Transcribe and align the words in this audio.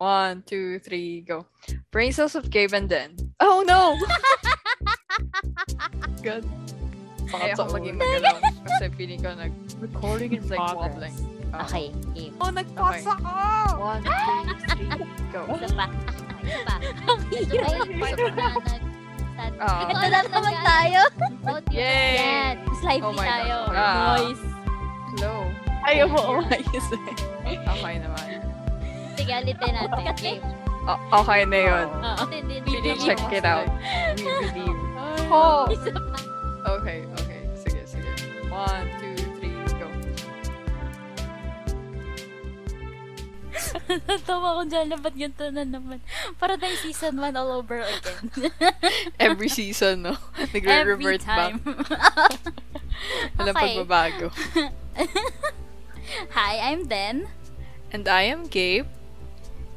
One, 0.00 0.40
two, 0.48 0.78
three, 0.80 1.20
go. 1.20 1.44
Brain 1.92 2.12
cells 2.16 2.34
of 2.34 2.48
Gabe 2.48 2.72
and 2.72 2.88
Den. 2.88 3.12
Oh 3.38 3.60
no! 3.60 4.00
God. 6.24 6.40
Baka 7.28 7.52
ako 7.52 7.76
maging 7.76 8.00
magalaw. 8.00 8.40
Kasi 8.64 8.88
feeling 8.96 9.20
ko 9.20 9.36
nag... 9.36 9.52
Recording 9.76 10.32
in 10.32 10.40
It's 10.40 10.48
like 10.48 10.56
progress. 10.56 10.88
wobbling. 10.96 11.16
Oh. 11.52 11.64
Okay, 11.68 11.86
game. 12.16 12.32
Oh, 12.40 12.48
nagpasa 12.48 13.12
ka! 13.12 13.36
One, 13.76 14.00
two, 14.00 14.56
three, 14.72 14.88
go. 15.28 15.40
Isa 15.52 15.68
pa. 15.76 15.86
Isa 16.40 16.60
pa. 16.64 16.74
Medyo 17.28 17.60
may 17.60 18.00
part 18.00 18.16
na 18.16 18.32
nag... 18.40 18.56
Ah. 19.60 19.84
Ito 19.84 20.04
na 20.08 20.20
naman 20.24 20.54
tayo. 20.64 21.00
Yay! 21.76 22.16
Yan. 22.16 22.54
Lively 22.80 23.04
Oh 23.04 23.12
my 23.12 23.20
God. 23.20 23.32
tayo. 23.36 23.56
Ah. 23.68 24.16
Noise. 24.16 24.44
Hello. 25.12 25.32
Ayaw 25.84 26.06
mo 26.08 26.20
umayos 26.40 26.88
eh. 26.88 27.16
Okay 27.68 27.94
naman. 28.00 28.29
Sige, 29.14 29.32
ulitin 29.34 29.72
natin. 29.72 30.14
Game. 30.18 30.42
O- 30.86 31.00
okay 31.20 31.44
na 31.44 31.58
yun. 31.60 31.88
Oo. 31.92 32.24
Check 32.98 33.20
it 33.30 33.44
out. 33.44 33.68
We 34.16 34.24
believe. 34.50 34.78
Oh. 35.30 35.68
Okay, 36.80 37.04
okay. 37.20 37.42
Sige, 37.54 37.80
sige. 37.86 38.10
One, 38.50 38.86
two, 38.98 39.14
three, 39.38 39.54
go. 39.78 39.86
Natawa 44.08 44.48
ko 44.58 44.62
dyan. 44.66 44.90
Ba't 44.98 45.14
ganito 45.14 45.44
na 45.52 45.62
naman? 45.62 46.00
Para 46.40 46.56
tayong 46.56 46.80
season 46.82 47.14
1 47.18 47.36
all 47.36 47.62
over 47.62 47.84
again. 47.84 48.50
Every 49.20 49.48
season, 49.48 50.02
no? 50.10 50.14
Every 50.40 50.60
Nagre-revert 50.64 51.22
back. 51.22 51.54
time. 51.54 51.56
Walang 53.38 53.54
Okay. 53.54 53.74
pagbabago. 53.78 54.26
Hi, 56.34 56.52
I'm 56.72 56.88
Den. 56.90 57.28
And 57.92 58.06
I 58.06 58.26
am 58.26 58.46
Gabe. 58.46 58.86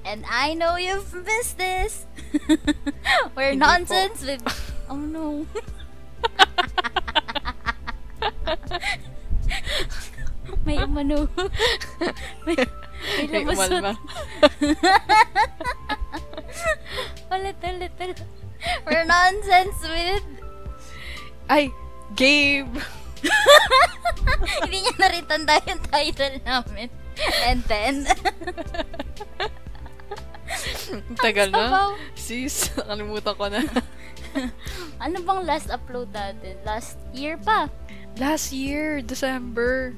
And 0.05 0.25
I 0.30 0.53
know 0.53 0.75
you've 0.75 1.13
missed 1.13 1.57
this. 1.57 2.05
We're 3.35 3.55
Hindi 3.55 3.66
nonsense 3.66 4.25
with... 4.25 4.44
Oh 4.89 5.00
no. 5.00 5.47
may 10.67 10.75
umano. 10.83 11.30
may, 12.45 12.55
may 13.16 13.28
lumusot. 13.31 13.95
ulit, 17.31 17.56
ulit, 17.63 17.95
ulit. 17.95 18.19
We're 18.85 19.08
nonsense 19.08 19.88
with... 19.88 20.28
Ay, 21.47 21.72
Gabe! 22.19 22.75
Hindi 24.67 24.83
niya 24.83 24.94
na 25.00 25.08
rin 25.09 25.25
tanda 25.25 25.58
yung 25.63 25.80
title 25.89 26.38
namin. 26.44 26.91
And 27.47 27.63
then... 27.66 28.06
Tagal 31.17 31.50
na. 31.50 31.94
Sis, 32.14 32.69
nakalimutan 32.78 33.33
ko 33.36 33.45
na. 33.50 33.61
ano 35.03 35.17
bang 35.22 35.42
last 35.45 35.69
upload 35.69 36.09
natin? 36.14 36.58
Last 36.66 36.97
year 37.14 37.38
pa. 37.38 37.69
Last 38.17 38.53
year, 38.53 39.02
December. 39.02 39.94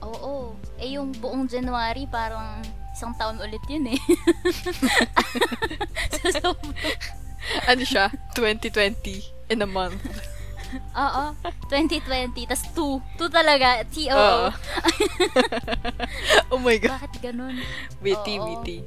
Oo. 0.00 0.54
Eh, 0.78 0.96
yung 0.96 1.12
buong 1.18 1.50
January, 1.50 2.06
parang 2.06 2.62
isang 2.94 3.12
taon 3.18 3.38
ulit 3.40 3.62
yun 3.66 3.90
eh. 3.90 4.00
so, 6.14 6.24
so, 6.30 6.48
Ano 7.66 7.82
siya? 7.82 8.12
2020 8.36 9.50
in 9.50 9.64
a 9.64 9.68
month. 9.68 9.98
Oo. 10.76 11.24
2020, 11.68 12.50
tas 12.50 12.62
2. 12.74 13.00
2 13.18 13.30
talaga. 13.30 13.82
T-O. 13.88 14.14
Oo. 14.14 14.46
oh 16.54 16.60
my 16.60 16.76
God. 16.78 16.94
Bakit 16.98 17.14
ganun? 17.22 17.56
Witty, 18.02 18.34
Oo. 18.38 18.46
witty. 18.46 18.78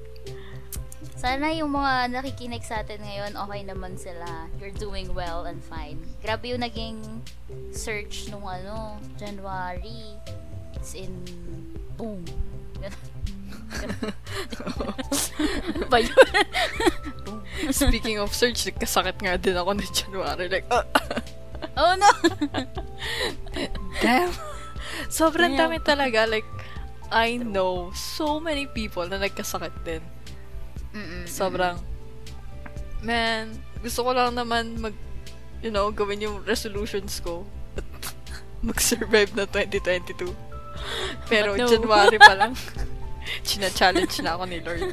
Sana 1.23 1.55
yung 1.55 1.71
mga 1.71 2.11
nakikinig 2.11 2.67
sa 2.67 2.83
atin 2.83 2.99
ngayon, 2.99 3.31
okay 3.39 3.63
naman 3.63 3.95
sila. 3.95 4.51
You're 4.59 4.75
doing 4.75 5.07
well 5.15 5.47
and 5.47 5.63
fine. 5.63 6.03
Grabe 6.19 6.51
yung 6.51 6.59
naging 6.59 6.99
search 7.71 8.27
nung 8.27 8.43
ano, 8.43 8.99
January. 9.15 10.19
It's 10.75 10.91
in, 10.99 11.23
boom. 11.95 12.27
Ba 15.91 15.97
yun? 16.03 16.27
Speaking 17.71 18.19
of 18.19 18.35
search, 18.35 18.67
kasakit 18.75 19.23
nga 19.23 19.39
din 19.39 19.55
ako 19.55 19.79
na 19.79 19.85
January. 19.87 20.51
Like, 20.51 20.67
uh, 20.67 20.83
oh 21.77 21.93
no! 21.97 22.11
damn. 24.01 24.33
Sobrang 25.09 25.57
dami 25.57 25.77
talaga. 25.81 26.25
Like, 26.25 26.47
I 27.13 27.37
know 27.37 27.93
so 27.93 28.41
many 28.41 28.65
people 28.65 29.05
na 29.05 29.21
nagkasakit 29.21 29.73
din. 29.85 30.01
Mm-mm. 30.93 31.25
Sobrang, 31.29 31.77
man, 33.01 33.53
gusto 33.81 34.05
ko 34.05 34.13
lang 34.13 34.33
naman 34.37 34.81
mag, 34.81 34.95
you 35.61 35.69
know, 35.69 35.89
gawin 35.93 36.21
yung 36.21 36.41
resolutions 36.45 37.21
ko. 37.21 37.45
At 37.77 37.85
mag-survive 38.67 39.33
na 39.37 39.45
2022. 39.45 40.33
Pero 41.29 41.53
no. 41.53 41.69
January 41.69 42.17
pa 42.17 42.33
lang, 42.33 42.57
china-challenge 43.47 44.21
na 44.25 44.37
ako 44.37 44.43
ni 44.49 44.57
Lord. 44.61 44.89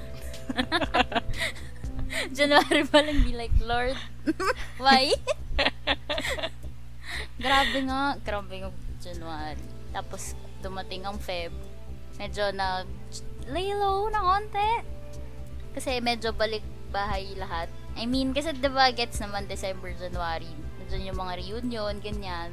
January 2.36 2.84
pa 2.84 3.00
lang 3.00 3.24
be 3.24 3.32
like, 3.32 3.54
Lord, 3.64 3.96
why? 4.76 5.16
Grabe 7.40 7.78
nga, 7.88 8.14
grabe 8.20 8.68
yung 8.68 8.76
January. 9.00 9.64
Tapos, 9.90 10.36
dumating 10.60 11.08
ang 11.08 11.16
Feb. 11.16 11.50
Medyo 12.20 12.52
nag 12.52 12.86
lay 13.48 13.72
low 13.72 14.06
na 14.12 14.20
konti. 14.20 14.70
Kasi 15.72 15.98
medyo 16.04 16.36
balik 16.36 16.62
bahay 16.92 17.32
lahat. 17.34 17.72
I 17.96 18.06
mean, 18.06 18.36
kasi 18.36 18.52
diba 18.54 18.92
gets 18.92 19.18
naman 19.18 19.48
December, 19.48 19.90
January. 19.96 20.50
Nandiyan 20.78 21.10
yung 21.10 21.18
mga 21.18 21.34
reunion, 21.40 21.94
ganyan. 21.98 22.52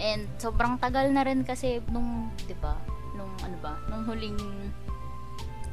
And 0.00 0.26
sobrang 0.40 0.80
tagal 0.80 1.12
na 1.12 1.22
rin 1.22 1.44
kasi 1.44 1.84
nung, 1.92 2.32
diba, 2.48 2.74
nung 3.14 3.32
ano 3.44 3.56
ba, 3.60 3.78
nung 3.92 4.04
huling 4.08 4.38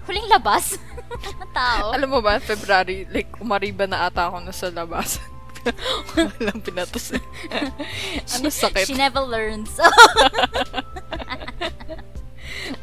huling 0.04 0.28
labas 0.28 0.76
ng 0.76 1.52
tao. 1.58 1.96
Alam 1.96 2.10
mo 2.12 2.20
ba, 2.20 2.36
February, 2.44 3.08
like, 3.08 3.32
umariba 3.40 3.88
na 3.88 4.08
ata 4.12 4.28
ako 4.28 4.44
na 4.44 4.52
sa 4.52 4.68
labas. 4.68 5.20
Walang 6.16 6.60
pinatos 6.62 7.16
ano 8.36 8.48
sakit? 8.52 8.88
She 8.88 8.96
never 8.96 9.22
learns. 9.24 9.72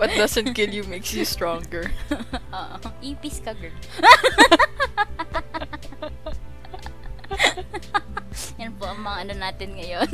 What 0.00 0.10
doesn't 0.16 0.54
kill 0.54 0.72
you 0.72 0.84
makes 0.84 1.12
you 1.12 1.24
stronger. 1.24 1.92
Oo. 2.56 2.76
Ipis 3.04 3.40
ka, 3.44 3.52
girl. 3.56 3.76
Yan 8.56 8.72
po 8.76 8.88
ang 8.88 9.00
mga 9.04 9.16
ano 9.28 9.34
natin 9.36 9.76
ngayon. 9.76 10.08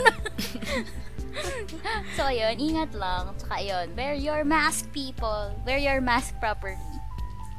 so, 2.18 2.26
ayun, 2.26 2.58
ingat 2.58 2.90
lang. 2.94 3.34
Tsaka, 3.38 3.62
ayun, 3.62 3.94
wear 3.94 4.14
your 4.14 4.42
mask, 4.42 4.90
people. 4.90 5.54
Wear 5.62 5.78
your 5.78 6.02
mask 6.02 6.34
properly. 6.42 6.78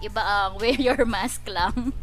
Iba 0.04 0.22
ang 0.22 0.60
wear 0.62 0.78
your 0.78 1.04
mask 1.08 1.48
lang. 1.48 1.96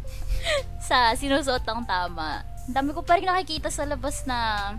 sa 0.81 1.13
sinusuot 1.17 1.65
ang 1.65 1.85
tama. 1.85 2.54
Dami 2.65 2.89
ko 2.93 3.01
pa 3.05 3.17
rin 3.17 3.29
nakikita 3.29 3.69
sa 3.69 3.85
labas 3.85 4.25
na 4.25 4.73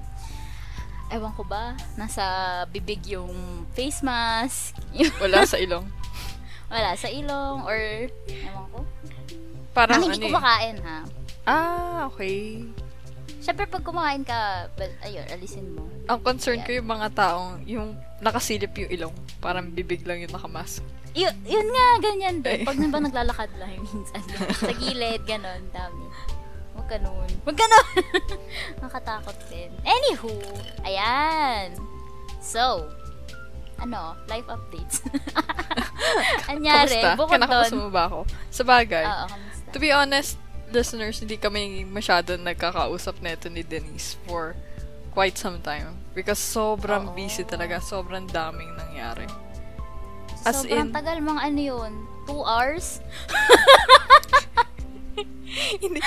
ewan 1.10 1.30
ko 1.38 1.46
ba, 1.46 1.78
nasa 1.94 2.24
bibig 2.70 3.02
yung 3.06 3.62
face 3.74 4.02
mask. 4.02 4.74
Wala 5.22 5.46
sa 5.46 5.58
ilong. 5.58 5.86
wala, 6.66 6.98
sa 6.98 7.06
ilong, 7.06 7.62
or, 7.62 8.10
ewan 8.26 8.66
ko. 8.74 8.78
Parang 9.70 10.02
Nang 10.02 10.10
hindi 10.10 10.18
ano 10.18 10.26
eh. 10.26 10.34
kumakain, 10.34 10.76
ha? 10.82 10.98
Ah, 11.46 12.00
okay. 12.10 12.66
Siyempre, 13.38 13.70
pag 13.70 13.86
kumakain 13.86 14.26
ka, 14.26 14.66
well, 14.74 14.90
ayun, 15.06 15.22
alisin 15.30 15.70
mo. 15.78 15.86
Ang 16.10 16.18
concern 16.26 16.58
ko 16.66 16.74
yung 16.74 16.90
mga 16.90 17.14
taong 17.14 17.62
yung 17.70 17.94
nakasilip 18.18 18.74
yung 18.74 18.90
ilong. 18.90 19.14
Parang 19.38 19.70
bibig 19.70 20.02
lang 20.02 20.18
yung 20.26 20.34
nakamask. 20.34 20.82
Y- 21.14 21.38
yun 21.46 21.68
nga, 21.70 21.86
ganyan 22.02 22.42
din. 22.42 22.66
Pag 22.66 22.82
naba 22.82 22.98
naglalakad 22.98 23.50
lang 23.62 23.78
minsan. 23.78 24.22
sa 24.66 24.74
gilid, 24.74 25.22
ganon, 25.22 25.62
dami. 25.70 26.02
Huwag 26.86 27.02
ganun. 27.02 27.30
Huwag 27.42 27.58
ganun! 27.58 27.94
Nakatakot 28.86 29.34
din. 29.50 29.74
Anywho, 29.82 30.30
ayan. 30.86 31.74
So, 32.38 32.86
ano, 33.74 34.14
life 34.30 34.46
updates. 34.46 35.02
Anyari, 36.54 37.02
Kamusta? 37.02 37.18
bukod 37.18 37.42
doon. 37.42 37.70
mo 37.74 37.90
ba 37.90 38.06
ako? 38.06 38.18
Sa 38.54 38.62
bagay, 38.62 39.02
Oo, 39.02 39.26
kamusta? 39.26 39.68
to 39.74 39.78
be 39.82 39.90
honest, 39.90 40.38
listeners, 40.70 41.18
hindi 41.18 41.34
kami 41.34 41.82
masyado 41.82 42.38
nagkakausap 42.38 43.18
neto 43.18 43.50
ni 43.50 43.66
Denise 43.66 44.14
for 44.22 44.54
quite 45.10 45.34
some 45.34 45.58
time. 45.66 45.90
Because 46.14 46.38
sobrang 46.38 47.10
Oo. 47.10 47.18
busy 47.18 47.42
talaga. 47.42 47.82
Sobrang 47.82 48.30
daming 48.30 48.70
nangyari. 48.78 49.26
As 50.46 50.62
Sobrang 50.62 50.86
in- 50.86 50.94
tagal, 50.94 51.18
mga 51.18 51.40
ano 51.50 51.60
yun? 51.60 51.92
Two 52.30 52.46
hours? 52.46 53.02
Hindi. 55.82 56.00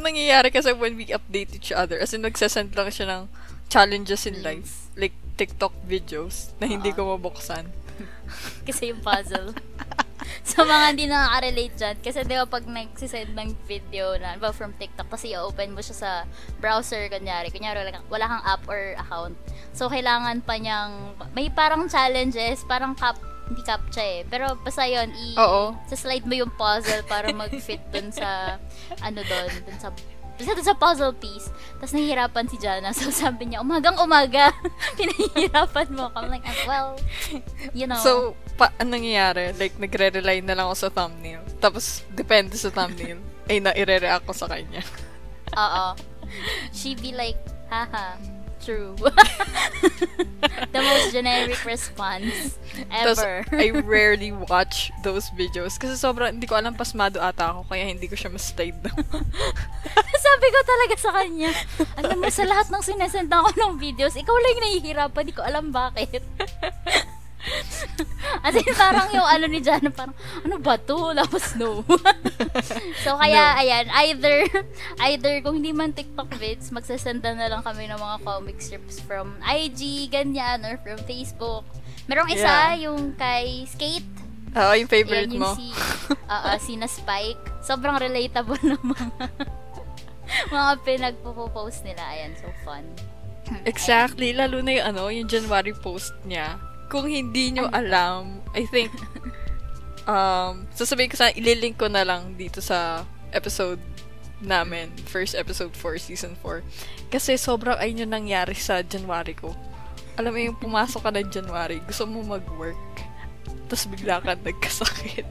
Nangyayari 0.00 0.48
kasi 0.48 0.72
when 0.72 0.96
we 0.96 1.06
update 1.12 1.52
each 1.56 1.70
other. 1.72 2.00
As 2.00 2.14
in, 2.16 2.24
nagsasend 2.24 2.72
lang 2.72 2.88
siya 2.88 3.06
ng 3.06 3.22
challenges 3.68 4.24
in 4.24 4.40
Links. 4.40 4.44
life. 4.44 4.72
Like, 4.96 5.16
TikTok 5.36 5.74
videos 5.84 6.56
na 6.56 6.64
hindi 6.64 6.90
Oo. 6.92 6.96
ko 6.96 7.00
mabuksan. 7.16 7.68
Kasi 8.68 8.92
yung 8.92 9.04
puzzle. 9.04 9.52
sa 10.42 10.64
mga 10.64 10.84
hindi 10.96 11.06
nakaka-relate 11.06 11.74
dyan. 11.76 11.96
Kasi 12.00 12.18
di 12.24 12.34
ba 12.40 12.48
pag 12.48 12.64
nagsisend 12.64 13.36
ng 13.36 13.52
video 13.68 14.16
na, 14.16 14.40
ba 14.40 14.50
from 14.50 14.72
TikTok, 14.80 15.12
kasi 15.12 15.36
i-open 15.36 15.76
mo 15.76 15.84
siya 15.84 15.96
sa 15.96 16.10
browser, 16.58 17.06
kunyari. 17.12 17.52
Kunyari, 17.52 17.84
wala, 17.84 17.92
kang- 17.92 18.08
wala 18.08 18.26
kang 18.26 18.44
app 18.48 18.62
or 18.64 18.96
account. 18.96 19.36
So, 19.76 19.92
kailangan 19.92 20.40
pa 20.42 20.56
niyang, 20.56 21.20
may 21.36 21.52
parang 21.52 21.84
challenges, 21.86 22.64
parang 22.64 22.96
cap, 22.96 23.20
hindi 23.46 23.62
captcha 23.62 24.02
eh. 24.02 24.22
Pero 24.26 24.58
basta 24.60 24.86
yun, 24.86 25.10
i, 25.14 25.38
Oo. 25.38 25.74
sa 25.86 25.96
slide 25.96 26.26
mo 26.26 26.34
yung 26.34 26.52
puzzle 26.54 27.02
para 27.06 27.30
mag-fit 27.30 27.82
dun 27.94 28.10
sa, 28.10 28.58
ano 29.06 29.22
dun, 29.22 29.50
dun 29.62 29.78
sa, 29.78 29.88
basta 30.36 30.52
dun 30.52 30.66
sa 30.66 30.76
puzzle 30.76 31.14
piece. 31.16 31.48
Tapos 31.78 31.94
nahihirapan 31.94 32.46
si 32.50 32.56
Jana. 32.58 32.90
So, 32.98 33.14
sabi 33.14 33.50
niya, 33.50 33.62
umagang 33.62 33.98
umaga, 34.02 34.50
pinahihirapan 34.98 35.88
mo. 35.94 36.10
I'm 36.18 36.28
like, 36.28 36.44
ah, 36.44 36.58
well, 36.66 36.88
you 37.70 37.86
know. 37.86 37.98
So, 38.02 38.34
pa, 38.58 38.74
anong 38.82 39.00
nangyayari? 39.00 39.54
Like, 39.54 39.78
nagre-rely 39.78 40.42
na 40.42 40.58
lang 40.58 40.66
ako 40.66 40.88
sa 40.88 40.90
thumbnail. 40.90 41.42
Tapos, 41.62 42.02
depende 42.12 42.58
sa 42.58 42.74
thumbnail. 42.74 43.22
ay 43.46 43.62
na 43.62 43.70
i-react 43.78 44.26
ko 44.26 44.34
sa 44.34 44.50
kanya. 44.50 44.82
Oo. 45.54 45.94
She 46.74 46.98
be 46.98 47.14
like, 47.14 47.38
haha, 47.70 48.18
true. 48.60 48.96
The 50.72 50.80
most 50.82 51.12
generic 51.12 51.64
response 51.64 52.58
Tapos, 52.92 53.18
ever. 53.18 53.44
I 53.52 53.70
rarely 53.84 54.32
watch 54.32 54.92
those 55.02 55.30
videos. 55.32 55.80
Kasi 55.80 55.96
sobrang, 55.96 56.36
hindi 56.36 56.46
ko 56.46 56.56
alam, 56.56 56.76
pasmado 56.76 57.20
ata 57.20 57.52
ako. 57.52 57.72
Kaya 57.72 57.88
hindi 57.88 58.06
ko 58.08 58.16
siya 58.16 58.28
mas-slide 58.28 58.76
na. 58.84 58.92
Sabi 60.26 60.46
ko 60.52 60.60
talaga 60.64 60.94
sa 61.00 61.10
kanya, 61.16 61.50
alam 61.96 62.16
mo, 62.20 62.28
sa 62.28 62.44
lahat 62.44 62.68
ng 62.68 62.82
sinesend 62.84 63.32
ako 63.32 63.48
ng 63.56 63.72
videos, 63.80 64.14
ikaw 64.16 64.36
lang 64.36 64.52
yung 64.56 64.64
nahihirapan, 64.68 65.22
di 65.24 65.34
ko 65.34 65.42
alam 65.42 65.72
bakit. 65.72 66.20
As 68.42 68.54
in, 68.54 68.66
parang 68.72 69.08
yung 69.10 69.24
ano 69.24 69.46
ni 69.46 69.60
Jana, 69.60 69.86
parang, 69.88 70.14
ano 70.42 70.56
ba 70.58 70.74
to? 70.76 71.14
Tapos 71.14 71.54
no. 71.54 71.82
so, 73.04 73.14
kaya, 73.16 73.54
No. 73.54 73.60
ayan, 73.62 73.86
either, 74.04 74.36
either 75.00 75.34
kung 75.40 75.58
hindi 75.58 75.70
man 75.70 75.90
TikTok 75.90 76.30
vids, 76.34 76.70
magsasenda 76.70 77.32
na 77.32 77.46
lang 77.46 77.62
kami 77.62 77.86
ng 77.86 77.96
mga 77.96 78.16
comic 78.22 78.58
strips 78.58 78.98
from 78.98 79.38
IG, 79.40 80.08
ganyan, 80.08 80.62
or 80.62 80.76
from 80.78 80.98
Facebook. 81.04 81.62
Merong 82.06 82.30
isa, 82.30 82.74
Yeah. 82.74 82.90
yung 82.90 83.14
kay 83.14 83.66
Skate, 83.66 84.06
Oo, 84.52 84.72
yung 84.74 84.88
favorite 84.88 85.28
yan 85.28 85.36
yung 85.36 85.44
mo. 85.44 85.52
si, 85.54 85.68
oo, 86.34 86.50
si 86.58 86.72
na 86.74 86.86
Spike. 86.86 87.38
Sobrang 87.60 87.94
relatable 87.96 88.58
ng 88.66 88.82
mga 88.82 89.06
mga 90.48 90.72
pinagpo-post 90.82 91.82
nila. 91.82 92.02
Ayan, 92.08 92.32
so 92.34 92.48
fun. 92.62 92.82
Exactly. 93.62 94.32
Lalo 94.32 94.58
na 94.58 94.70
yung 94.72 94.86
ano, 94.88 95.02
yung 95.06 95.26
January 95.26 95.70
post 95.72 96.10
niya. 96.24 96.58
Kung 96.86 97.10
hindi 97.10 97.54
nyo 97.54 97.66
alam, 97.70 98.42
I 98.54 98.64
think, 98.68 98.94
um, 100.10 100.66
sasabihin 100.72 101.10
ko 101.10 101.16
sana, 101.18 101.34
ililink 101.34 101.76
ko 101.78 101.90
na 101.90 102.06
lang 102.06 102.38
dito 102.38 102.62
sa 102.62 103.02
episode 103.34 103.82
namin, 104.40 104.92
first 105.08 105.34
episode 105.34 105.72
for 105.74 105.96
season 105.96 106.36
4. 106.44 106.62
Kasi 107.08 107.40
sobrang 107.40 107.80
ayun 107.80 108.06
yung 108.06 108.14
nangyari 108.14 108.54
sa 108.54 108.84
January 108.84 109.34
ko. 109.34 109.56
Alam 110.16 110.32
mo 110.32 110.40
yung 110.40 110.58
pumasok 110.58 111.00
ka 111.04 111.10
ng 111.12 111.28
January, 111.28 111.80
gusto 111.84 112.08
mo 112.08 112.24
mag-work, 112.24 112.80
tapos 113.66 113.84
bigla 113.90 114.22
ka 114.22 114.38
nagkasakit. 114.38 115.26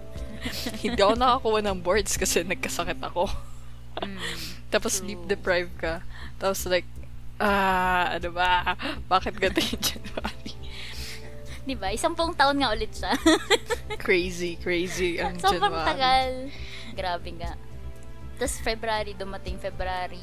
hindi 0.84 1.00
ako 1.02 1.13
nakakuha 1.18 1.60
ng 1.66 1.80
boards 1.81 2.13
kasi 2.19 2.46
nagkasakit 2.46 3.00
ako. 3.02 3.31
Mm. 4.04 4.19
Tapos 4.69 5.00
sleep 5.00 5.22
deprived 5.25 5.74
ka. 5.80 6.04
Tapos 6.38 6.68
like, 6.68 6.88
ah, 7.40 8.16
ano 8.19 8.30
ba? 8.36 8.75
Bakit 9.07 9.40
ganito 9.40 9.63
yung 9.63 9.81
January? 9.81 10.35
Di 11.66 11.74
ba? 11.74 11.90
Isang 11.90 12.14
pong 12.14 12.38
taon 12.38 12.62
nga 12.62 12.70
ulit 12.70 12.94
siya. 12.94 13.18
Crazy, 14.06 14.54
crazy 14.62 15.18
ang 15.18 15.42
Sobrang 15.42 15.74
January. 15.74 15.90
tagal. 15.90 16.30
Grabe 16.94 17.30
nga. 17.42 17.52
Tapos 18.38 18.56
February, 18.62 19.18
dumating 19.18 19.58
February. 19.58 20.22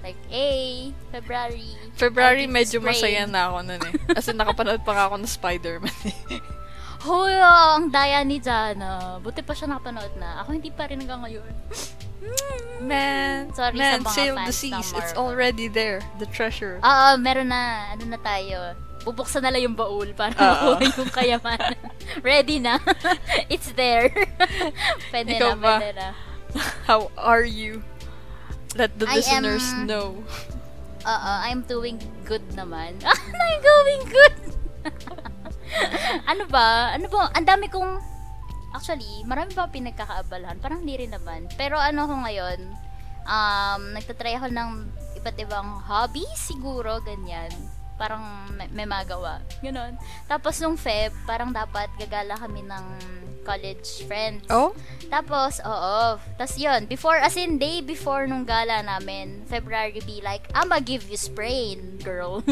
Like, 0.00 0.16
hey, 0.30 0.94
February. 1.12 1.74
February, 1.98 2.46
medyo 2.46 2.80
sprain. 2.80 2.88
masaya 2.94 3.22
na 3.26 3.50
ako 3.50 3.56
nun 3.66 3.82
eh. 3.82 3.94
Kasi 4.16 4.30
nakapanood 4.32 4.80
pa 4.80 4.92
nga 4.96 5.04
ako 5.10 5.16
ng 5.20 5.28
Spider-Man 5.28 5.98
eh. 6.08 6.18
Hoy, 7.04 7.32
ah, 7.34 7.80
ang 7.80 7.88
daya 7.90 8.20
ni 8.22 8.38
Jana. 8.40 9.18
Buti 9.20 9.40
pa 9.40 9.52
siya 9.52 9.68
nakapanood 9.68 10.12
na. 10.16 10.40
Ako 10.44 10.52
hindi 10.54 10.70
pa 10.70 10.86
rin 10.86 11.02
hanggang 11.02 11.20
ngayon. 11.24 11.50
Man, 12.80 13.52
Sorry 13.52 13.76
man, 13.76 14.00
sa 14.00 14.08
mga 14.08 14.14
sail 14.16 14.34
the 14.40 14.54
seas. 14.56 14.88
It's 14.96 15.12
already 15.12 15.68
there. 15.68 16.00
The 16.16 16.28
treasure. 16.28 16.80
Oo, 16.80 17.20
meron 17.20 17.52
na. 17.52 17.92
Ano 17.92 18.08
na 18.08 18.16
tayo? 18.20 18.72
Bubuksan 19.00 19.40
na 19.40 19.50
lang 19.50 19.64
yung 19.64 19.76
baul 19.76 20.12
para 20.12 20.36
makuha 20.36 20.80
yung 20.92 21.12
kayamanan. 21.12 21.76
Ready 22.26 22.60
na. 22.60 22.76
It's 23.52 23.72
there. 23.72 24.12
pwede 25.12 25.40
Ikaw 25.40 25.56
na, 25.56 25.60
ba? 25.60 25.74
pwede 25.80 25.92
na. 25.96 26.10
How 26.84 27.08
are 27.16 27.46
you? 27.46 27.80
Let 28.76 28.92
the 29.00 29.08
I 29.08 29.18
listeners 29.18 29.64
am- 29.72 29.88
know. 29.88 30.20
Oo, 31.00 31.32
I'm 31.40 31.64
doing 31.64 31.96
good 32.28 32.44
naman. 32.52 33.00
I'm 33.00 33.60
doing 33.64 34.02
good! 34.04 34.36
ano 36.28 36.44
ba? 36.44 36.92
Ano 36.92 37.08
ba? 37.08 37.32
Ang 37.32 37.46
dami 37.48 37.72
kong... 37.72 38.04
Actually, 38.76 39.24
marami 39.24 39.56
pa 39.56 39.66
pinagkakaabalahan. 39.66 40.60
Parang 40.60 40.84
hindi 40.84 41.00
rin 41.00 41.10
naman. 41.10 41.48
Pero 41.56 41.80
ano 41.80 42.04
ko 42.04 42.14
ngayon, 42.20 42.58
um, 43.24 43.82
nagtatry 43.96 44.36
ako 44.36 44.52
ng 44.52 44.70
iba't 45.18 45.36
ibang 45.40 45.68
hobbies 45.88 46.36
siguro, 46.36 47.00
ganyan. 47.00 47.50
Parang 48.00 48.48
may, 48.56 48.72
may 48.72 48.88
magawa. 48.88 49.44
Ganon. 49.60 50.00
Tapos 50.24 50.56
nung 50.64 50.80
Feb, 50.80 51.12
parang 51.28 51.52
dapat 51.52 51.92
gagala 52.00 52.40
kami 52.40 52.64
ng 52.64 52.84
college 53.44 54.04
friends. 54.06 54.44
Oh? 54.48 54.72
Tapos, 55.10 55.60
oo. 55.64 56.18
Tapos 56.38 56.56
yun, 56.56 56.86
before, 56.86 57.18
as 57.18 57.36
in 57.36 57.58
day 57.58 57.82
before 57.82 58.26
nung 58.26 58.44
gala 58.44 58.82
namin, 58.84 59.42
February 59.48 60.00
be 60.06 60.20
like, 60.22 60.48
I'ma 60.54 60.80
give 60.80 61.10
you 61.10 61.16
sprain, 61.16 61.98
girl. 62.04 62.44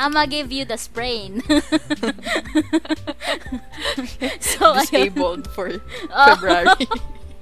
I'ma 0.00 0.26
give 0.26 0.52
you 0.52 0.64
the 0.64 0.78
sprain. 0.78 1.42
so, 4.40 4.72
ayun. 4.72 4.80
Disabled 4.84 5.50
for 5.50 5.72
Oh. 6.14 6.36
February. 6.36 6.86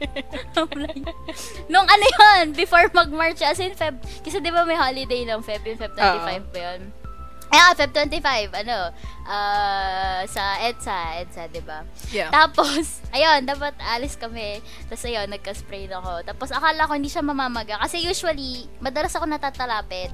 nung 1.73 1.87
ano 1.89 2.05
yun, 2.05 2.53
before 2.53 2.87
mag-March, 2.93 3.41
as 3.43 3.61
in 3.61 3.75
Feb, 3.75 3.99
kasi 4.23 4.39
di 4.41 4.51
ba 4.53 4.65
may 4.65 4.79
holiday 4.79 5.25
ng 5.27 5.41
Feb, 5.43 5.63
yung 5.65 5.81
Feb 5.81 5.95
25 5.97 6.01
Oo. 6.01 6.53
ba 6.53 6.59
yun? 6.59 6.81
Ah, 7.55 7.71
Feb 7.77 7.95
25, 7.95 8.51
ano, 8.51 8.91
ah, 9.31 10.27
sa 10.27 10.59
EDSA, 10.65 11.23
EDSA, 11.23 11.43
di 11.55 11.63
ba? 11.63 11.87
yeah. 12.11 12.33
Tapos, 12.33 12.99
ayun, 13.17 13.47
dapat 13.47 13.79
alis 13.79 14.19
kami. 14.19 14.59
Tapos 14.91 15.05
ayun, 15.07 15.31
nagka-spray 15.31 15.87
ako. 15.87 16.27
Tapos 16.27 16.51
akala 16.51 16.89
ko 16.89 16.99
hindi 16.99 17.13
siya 17.13 17.23
mamamaga. 17.23 17.79
Kasi 17.79 18.03
usually, 18.03 18.67
madalas 18.83 19.15
ako 19.15 19.31
natatalapit. 19.31 20.11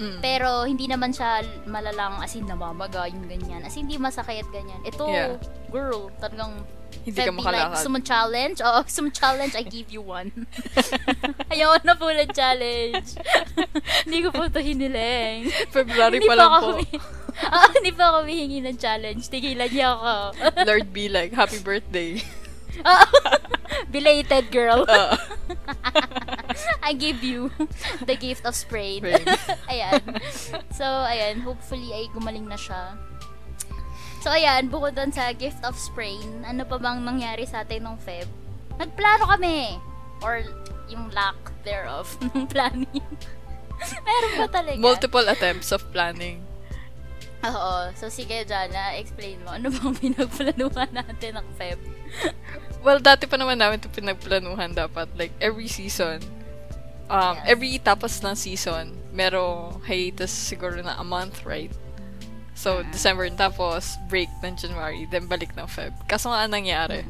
Mm. 0.00 0.18
Pero 0.20 0.64
hindi 0.64 0.88
naman 0.88 1.12
siya 1.12 1.44
malalang 1.64 2.22
as 2.22 2.32
in 2.32 2.48
namamaga, 2.48 3.04
yung 3.08 3.28
ganyan. 3.28 3.60
As 3.60 3.76
in, 3.76 3.84
hindi 3.84 4.00
masakit 4.00 4.48
ganyan. 4.48 4.80
Ito, 4.82 5.04
Yeah. 5.08 5.36
girl, 5.68 6.08
talagang 6.16 6.64
Hindi 7.02 7.18
ka 7.18 7.28
like, 7.28 7.38
makalakad. 7.40 7.72
gusto 7.74 7.88
mo 7.88 7.98
challenge? 7.98 8.58
Oo, 8.62 8.78
gusto 8.84 9.00
mo 9.02 9.08
challenge? 9.10 9.52
I 9.58 9.64
give 9.66 9.88
you 9.90 10.02
one. 10.04 10.30
Ayaw 11.52 11.80
na 11.82 11.96
po 11.98 12.08
ng 12.08 12.30
challenge. 12.30 13.16
hindi 14.06 14.18
ko 14.22 14.28
po 14.30 14.46
ito 14.46 14.60
hiniling. 14.60 15.50
February 15.72 16.20
hindi 16.20 16.28
pa 16.30 16.36
lang 16.36 16.52
ako 16.52 16.68
po. 16.78 16.98
Ah, 17.42 17.68
hindi 17.76 17.90
pa 17.90 18.04
ako 18.12 18.16
humihingi 18.22 18.60
ng 18.62 18.76
challenge. 18.78 19.26
Tigilan 19.28 19.72
niya 19.72 19.96
ako. 19.96 20.12
Lord 20.68 20.88
be 20.92 21.08
like, 21.08 21.32
happy 21.32 21.58
birthday. 21.58 22.20
Belated 23.94 24.50
girl. 24.50 24.86
Uh, 24.92 25.16
I 26.82 26.92
give 26.92 27.24
you 27.24 27.48
the 28.04 28.16
gift 28.16 28.44
of. 28.44 28.52
Sprain. 28.54 29.02
ayan. 29.72 30.00
So, 30.68 30.84
ayan. 30.84 31.40
Hopefully, 31.40 31.92
ay 31.96 32.12
gumaling 32.12 32.44
na 32.44 32.60
siya. 32.60 32.96
So, 34.20 34.30
ayan. 34.30 34.68
Bukod 34.68 34.94
doon 34.94 35.10
sa 35.10 35.32
gift 35.32 35.64
of 35.64 35.74
sprain, 35.80 36.44
ano 36.44 36.68
pa 36.68 36.76
bang 36.76 37.00
nangyari 37.00 37.48
sa 37.48 37.64
atin 37.64 37.88
nung 37.88 37.98
Feb? 37.98 38.28
Nagplano 38.76 39.24
kami. 39.32 39.80
Or 40.20 40.44
yung 40.92 41.08
lack 41.16 41.38
thereof 41.64 42.12
ng 42.20 42.46
planning. 42.46 43.06
Meron 44.06 44.32
ba 44.38 44.46
talaga? 44.52 44.78
multiple 44.78 45.26
attempts 45.26 45.72
of 45.72 45.82
planning. 45.90 46.44
Oo. 47.42 47.74
So, 47.98 48.06
sige, 48.06 48.46
Jana, 48.46 48.94
explain 48.94 49.42
mo. 49.42 49.50
Ano 49.50 49.68
bang 49.68 49.94
pinagplanuhan 50.14 50.90
natin 50.94 51.42
ng 51.42 51.48
Feb? 51.58 51.78
Well, 52.82 53.02
dati 53.02 53.26
pa 53.26 53.34
naman 53.34 53.58
namin 53.58 53.82
ito 53.82 53.90
pinagplanuhan 53.90 54.74
dapat. 54.74 55.10
Like, 55.18 55.34
every 55.42 55.66
season, 55.66 56.22
um, 57.10 57.34
Yes. 57.38 57.46
every 57.46 57.72
tapos 57.78 58.22
ng 58.22 58.34
season, 58.34 58.94
merong 59.10 59.82
hiatus 59.82 60.30
siguro 60.30 60.78
na 60.82 60.98
a 60.98 61.06
month, 61.06 61.42
right? 61.42 61.70
So, 62.54 62.82
Mm. 62.82 62.90
December 62.94 63.26
tapos, 63.34 63.98
break 64.06 64.30
ng 64.42 64.54
January, 64.54 65.06
then 65.10 65.26
balik 65.26 65.50
ng 65.58 65.66
Feb. 65.66 65.94
Kaso 66.06 66.30
nga 66.30 66.46
nangyari, 66.46 67.02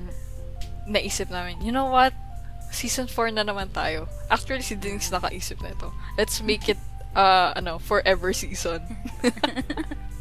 naisip 0.88 1.28
namin, 1.28 1.60
you 1.60 1.70
know 1.70 1.92
what? 1.92 2.16
Season 2.72 3.04
4 3.04 3.28
na 3.28 3.44
naman 3.44 3.68
tayo. 3.68 4.08
Actually, 4.32 4.64
si 4.64 4.80
Denise 4.80 5.12
nakaisip 5.12 5.60
na 5.60 5.76
ito. 5.76 5.92
Let's 6.16 6.40
make 6.40 6.72
it, 6.72 6.80
uh, 7.12 7.52
ano, 7.52 7.76
forever 7.76 8.32
season. 8.32 8.80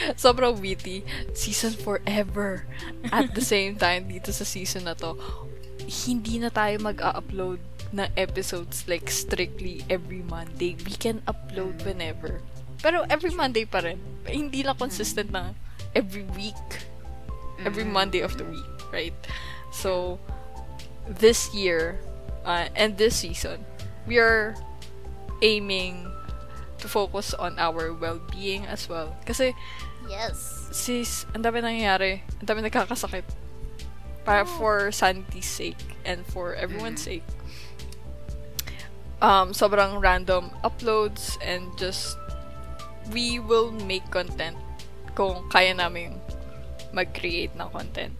sobrang 0.20 0.60
witty. 0.60 1.04
Season 1.34 1.72
forever. 1.72 2.66
At 3.12 3.34
the 3.34 3.44
same 3.44 3.76
time, 3.76 4.08
dito 4.08 4.32
sa 4.32 4.44
season 4.44 4.88
na 4.88 4.94
to, 4.98 5.16
hindi 6.06 6.38
na 6.38 6.48
tayo 6.48 6.78
mag-upload 6.80 7.58
ng 7.90 8.08
episodes 8.14 8.86
like 8.86 9.10
strictly 9.10 9.82
every 9.90 10.22
Monday. 10.22 10.78
We 10.86 10.94
can 10.94 11.22
upload 11.26 11.82
whenever. 11.82 12.40
Pero 12.80 13.04
every 13.10 13.34
Monday 13.34 13.66
pa 13.66 13.82
rin. 13.82 14.00
Hindi 14.24 14.62
lang 14.62 14.78
consistent 14.78 15.34
na 15.34 15.52
every 15.92 16.24
week. 16.38 16.86
Every 17.60 17.84
Monday 17.84 18.24
of 18.24 18.38
the 18.40 18.46
week, 18.48 18.72
right? 18.88 19.16
So, 19.68 20.16
this 21.04 21.52
year, 21.52 22.00
uh, 22.46 22.72
and 22.72 22.96
this 22.96 23.20
season, 23.20 23.68
we 24.08 24.16
are 24.16 24.56
aiming 25.42 26.08
to 26.80 26.88
focus 26.88 27.34
on 27.36 27.58
our 27.60 27.92
well-being 27.92 28.64
as 28.64 28.88
well. 28.88 29.12
Kasi, 29.28 29.52
Yes. 30.10 30.66
sis, 30.74 31.22
ang 31.30 31.46
dami 31.46 31.62
nangyayari. 31.62 32.26
Ang 32.42 32.46
dami 32.50 32.60
nagkakasakit. 32.66 33.22
Para 34.26 34.42
for 34.44 34.90
sanity's 34.90 35.46
sake 35.48 35.80
and 36.04 36.26
for 36.26 36.52
everyone's 36.58 37.00
sake. 37.00 37.24
Um, 39.22 39.52
sobrang 39.52 40.00
random 40.00 40.50
uploads 40.64 41.36
and 41.44 41.68
just 41.76 42.16
we 43.12 43.38
will 43.38 43.70
make 43.70 44.08
content 44.10 44.56
kung 45.14 45.44
kaya 45.52 45.76
namin 45.76 46.16
mag-create 46.92 47.52
ng 47.54 47.68
content 47.70 48.16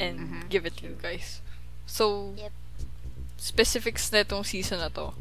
and 0.00 0.48
give 0.48 0.64
it 0.64 0.76
to 0.80 0.88
you 0.88 0.96
guys. 0.96 1.44
So, 1.84 2.32
Yep. 2.40 2.52
specifics 3.36 4.08
na 4.12 4.24
itong 4.24 4.44
season 4.46 4.80
na 4.80 4.88
to. 4.88 5.12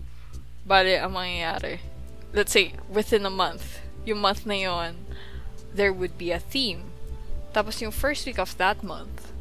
Bale, 0.64 1.00
ang 1.02 1.14
mangyayari. 1.16 1.84
Let's 2.32 2.54
say, 2.54 2.78
within 2.88 3.26
a 3.26 3.34
month. 3.34 3.82
Yung 4.06 4.22
month 4.22 4.46
na 4.46 4.56
yon, 4.56 5.04
there 5.74 5.94
would 5.94 6.18
be 6.18 6.32
a 6.32 6.40
theme. 6.40 6.92
Tapos 7.54 7.82
yung 7.82 7.92
first 7.92 8.26
week 8.26 8.38
of 8.38 8.58
that 8.58 8.84
month, 8.84 9.32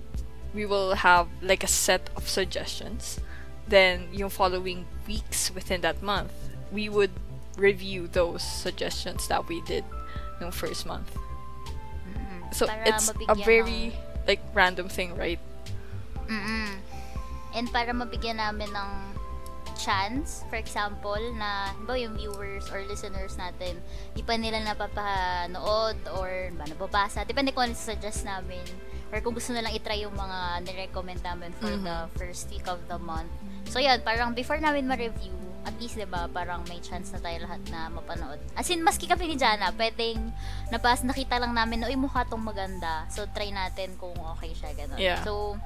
we 0.55 0.65
will 0.65 0.95
have 0.95 1.29
like 1.43 1.63
a 1.63 1.71
set 1.71 2.11
of 2.17 2.29
suggestions. 2.29 3.21
Then, 3.69 4.09
yung 4.13 4.31
following 4.31 4.87
weeks 5.07 5.53
within 5.55 5.83
that 5.83 6.03
month, 6.03 6.33
we 6.73 6.89
would 6.89 7.13
review 7.59 8.09
those 8.09 8.43
suggestions 8.43 9.29
that 9.29 9.47
we 9.47 9.61
did 9.69 9.85
nung 10.41 10.51
first 10.51 10.87
month. 10.87 11.13
So, 12.51 12.67
Para 12.67 12.89
it's 12.89 13.13
a 13.29 13.35
very, 13.35 13.93
like, 14.27 14.41
random 14.55 14.89
thing, 14.89 15.17
right? 15.17 15.39
Mm-mm. 16.29 16.81
And 17.53 17.69
para 17.73 17.93
mabigyan 17.93 18.41
namin 18.41 18.73
ng 18.73 18.91
chance, 19.79 20.43
for 20.51 20.59
example, 20.59 21.17
na 21.39 21.71
ba 21.87 21.95
yung 21.95 22.19
viewers 22.19 22.67
or 22.69 22.83
listeners 22.85 23.39
natin, 23.39 23.79
di 24.13 24.21
pa 24.21 24.35
nila 24.35 24.59
napapanood 24.61 25.97
or 26.19 26.51
ba, 26.53 26.65
nababasa. 26.67 27.23
Depende 27.23 27.55
kung 27.55 27.71
ano 27.71 27.75
suggest 27.75 28.27
namin. 28.27 28.63
Or 29.09 29.23
kung 29.25 29.33
gusto 29.33 29.57
nilang 29.57 29.73
itry 29.73 30.05
yung 30.05 30.13
mga 30.13 30.69
nirecommend 30.69 31.25
namin 31.25 31.55
for 31.57 31.73
the 31.73 31.97
first 32.21 32.51
week 32.53 32.67
of 32.69 32.77
the 32.91 32.99
month. 33.01 33.31
So, 33.65 33.81
yun, 33.81 34.05
parang 34.05 34.37
before 34.37 34.61
namin 34.61 34.85
ma-review, 34.85 35.33
at 35.65 35.73
least, 35.81 35.97
di 35.97 36.05
ba, 36.05 36.29
parang 36.29 36.61
may 36.69 36.81
chance 36.81 37.13
na 37.13 37.21
tayo 37.21 37.45
lahat 37.45 37.61
na 37.73 37.89
mapanood. 37.89 38.37
As 38.53 38.69
in, 38.69 38.85
maski 38.85 39.09
kami 39.09 39.33
ni 39.33 39.37
Jana, 39.37 39.73
pwedeng 39.73 40.33
napas, 40.69 41.05
nakita 41.05 41.41
lang 41.41 41.57
namin, 41.57 41.89
uy, 41.89 41.97
mukha 41.97 42.29
tong 42.29 42.45
maganda. 42.45 43.09
So, 43.09 43.25
try 43.33 43.49
natin 43.49 43.97
kung 43.97 44.17
okay 44.37 44.53
siya, 44.53 44.77
ganun. 44.77 45.01
Yeah. 45.01 45.25
So, 45.25 45.57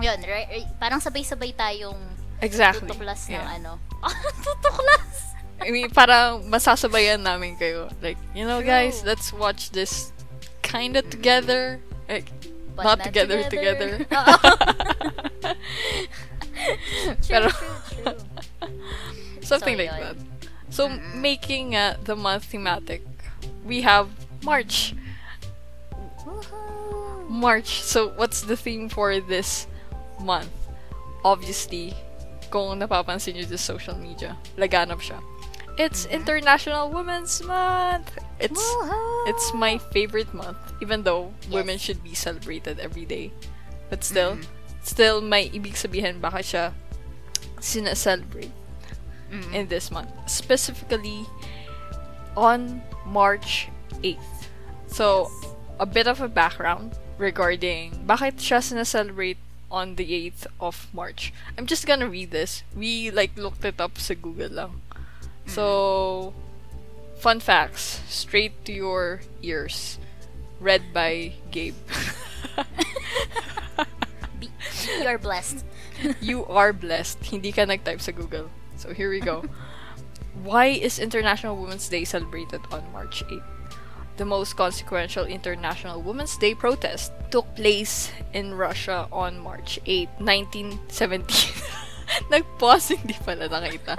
yun, 0.00 0.20
ri- 0.20 0.48
ri- 0.50 0.70
parang 0.76 1.00
sabay-sabay 1.00 1.56
tayong 1.56 1.96
Exactly. 2.44 2.86
tutuklas 2.88 3.26
ng 3.26 3.40
Yeah. 3.40 3.56
ano. 3.56 3.80
tutuklas! 4.44 5.32
I 5.64 5.70
mean, 5.72 5.88
parang 5.88 6.44
masasabayan 6.46 7.24
namin 7.24 7.56
kayo. 7.56 7.88
Like, 8.04 8.20
you 8.36 8.44
know, 8.44 8.60
True. 8.60 8.68
guys, 8.68 9.00
let's 9.02 9.32
watch 9.32 9.72
this 9.72 10.12
kinda 10.60 11.00
together. 11.00 11.80
Like, 12.04 12.28
But 12.76 12.84
not 12.84 12.98
not 13.00 13.06
together, 13.06 13.38
together. 13.48 14.02
Oo. 14.02 14.34
true, 17.22 17.28
Pero, 17.28 17.48
true, 17.48 17.76
true. 18.02 18.16
something 19.40 19.76
So, 19.78 19.82
like 19.82 19.92
yun. 19.94 20.00
that. 20.02 20.16
So, 20.74 20.82
making 21.14 21.76
uh, 21.76 21.96
the 22.02 22.16
month 22.16 22.44
thematic, 22.50 23.02
we 23.64 23.82
have 23.82 24.10
March. 24.42 24.94
Woohoo! 26.26 27.30
March. 27.30 27.80
So, 27.82 28.10
what's 28.18 28.42
the 28.42 28.56
theme 28.56 28.88
for 28.88 29.20
this 29.20 29.66
month? 30.20 30.50
Obviously, 31.24 31.94
kung 32.54 32.78
napapansin 32.78 33.34
nyo 33.34 33.42
sa 33.50 33.58
social 33.58 33.98
media, 33.98 34.38
laganap 34.54 35.02
siya. 35.02 35.18
It's 35.74 36.06
International 36.06 36.86
Women's 36.86 37.42
Month! 37.42 38.14
It's 38.38 38.54
Woohoo! 38.54 39.26
it's 39.26 39.50
my 39.50 39.82
favorite 39.90 40.30
month, 40.30 40.54
even 40.78 41.02
though 41.02 41.34
Yes. 41.50 41.50
women 41.50 41.76
should 41.82 41.98
be 42.06 42.14
celebrated 42.14 42.78
every 42.78 43.02
day. 43.02 43.34
But 43.90 44.06
still, 44.06 44.38
still 44.86 45.18
may 45.18 45.50
ibig 45.50 45.74
sabihin 45.74 46.22
bakit 46.22 46.46
siya 46.54 46.64
sinaselebrate 47.58 48.54
in 49.50 49.66
this 49.66 49.90
month. 49.90 50.14
Specifically, 50.30 51.26
on 52.38 52.78
March 53.02 53.66
8th. 54.06 54.46
So, 54.86 55.26
a 55.82 55.86
bit 55.90 56.06
of 56.06 56.22
a 56.22 56.30
background 56.30 56.94
regarding 57.18 57.98
bakit 58.06 58.38
siya 58.38 58.62
sinaselebrate 58.62 59.42
on 59.74 59.98
the 59.98 60.06
8th 60.06 60.46
of 60.62 60.86
March. 60.94 61.34
I'm 61.58 61.66
just 61.66 61.82
gonna 61.82 62.06
read 62.06 62.30
this. 62.30 62.62
We, 62.70 63.10
like, 63.10 63.34
looked 63.34 63.66
it 63.66 63.82
up 63.82 63.98
sa 63.98 64.14
Google 64.14 64.54
lang. 64.54 64.86
So, 65.50 66.30
mm-hmm. 66.30 67.18
fun 67.18 67.42
facts, 67.42 68.06
straight 68.06 68.62
to 68.70 68.72
your 68.72 69.26
ears. 69.42 69.98
Read 70.62 70.94
by 70.94 71.34
Gabe. 71.50 71.74
Be- 74.38 74.54
You're 75.02 75.18
blessed. 75.18 75.66
you 76.20 76.46
are 76.46 76.72
blessed. 76.72 77.18
Hindi 77.26 77.50
ka 77.50 77.66
nag-type 77.66 78.00
sa 78.00 78.14
Google. 78.14 78.50
So 78.78 78.94
here 78.94 79.10
we 79.10 79.18
go. 79.18 79.44
Why 80.46 80.66
is 80.74 80.98
International 80.98 81.56
Women's 81.56 81.88
Day 81.88 82.04
celebrated 82.04 82.62
on 82.70 82.82
March 82.92 83.22
8? 83.30 83.53
The 84.16 84.24
most 84.24 84.56
consequential 84.56 85.24
International 85.24 86.00
Women's 86.00 86.36
Day 86.36 86.54
protest 86.54 87.12
took 87.30 87.52
place 87.56 88.12
in 88.32 88.54
Russia 88.54 89.08
on 89.10 89.40
March 89.40 89.80
8, 89.86 90.08
1917. 90.18 91.62
Nag-pause, 92.30 92.88
hindi 92.88 93.14
pala. 93.24 93.48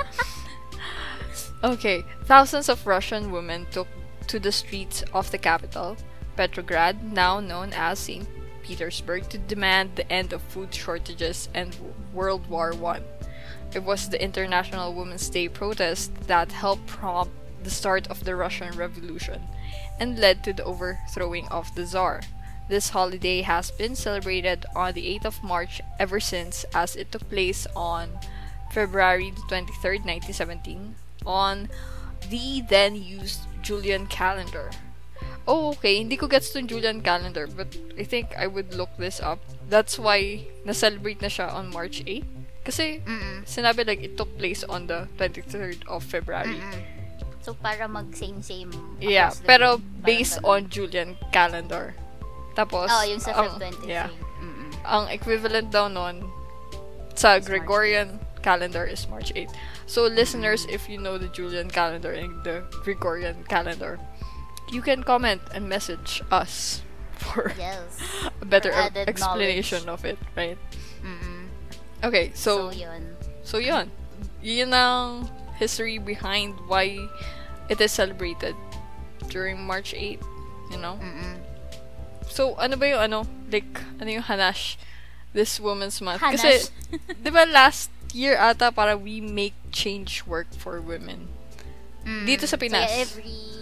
Okay, 1.63 2.03
thousands 2.25 2.69
of 2.69 2.85
Russian 2.85 3.31
women 3.31 3.65
took 3.71 3.87
to 4.27 4.39
the 4.39 4.51
streets 4.51 5.03
of 5.13 5.31
the 5.31 5.37
capital, 5.37 5.97
Petrograd, 6.37 7.11
now 7.11 7.39
known 7.39 7.73
as 7.73 7.99
St. 7.99 8.27
Petersburg, 8.61 9.27
to 9.29 9.37
demand 9.37 9.95
the 9.95 10.11
end 10.11 10.31
of 10.31 10.41
food 10.43 10.73
shortages 10.73 11.49
and 11.53 11.75
World 12.13 12.47
War 12.47 12.73
One. 12.73 13.03
It 13.73 13.83
was 13.83 14.09
the 14.09 14.21
International 14.21 14.93
Women's 14.93 15.27
Day 15.29 15.49
protest 15.49 16.13
that 16.27 16.51
helped 16.51 16.85
prompt 16.87 17.33
the 17.65 17.73
start 17.73 18.05
of 18.07 18.23
the 18.23 18.37
Russian 18.37 18.77
Revolution 18.77 19.49
and 19.99 20.21
led 20.21 20.45
to 20.45 20.53
the 20.53 20.63
overthrowing 20.63 21.49
of 21.49 21.73
the 21.73 21.83
Tsar. 21.83 22.21
This 22.69 22.89
holiday 22.89 23.41
has 23.41 23.69
been 23.69 23.97
celebrated 23.97 24.65
on 24.75 24.93
the 24.93 25.17
8th 25.17 25.25
of 25.25 25.43
March 25.43 25.81
ever 25.99 26.19
since, 26.19 26.65
as 26.73 26.95
it 26.95 27.11
took 27.11 27.27
place 27.29 27.67
on 27.75 28.21
February 28.71 29.33
the 29.33 29.41
23rd, 29.49 30.05
1917, 30.05 30.95
on 31.25 31.69
the 32.29 32.61
then 32.61 32.95
used 32.95 33.41
Julian 33.61 34.05
calendar. 34.07 34.69
Oh, 35.47 35.77
okay. 35.77 35.97
Hindi 35.97 36.17
ko 36.17 36.27
gets 36.27 36.49
tong 36.49 36.65
Julian 36.65 37.01
calendar, 37.01 37.45
but 37.45 37.69
I 37.97 38.03
think 38.03 38.33
I 38.37 38.47
would 38.47 38.73
look 38.73 38.89
this 38.97 39.21
up. 39.21 39.39
That's 39.69 39.97
why 39.97 40.49
na-celebrate 40.65 41.21
na 41.21 41.29
siya 41.29 41.53
on 41.53 41.69
March 41.69 42.01
8. 42.05 42.25
Kasi 42.65 43.05
Mm-mm. 43.05 43.45
sinabi 43.45 43.85
like 43.85 44.01
it 44.01 44.17
took 44.17 44.33
place 44.41 44.65
on 44.65 44.89
the 44.89 45.05
23rd 45.21 45.85
of 45.85 46.01
February. 46.01 46.57
So, 47.45 47.53
para 47.53 47.85
mag-same-same. 47.85 48.73
Yeah, 48.97 49.29
pero 49.45 49.77
based 50.01 50.41
on 50.41 50.65
Julian 50.73 51.13
calendar. 51.29 51.93
Tapos, 52.57 52.89
Oh, 52.89 53.05
yung 53.05 53.21
sa 53.21 53.37
Feb 53.37 53.61
20. 53.61 53.85
yeah. 53.85 54.09
Mm-mm. 54.41 54.73
ang 54.81 55.05
equivalent 55.13 55.69
daw 55.69 55.85
nun 55.85 56.25
sa 57.13 57.37
March 57.37 57.45
Gregorian 57.45 58.17
calendar 58.41 58.81
is 58.85 59.05
March 59.05 59.29
8. 59.37 59.45
So, 59.85 60.09
listeners, 60.09 60.65
if 60.73 60.89
you 60.89 60.97
know 60.97 61.21
the 61.21 61.29
Julian 61.29 61.69
calendar 61.69 62.09
and 62.17 62.41
the 62.41 62.65
Gregorian 62.81 63.45
calendar, 63.45 64.01
you 64.73 64.81
can 64.81 65.05
comment 65.05 65.41
and 65.53 65.69
message 65.69 66.25
us 66.33 66.81
for 67.21 67.53
Yes. 67.61 68.01
a 68.41 68.45
better 68.45 68.73
For 68.73 69.05
explanation 69.05 69.85
of 69.85 70.01
it, 70.01 70.17
right? 70.33 70.57
Mm-mm. 71.05 71.45
Okay, 72.01 72.33
So, 72.33 72.69
so, 72.69 72.73
yun. 72.73 73.01
so 73.45 73.57
yun. 73.61 73.93
Yun 74.41 74.73
ang 74.73 75.29
history 75.57 75.97
behind 75.97 76.53
why 76.67 76.97
it 77.69 77.81
is 77.81 77.91
celebrated 77.91 78.55
during 79.29 79.63
March 79.63 79.93
8, 79.93 80.19
you 80.71 80.77
know? 80.77 80.99
Mm-mm. 81.01 81.35
So, 82.29 82.55
ano 82.55 82.75
ba 82.75 82.85
yung 82.89 83.01
ano? 83.01 83.19
Like, 83.51 83.81
ano 84.01 84.09
yung 84.09 84.25
hanash 84.25 84.77
this 85.33 85.59
Women's 85.59 86.01
Month? 86.01 86.21
Hanash. 86.21 86.41
Kasi, 86.41 86.69
di 87.23 87.29
ba 87.29 87.45
last 87.45 87.89
year 88.15 88.39
ata 88.39 88.71
para 88.71 88.95
we 88.95 89.19
make 89.19 89.55
change 89.71 90.23
work 90.25 90.47
for 90.55 90.79
women. 90.79 91.27
Mm. 92.05 92.25
Dito 92.25 92.47
sa 92.47 92.55
Pinas. 92.55 92.85
Yeah, 92.85 93.03
every 93.03 93.55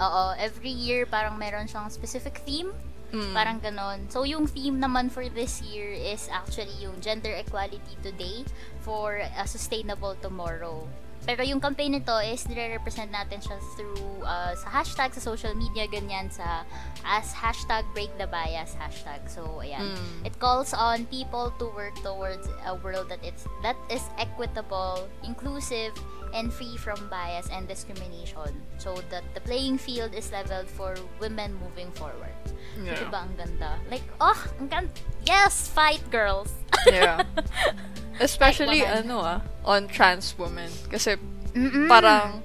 Oo, 0.00 0.32
every 0.40 0.72
year 0.72 1.04
parang 1.04 1.36
meron 1.36 1.68
siyang 1.68 1.92
specific 1.92 2.40
theme. 2.48 2.72
Mm. 3.12 3.34
Parang 3.36 3.58
ganon. 3.60 4.08
So, 4.08 4.24
yung 4.24 4.48
theme 4.48 4.80
naman 4.80 5.12
for 5.12 5.28
this 5.28 5.60
year 5.60 5.92
is 5.92 6.30
actually 6.32 6.72
yung 6.80 6.96
gender 7.04 7.34
equality 7.36 7.98
today 8.00 8.48
for 8.80 9.20
a 9.20 9.44
sustainable 9.44 10.16
tomorrow. 10.24 10.88
Pero 11.28 11.44
yung 11.44 11.60
campaign 11.60 11.92
nito 11.92 12.16
is 12.24 12.48
nire-represent 12.48 13.12
natin 13.12 13.44
siya 13.44 13.60
through 13.76 14.24
uh, 14.24 14.56
sa 14.56 14.68
hashtag 14.80 15.12
sa 15.12 15.20
social 15.20 15.52
media, 15.52 15.84
ganyan 15.84 16.32
sa 16.32 16.64
as 17.04 17.32
hashtag 17.36 17.84
break 17.92 18.10
the 18.16 18.26
bias 18.26 18.72
hashtag. 18.80 19.20
So, 19.28 19.60
ayan. 19.60 19.96
Mm. 19.96 20.26
It 20.26 20.34
calls 20.40 20.72
on 20.72 21.04
people 21.12 21.52
to 21.60 21.68
work 21.76 21.96
towards 22.00 22.48
a 22.64 22.74
world 22.80 23.12
that 23.12 23.20
it's 23.20 23.44
that 23.60 23.76
is 23.92 24.04
equitable, 24.16 25.04
inclusive, 25.20 25.92
and 26.34 26.52
free 26.52 26.76
from 26.76 26.96
bias 27.08 27.48
and 27.52 27.68
discrimination 27.68 28.50
so 28.78 28.94
that 29.10 29.24
the 29.34 29.40
playing 29.42 29.78
field 29.78 30.14
is 30.14 30.32
leveled 30.32 30.68
for 30.68 30.96
women 31.20 31.54
moving 31.60 31.90
forward. 31.92 32.34
Yeah. 32.80 32.96
Diba 32.96 33.28
ang 33.28 33.34
ganda? 33.36 33.76
Like, 33.90 34.06
oh, 34.20 34.38
ang 34.58 34.68
ganda. 34.68 34.94
Yes, 35.26 35.68
fight 35.68 36.02
girls. 36.10 36.54
yeah. 36.86 37.22
Especially, 38.20 38.84
Like, 38.84 39.02
ano 39.02 39.24
ah, 39.24 39.40
on 39.64 39.88
trans 39.88 40.36
women. 40.36 40.68
Kasi, 40.92 41.16
Mm-mm. 41.56 41.88
parang, 41.88 42.44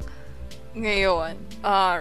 ngayon, 0.72 1.36
uh, 1.62 2.00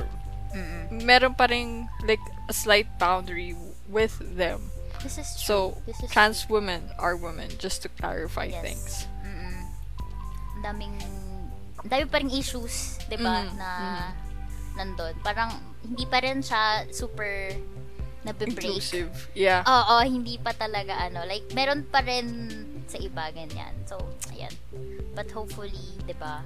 Mm-mm. 0.54 1.02
meron 1.02 1.34
pa 1.34 1.50
rin, 1.50 1.90
like, 2.06 2.22
a 2.46 2.54
slight 2.54 2.86
boundary 2.96 3.58
with 3.90 4.14
them. 4.38 4.70
This 5.02 5.18
is 5.18 5.28
true. 5.36 5.44
So, 5.44 5.56
This 5.84 5.98
is 6.00 6.08
trans 6.08 6.46
women 6.48 6.86
are 6.96 7.18
women, 7.18 7.50
just 7.58 7.82
to 7.82 7.90
clarify 7.90 8.48
Yes. 8.48 8.62
things. 8.62 8.92
Mm-mm. 9.26 9.58
Daming, 10.62 10.94
dami 11.84 12.06
pa 12.06 12.22
rin 12.22 12.30
issues, 12.30 12.96
di 13.10 13.18
ba, 13.18 13.42
Mhm, 13.42 13.58
na 13.58 13.70
nandun. 14.78 15.12
Parang, 15.20 15.50
hindi 15.82 16.06
pa 16.06 16.22
rin 16.22 16.40
siya 16.40 16.88
super 16.88 17.52
nabibreak. 18.24 18.64
Inclusive. 18.64 19.12
Yeah. 19.36 19.60
Oo, 19.68 20.00
hindi 20.00 20.40
pa 20.40 20.56
talaga 20.56 20.96
ano. 20.96 21.28
Like, 21.28 21.52
meron 21.52 21.84
pa 21.84 22.00
rin 22.00 22.24
sa 22.90 22.98
iba, 22.98 23.30
ganyan. 23.30 23.72
So, 23.86 23.98
ayan. 24.32 24.52
But 25.14 25.30
hopefully, 25.30 25.98
di 26.06 26.14
ba, 26.14 26.42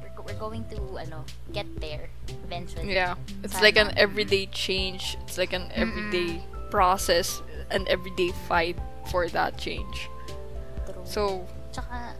we're, 0.00 0.12
we're 0.24 0.40
going 0.40 0.64
to, 0.72 0.78
ano, 0.98 1.24
get 1.52 1.66
there 1.80 2.08
eventually. 2.46 2.92
Yeah. 2.94 3.14
It's 3.42 3.54
Sana. 3.54 3.64
like 3.64 3.76
an 3.76 3.90
everyday 3.96 4.46
change. 4.50 5.16
It's 5.26 5.38
like 5.38 5.52
an 5.52 5.70
everyday 5.74 6.42
process, 6.70 7.42
an 7.70 7.86
everyday 7.88 8.32
fight 8.48 8.76
for 9.10 9.28
that 9.28 9.58
change. 9.58 10.08
True. 10.86 11.04
So, 11.04 11.22
Tsaka, 11.72 12.12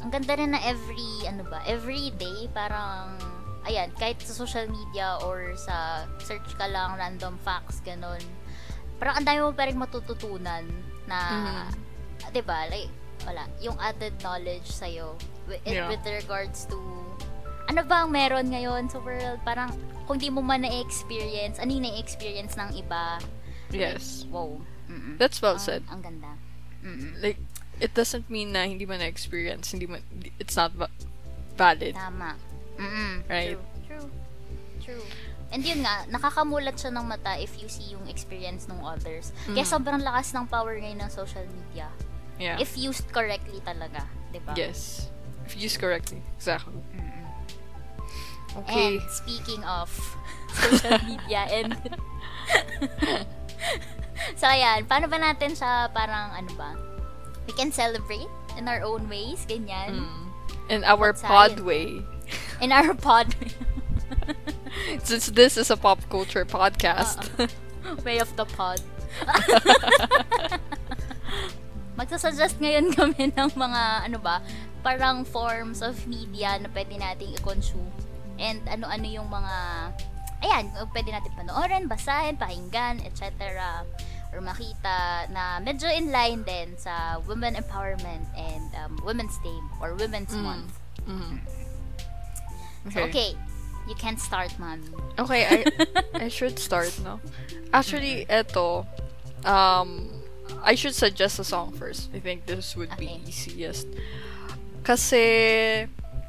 ang 0.00 0.08
ganda 0.08 0.36
rin 0.36 0.52
na 0.56 0.60
every, 0.64 1.24
ano 1.28 1.44
ba, 1.44 1.60
every 1.68 2.12
day, 2.16 2.48
parang, 2.52 3.16
ayan, 3.64 3.92
kahit 3.96 4.20
sa 4.24 4.32
social 4.32 4.64
media 4.68 5.16
or 5.24 5.52
sa 5.56 6.04
search 6.20 6.48
ka 6.56 6.68
lang, 6.68 6.96
random 6.96 7.36
facts, 7.44 7.80
ganun. 7.84 8.20
Parang 8.96 9.20
ang 9.20 9.24
dami 9.24 9.40
mo 9.44 9.52
pa 9.52 9.68
rin 9.68 9.76
matututunan 9.76 10.64
na, 11.04 11.18
Mhm. 11.20 11.68
Di 12.30 12.40
ba, 12.40 12.64
like, 12.66 12.88
wala, 13.22 13.44
yung 13.58 13.76
added 13.78 14.14
knowledge 14.20 14.66
sa'yo 14.66 15.16
with, 15.44 15.60
Yeah. 15.64 15.88
with 15.88 16.04
regards 16.04 16.64
to, 16.66 16.76
ano 17.66 17.80
ba 17.82 18.04
ang 18.04 18.10
meron 18.10 18.48
ngayon 18.48 18.86
sa 18.86 18.98
world? 18.98 19.40
Parang, 19.42 19.72
kung 20.04 20.16
di 20.16 20.28
mo 20.28 20.38
man 20.38 20.60
na-experience, 20.60 21.56
ano 21.56 21.72
yung 21.72 21.84
na-experience 21.84 22.54
ng 22.54 22.76
iba? 22.76 23.18
yes. 23.70 24.28
Wow. 24.28 24.60
Mm-mm. 24.86 25.16
That's 25.16 25.40
well 25.40 25.56
Ang- 25.56 25.64
said. 25.64 25.82
Ang 25.88 26.02
ganda. 26.02 26.36
Mm-mm. 26.84 27.16
Like, 27.18 27.40
it 27.80 27.90
doesn't 27.90 28.28
mean 28.28 28.52
na 28.52 28.62
hindi 28.62 28.84
mo 28.84 28.94
na-experience, 28.94 29.72
hindi 29.72 29.88
mo, 29.88 29.96
it's 30.38 30.54
not 30.54 30.70
va- 30.72 30.92
valid. 31.56 31.96
Tama. 31.96 32.36
Mm-mm. 32.76 33.24
Right. 33.26 33.56
True. 33.88 34.04
True. 34.04 34.10
True. 34.84 35.06
And 35.50 35.62
yun 35.62 35.80
nga, 35.80 36.04
nakakamulat 36.06 36.76
siya 36.76 36.90
ng 36.92 37.06
mata 37.06 37.38
if 37.38 37.56
you 37.56 37.66
see 37.66 37.88
yung 37.88 38.04
experience 38.04 38.66
ng 38.66 38.76
others. 38.78 39.30
Kaya 39.46 39.62
Mhm. 39.62 39.70
sobrang 39.70 40.00
lakas 40.02 40.34
ng 40.34 40.44
power 40.44 40.74
ngayon 40.74 40.98
ng 40.98 41.08
social 41.08 41.46
media. 41.46 41.88
Yeah. 42.38 42.58
If 42.58 42.76
used 42.76 43.10
correctly 43.12 43.60
talaga. 43.62 44.06
di 44.34 44.42
ba? 44.42 44.54
yes. 44.58 45.08
If 45.46 45.54
used 45.54 45.78
correctly. 45.78 46.22
Exactly. 46.36 46.74
Mm-mm. 46.74 47.12
Okay. 48.64 48.98
And 48.98 49.10
speaking 49.10 49.62
of 49.64 49.90
social 50.54 50.98
media 51.06 51.46
and... 51.50 51.74
so, 54.38 54.46
ayan. 54.46 54.86
Paano 54.86 55.10
ba 55.10 55.18
natin 55.18 55.54
siya 55.54 55.90
parang, 55.94 56.34
ano 56.34 56.50
ba? 56.58 56.70
We 57.46 57.52
can 57.54 57.70
celebrate 57.70 58.30
in 58.56 58.66
our 58.66 58.82
own 58.82 59.08
ways, 59.08 59.46
ganyan. 59.46 60.06
Mm. 60.06 60.24
In 60.70 60.84
our 60.84 61.12
What's 61.12 61.22
pod 61.22 61.58
that? 61.58 61.64
way. 61.64 62.00
In 62.60 62.72
our 62.72 62.94
pod. 62.94 63.34
Since 65.04 65.36
this 65.36 65.56
is 65.56 65.70
a 65.70 65.76
pop 65.76 66.00
culture 66.08 66.44
podcast. 66.44 67.28
Way 68.04 68.18
of 68.18 68.34
the 68.36 68.46
pod. 68.48 68.80
Magsasuggest 71.94 72.58
ngayon 72.58 72.90
kami 72.98 73.30
ng 73.30 73.50
mga, 73.54 73.82
ano 74.10 74.18
ba, 74.18 74.42
parang 74.82 75.22
forms 75.24 75.80
of 75.80 75.94
media 76.06 76.58
na 76.58 76.68
pwede 76.70 76.98
nating 76.98 77.32
i-consume. 77.38 77.86
And 78.36 78.58
ano-ano 78.66 79.06
yung 79.06 79.30
mga, 79.30 79.54
ayan, 80.42 80.64
pwede 80.90 81.08
natin 81.14 81.32
panoorin, 81.38 81.86
basahin, 81.86 82.34
pakinggan, 82.34 82.98
etc. 83.06 83.30
Or 84.34 84.42
makita 84.42 85.30
na 85.30 85.62
medyo 85.62 85.86
in 85.86 86.10
line 86.10 86.42
din 86.42 86.74
sa 86.74 87.22
women 87.22 87.54
empowerment 87.54 88.26
and 88.34 88.66
um, 88.74 88.98
women's 89.06 89.38
day 89.40 89.54
or 89.78 89.94
women's 89.94 90.34
Mm. 90.34 90.42
month. 90.42 90.72
Mhm. 91.06 91.38
So, 92.90 93.06
okay. 93.06 93.38
You 93.86 93.94
can 93.94 94.16
start, 94.16 94.48
mommy. 94.58 94.88
Okay, 95.20 95.44
I 95.44 95.58
I 96.16 96.28
should 96.32 96.56
start, 96.56 96.88
no? 97.04 97.20
Actually, 97.70 98.24
eto, 98.26 98.88
um, 99.44 100.08
I 100.64 100.74
should 100.74 100.94
suggest 100.94 101.38
a 101.40 101.44
song 101.44 101.72
first. 101.72 102.08
I 102.12 102.20
think 102.20 102.46
this 102.46 102.76
would 102.76 102.92
be 102.96 103.08
Okay. 103.08 103.20
easiest. 103.28 103.88
Kasi, 104.84 105.24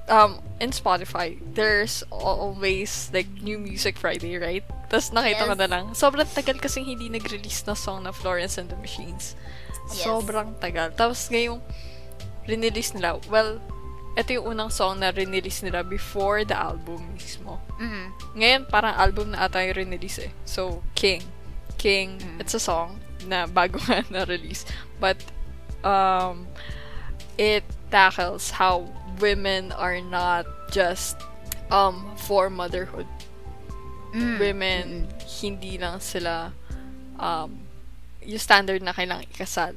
um, 0.07 0.39
in 0.59 0.71
Spotify, 0.71 1.39
there's 1.55 2.03
always, 2.11 3.11
like, 3.11 3.27
new 3.43 3.59
music 3.59 3.99
Friday, 3.99 4.39
right? 4.39 4.63
Tapos 4.87 5.11
nakita 5.11 5.43
ko 5.43 5.53
Yes. 5.55 5.61
na 5.61 5.67
lang, 5.67 5.83
sobrang 5.91 6.27
tagal 6.27 6.59
kasing 6.61 6.87
hindi 6.87 7.11
nag-release 7.11 7.67
na 7.67 7.75
song 7.75 8.03
na 8.07 8.11
Florence 8.15 8.55
and 8.55 8.71
the 8.71 8.79
Machines. 8.79 9.35
Yes. 9.91 10.07
Sobrang 10.07 10.55
tagal. 10.63 10.95
Tapos 10.95 11.27
ngayong, 11.27 11.59
rinelease 12.47 12.95
nila, 12.95 13.19
well, 13.27 13.59
ito 14.15 14.31
yung 14.31 14.55
unang 14.55 14.71
song 14.71 15.03
na 15.03 15.11
rinelease 15.11 15.59
nila 15.59 15.83
before 15.83 16.47
the 16.47 16.55
album 16.55 17.03
mismo. 17.19 17.59
Mm. 17.75 18.07
Ngayon, 18.39 18.61
parang 18.71 18.95
album 18.95 19.35
na 19.35 19.43
ata 19.43 19.59
yung 19.59 19.75
release 19.75 20.23
eh. 20.23 20.31
So, 20.47 20.79
King. 20.95 21.19
King, 21.75 22.23
Mm. 22.23 22.39
it's 22.39 22.55
a 22.55 22.61
song 22.63 23.03
na 23.27 23.45
bago 23.49 23.81
nga 23.89 24.05
na-release. 24.09 24.65
But, 24.99 25.19
um, 25.83 26.47
it 27.37 27.63
tackles 27.91 28.51
how 28.51 28.87
women 29.19 29.71
are 29.71 30.01
not 30.01 30.45
just 30.71 31.15
um 31.71 32.11
for 32.15 32.49
motherhood. 32.49 33.07
Mm. 34.13 34.39
Women, 34.39 35.07
hindi 35.41 35.77
lang 35.77 35.99
sila 35.99 36.51
um 37.19 37.67
yung 38.23 38.39
standard 38.39 38.81
na 38.81 38.93
kailangang 38.93 39.29
ikasal. 39.31 39.75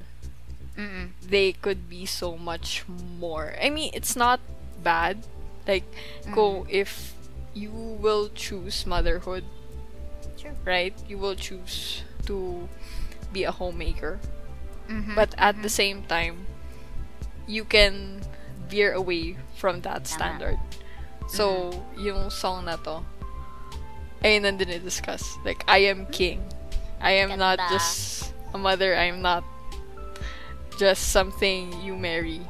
Mm-mm. 0.79 1.11
They 1.27 1.53
could 1.53 1.91
be 1.91 2.07
so 2.07 2.39
much 2.39 2.87
more. 3.19 3.59
I 3.61 3.69
mean, 3.69 3.91
it's 3.93 4.15
not 4.15 4.41
bad. 4.83 5.27
Like, 5.67 5.85
ko 6.33 6.65
if 6.71 7.13
you 7.53 7.75
will 7.75 8.31
choose 8.33 8.87
motherhood, 8.87 9.45
True. 10.39 10.55
right? 10.65 10.95
You 11.11 11.19
will 11.19 11.35
choose 11.35 12.07
to 12.31 12.71
be 13.33 13.45
a 13.45 13.53
homemaker. 13.53 14.21
Mhm. 14.89 15.15
But 15.15 15.35
at 15.37 15.61
the 15.61 15.69
mm-hmm. 15.69 15.81
same 15.81 15.99
time, 16.09 16.47
you 17.47 17.65
can 17.65 18.23
veer 18.69 18.93
away 18.93 19.37
from 19.57 19.81
that 19.83 20.05
Tama. 20.05 20.17
standard. 20.17 20.59
So, 21.29 21.73
mm-hmm. 21.73 22.01
yung 22.01 22.21
song 22.31 22.65
na 22.65 22.77
to, 22.89 23.05
ayun 24.25 24.49
na 24.49 24.53
discuss 24.81 25.37
Like, 25.45 25.65
I 25.69 25.89
am 25.89 26.09
mm-hmm. 26.09 26.13
king. 26.13 26.41
I 27.01 27.21
am 27.23 27.39
not 27.39 27.61
just 27.71 28.33
a 28.53 28.59
mother. 28.59 28.97
I 28.97 29.07
am 29.13 29.23
not 29.23 29.45
just 30.79 31.11
something 31.11 31.73
you 31.83 31.95
marry. 31.97 32.41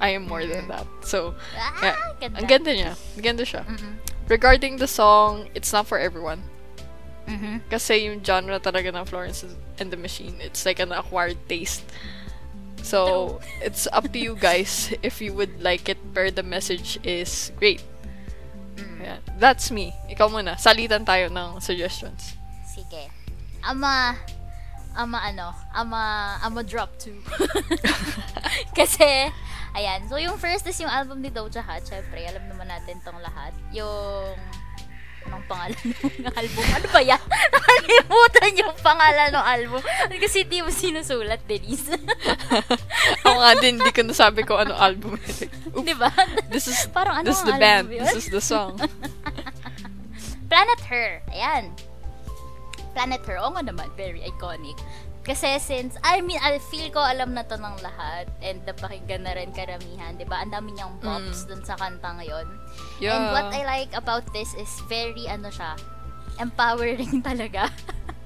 I 0.00 0.18
am 0.18 0.26
more 0.26 0.44
than 0.44 0.68
that. 0.68 0.84
So, 1.00 1.34
Ah, 1.56 1.78
yeah, 1.80 1.96
ganda. 2.20 2.36
ang 2.36 2.46
ganda 2.46 2.70
niya. 2.74 2.92
Ang 3.16 3.22
ganda 3.24 3.44
siya. 3.46 3.62
Mm-mm. 3.64 3.94
Regarding 4.28 4.76
the 4.76 4.88
song, 4.88 5.48
it's 5.54 5.72
not 5.72 5.86
for 5.86 5.96
everyone. 5.96 6.42
Mhm. 7.24 7.64
Kasi 7.72 8.04
yung 8.08 8.20
genre 8.20 8.60
talaga 8.60 8.92
ng 8.92 9.04
Florence 9.08 9.48
and 9.80 9.88
the 9.88 9.96
Machine, 9.96 10.36
it's 10.44 10.68
like 10.68 10.78
an 10.78 10.92
acquired 10.92 11.40
taste. 11.48 11.84
So, 12.84 13.40
it's 13.64 13.88
up 13.88 14.12
to 14.12 14.18
you 14.20 14.36
guys 14.36 14.92
if 15.00 15.24
you 15.24 15.32
would 15.32 15.64
like 15.64 15.88
it, 15.88 15.96
but 16.12 16.36
the 16.36 16.44
message 16.44 17.00
is 17.00 17.48
great. 17.56 17.80
Mm. 18.76 19.00
Yeah. 19.00 19.18
That's 19.40 19.72
me. 19.72 19.96
Ikaw 20.12 20.28
muna. 20.28 20.60
Salitan 20.60 21.08
tayo 21.08 21.32
ng 21.32 21.64
suggestions. 21.64 22.36
Sige. 22.68 23.08
Ama, 23.64 24.20
ama 24.92 25.18
ano, 25.24 25.56
ama, 25.72 26.36
ama 26.44 26.60
drop 26.60 26.92
two. 27.00 27.16
Kasi, 28.78 29.32
ayan. 29.72 30.04
So, 30.12 30.20
yung 30.20 30.36
first 30.36 30.68
is 30.68 30.76
yung 30.76 30.92
album 30.92 31.24
ni 31.24 31.32
Doja 31.32 31.64
Cat. 31.64 31.88
Syempre, 31.88 32.20
alam 32.28 32.44
naman 32.52 32.68
natin 32.68 33.00
tong 33.00 33.16
lahat. 33.24 33.56
Yung 33.72 34.36
ng 35.26 35.42
pangalan 35.44 35.80
ng 36.20 36.34
album. 36.40 36.64
Ano 36.70 36.86
ba 36.88 37.00
yan? 37.00 37.22
Nakalimutan 37.54 38.50
yung 38.54 38.74
pangalan 38.78 39.28
ng 39.30 39.46
album. 39.46 39.80
Kasi 40.14 40.44
di 40.44 40.60
mo 40.60 40.68
sinusulat, 40.68 41.40
Denise. 41.44 41.94
Ako 43.24 43.34
nga 43.34 43.52
din, 43.58 43.80
hindi 43.80 43.90
ko 43.90 44.00
nasabi 44.02 44.42
ko 44.42 44.56
ano 44.56 44.72
album. 44.72 45.16
di 45.74 45.94
ba? 45.94 46.10
this 46.48 46.66
is, 46.66 46.86
Parang 46.88 47.20
ano 47.20 47.26
this 47.26 47.40
is 47.40 47.46
the 47.46 47.56
band. 47.56 47.88
yun? 47.88 48.02
This 48.02 48.16
is 48.18 48.28
the 48.28 48.40
song. 48.40 48.76
Planet 50.46 50.80
Her. 50.86 51.22
Ayan. 51.28 51.74
Planet 52.92 53.22
Her. 53.24 53.42
Oo 53.42 53.50
nga 53.52 53.62
naman. 53.62 53.88
Very 53.94 54.22
iconic. 54.22 54.78
Kasi 55.24 55.56
since, 55.56 55.96
I 56.04 56.20
mean, 56.20 56.36
I 56.36 56.60
feel 56.60 56.92
ko 56.92 57.00
alam 57.00 57.32
na 57.32 57.48
to 57.48 57.56
ng 57.56 57.80
lahat 57.80 58.28
and 58.44 58.60
napakinggan 58.68 59.24
na 59.24 59.32
rin 59.32 59.56
karamihan, 59.56 60.12
di 60.20 60.28
ba? 60.28 60.44
Ang 60.44 60.52
dami 60.52 60.76
niyang 60.76 61.00
pops 61.00 61.48
dun 61.48 61.64
sa 61.64 61.80
kanta 61.80 62.12
ngayon. 62.20 62.44
Yeah. 63.00 63.16
And 63.16 63.24
what 63.32 63.48
I 63.56 63.64
like 63.64 63.96
about 63.96 64.28
this 64.36 64.52
is 64.60 64.68
very, 64.84 65.24
ano 65.24 65.48
siya, 65.48 65.80
empowering 66.36 67.22
talaga 67.28 67.72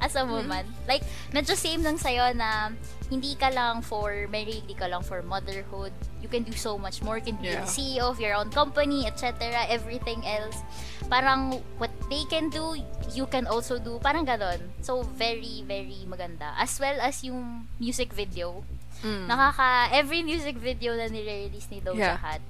as 0.03 0.19
a 0.19 0.27
woman. 0.27 0.67
Like, 0.91 1.07
medyo 1.31 1.55
same 1.55 1.87
lang 1.87 2.03
sa'yo 2.03 2.35
na 2.35 2.75
hindi 3.15 3.39
ka 3.39 3.55
lang 3.55 3.87
for 3.87 4.27
married, 4.27 4.67
hindi 4.67 4.75
ka 4.75 4.91
lang 4.91 5.07
for 5.07 5.23
motherhood. 5.23 5.95
You 6.19 6.29
can 6.29 6.43
do 6.43 6.53
so 6.53 6.77
much 6.77 7.01
more. 7.01 7.17
You 7.17 7.25
can 7.25 7.39
be 7.39 7.49
Yeah. 7.49 7.63
the 7.63 7.71
CEO 7.71 8.11
of 8.11 8.19
your 8.19 8.35
own 8.35 8.51
company, 8.51 9.07
etc. 9.07 9.39
Everything 9.71 10.27
else. 10.27 10.61
Parang 11.07 11.57
what 11.79 11.89
they 12.11 12.27
can 12.27 12.51
do, 12.51 12.75
you 13.15 13.25
can 13.27 13.47
also 13.47 13.79
do. 13.79 13.97
Parang 14.03 14.27
ganon. 14.27 14.59
So, 14.83 15.07
very, 15.07 15.63
very 15.63 16.05
maganda. 16.05 16.53
As 16.59 16.77
well 16.77 16.99
as 16.99 17.23
yung 17.23 17.71
music 17.79 18.13
video. 18.13 18.67
Mm. 19.01 19.31
Nakaka, 19.31 19.95
every 19.95 20.27
music 20.27 20.59
video 20.59 20.99
na 20.99 21.07
nire-release 21.07 21.71
ni 21.71 21.79
Doja 21.79 21.97
Yeah. 21.97 22.19
Cat. 22.19 22.43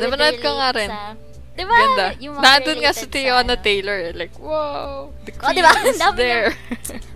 Napanood 0.00 0.38
ko 0.40 0.50
nga 0.56 0.68
rin. 0.72 0.88
Sa, 0.88 1.12
diba? 1.52 1.76
Ganda. 1.76 2.06
Yung 2.24 2.34
mga 2.40 2.42
Nandun 2.42 2.78
nga 2.80 2.92
si 2.96 3.04
Tiana 3.04 3.44
ano. 3.44 3.54
Taylor. 3.60 3.98
Like, 4.16 4.32
wow. 4.40 5.12
The 5.28 5.32
Oh, 5.36 5.38
queen 5.44 5.60
diba? 5.60 5.72
is 5.84 6.00
there. 6.16 6.56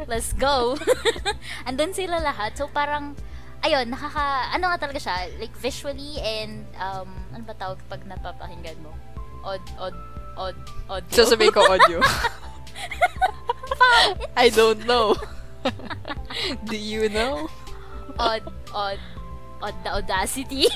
Let's 0.04 0.36
go. 0.36 0.76
Andun 1.68 1.96
sila 1.96 2.20
lahat. 2.20 2.60
So, 2.60 2.68
parang, 2.68 3.16
ayun, 3.64 3.88
nakaka, 3.88 4.52
ano 4.52 4.68
nga 4.68 4.78
talaga 4.78 5.00
siya, 5.00 5.16
like, 5.40 5.56
visually 5.56 6.20
and, 6.20 6.68
um, 6.76 7.08
ano 7.32 7.42
ba 7.48 7.54
tawag 7.56 7.80
pag 7.88 8.04
napapakinggan 8.04 8.76
mo? 8.84 8.92
Odd, 9.40 9.64
odd, 9.80 9.96
odd, 10.36 10.58
audio. 10.88 11.16
Sasabihin 11.16 11.52
ko 11.52 11.64
audio. 11.64 11.98
I 14.36 14.52
don't 14.52 14.84
know. 14.86 15.16
Do 16.68 16.76
you 16.76 17.08
know? 17.08 17.48
odd, 18.18 18.44
odd, 18.72 19.00
odd 19.62 19.74
the 19.82 19.90
audacity. 19.90 20.68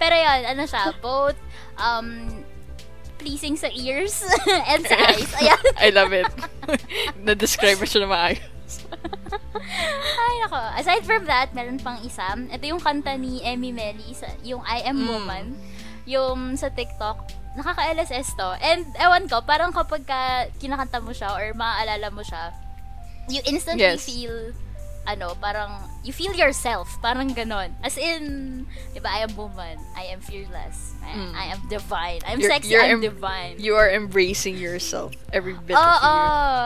Pero 0.00 0.14
yun, 0.14 0.40
ano 0.56 0.62
siya, 0.64 0.92
both, 1.02 1.36
um, 1.76 2.42
pleasing 3.18 3.56
sa 3.56 3.68
ears 3.72 4.22
and 4.72 4.86
sa 4.86 4.96
eyes. 5.12 5.32
Ayan. 5.40 5.62
I 5.80 5.88
love 5.90 6.12
it. 6.12 6.28
Na-describe 7.20 7.80
mo 7.80 7.86
siya 7.88 8.04
na 8.06 8.10
maayos. 8.10 8.55
Ay, 10.20 10.34
nako. 10.42 10.58
Aside 10.76 11.04
from 11.04 11.24
that, 11.26 11.54
meron 11.54 11.78
pang 11.78 11.98
isa. 12.02 12.34
Ito 12.50 12.64
yung 12.66 12.82
kanta 12.82 13.14
ni 13.14 13.40
Emmy 13.42 13.70
Melly, 13.70 14.12
yung 14.42 14.62
I 14.62 14.82
Am 14.84 14.98
Mm. 14.98 15.08
Woman. 15.08 15.44
Yung 16.06 16.54
sa 16.54 16.70
TikTok. 16.70 17.26
Nakaka-LSS 17.56 18.36
to. 18.36 18.48
And, 18.60 18.84
ewan 18.96 19.26
ko, 19.26 19.40
parang 19.42 19.72
kapag 19.72 20.04
ka 20.04 20.20
kinakanta 20.58 21.00
mo 21.00 21.10
siya 21.10 21.32
or 21.32 21.56
maaalala 21.56 22.12
mo 22.12 22.20
siya, 22.20 22.52
you 23.26 23.40
instantly 23.44 23.96
Yes. 23.96 24.04
feel, 24.04 24.52
ano, 25.06 25.34
parang, 25.38 25.70
you 26.02 26.12
feel 26.12 26.34
yourself. 26.34 26.98
Parang 27.00 27.30
ganon. 27.30 27.74
As 27.82 27.96
in, 27.96 28.66
di 28.92 28.98
ba, 28.98 29.08
I 29.08 29.22
am 29.22 29.34
woman. 29.34 29.78
I 29.94 30.10
am 30.10 30.20
fearless. 30.20 30.94
I, 31.02 31.06
Mm. 31.06 31.32
I 31.34 31.44
am 31.54 31.60
divine. 31.70 32.18
I'm 32.26 32.42
You're- 32.42 32.50
sexy. 32.52 32.74
you're 32.74 32.82
I'm 32.82 32.98
em- 32.98 33.06
divine. 33.06 33.54
You 33.62 33.78
are 33.78 33.86
embracing 33.86 34.58
yourself. 34.58 35.14
Every 35.32 35.54
bit 35.54 35.78
Oo, 35.78 35.80
of 35.80 36.02
you. 36.02 36.18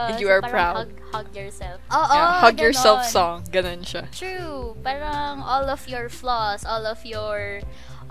And 0.09 0.17
you 0.17 0.29
So, 0.29 0.33
are 0.33 0.43
proud. 0.43 0.77
Hug, 0.89 0.93
hug 1.13 1.29
yourself. 1.37 1.79
Oo, 1.93 2.09
Yeah, 2.09 2.41
hug 2.41 2.57
yourself 2.57 2.99
ganon. 3.05 3.13
song. 3.13 3.37
Ganun 3.53 3.81
siya. 3.85 4.09
True. 4.11 4.77
Parang 4.81 5.45
all 5.45 5.69
of 5.69 5.85
your 5.85 6.09
flaws, 6.09 6.65
all 6.65 6.89
of 6.89 7.05
your 7.05 7.61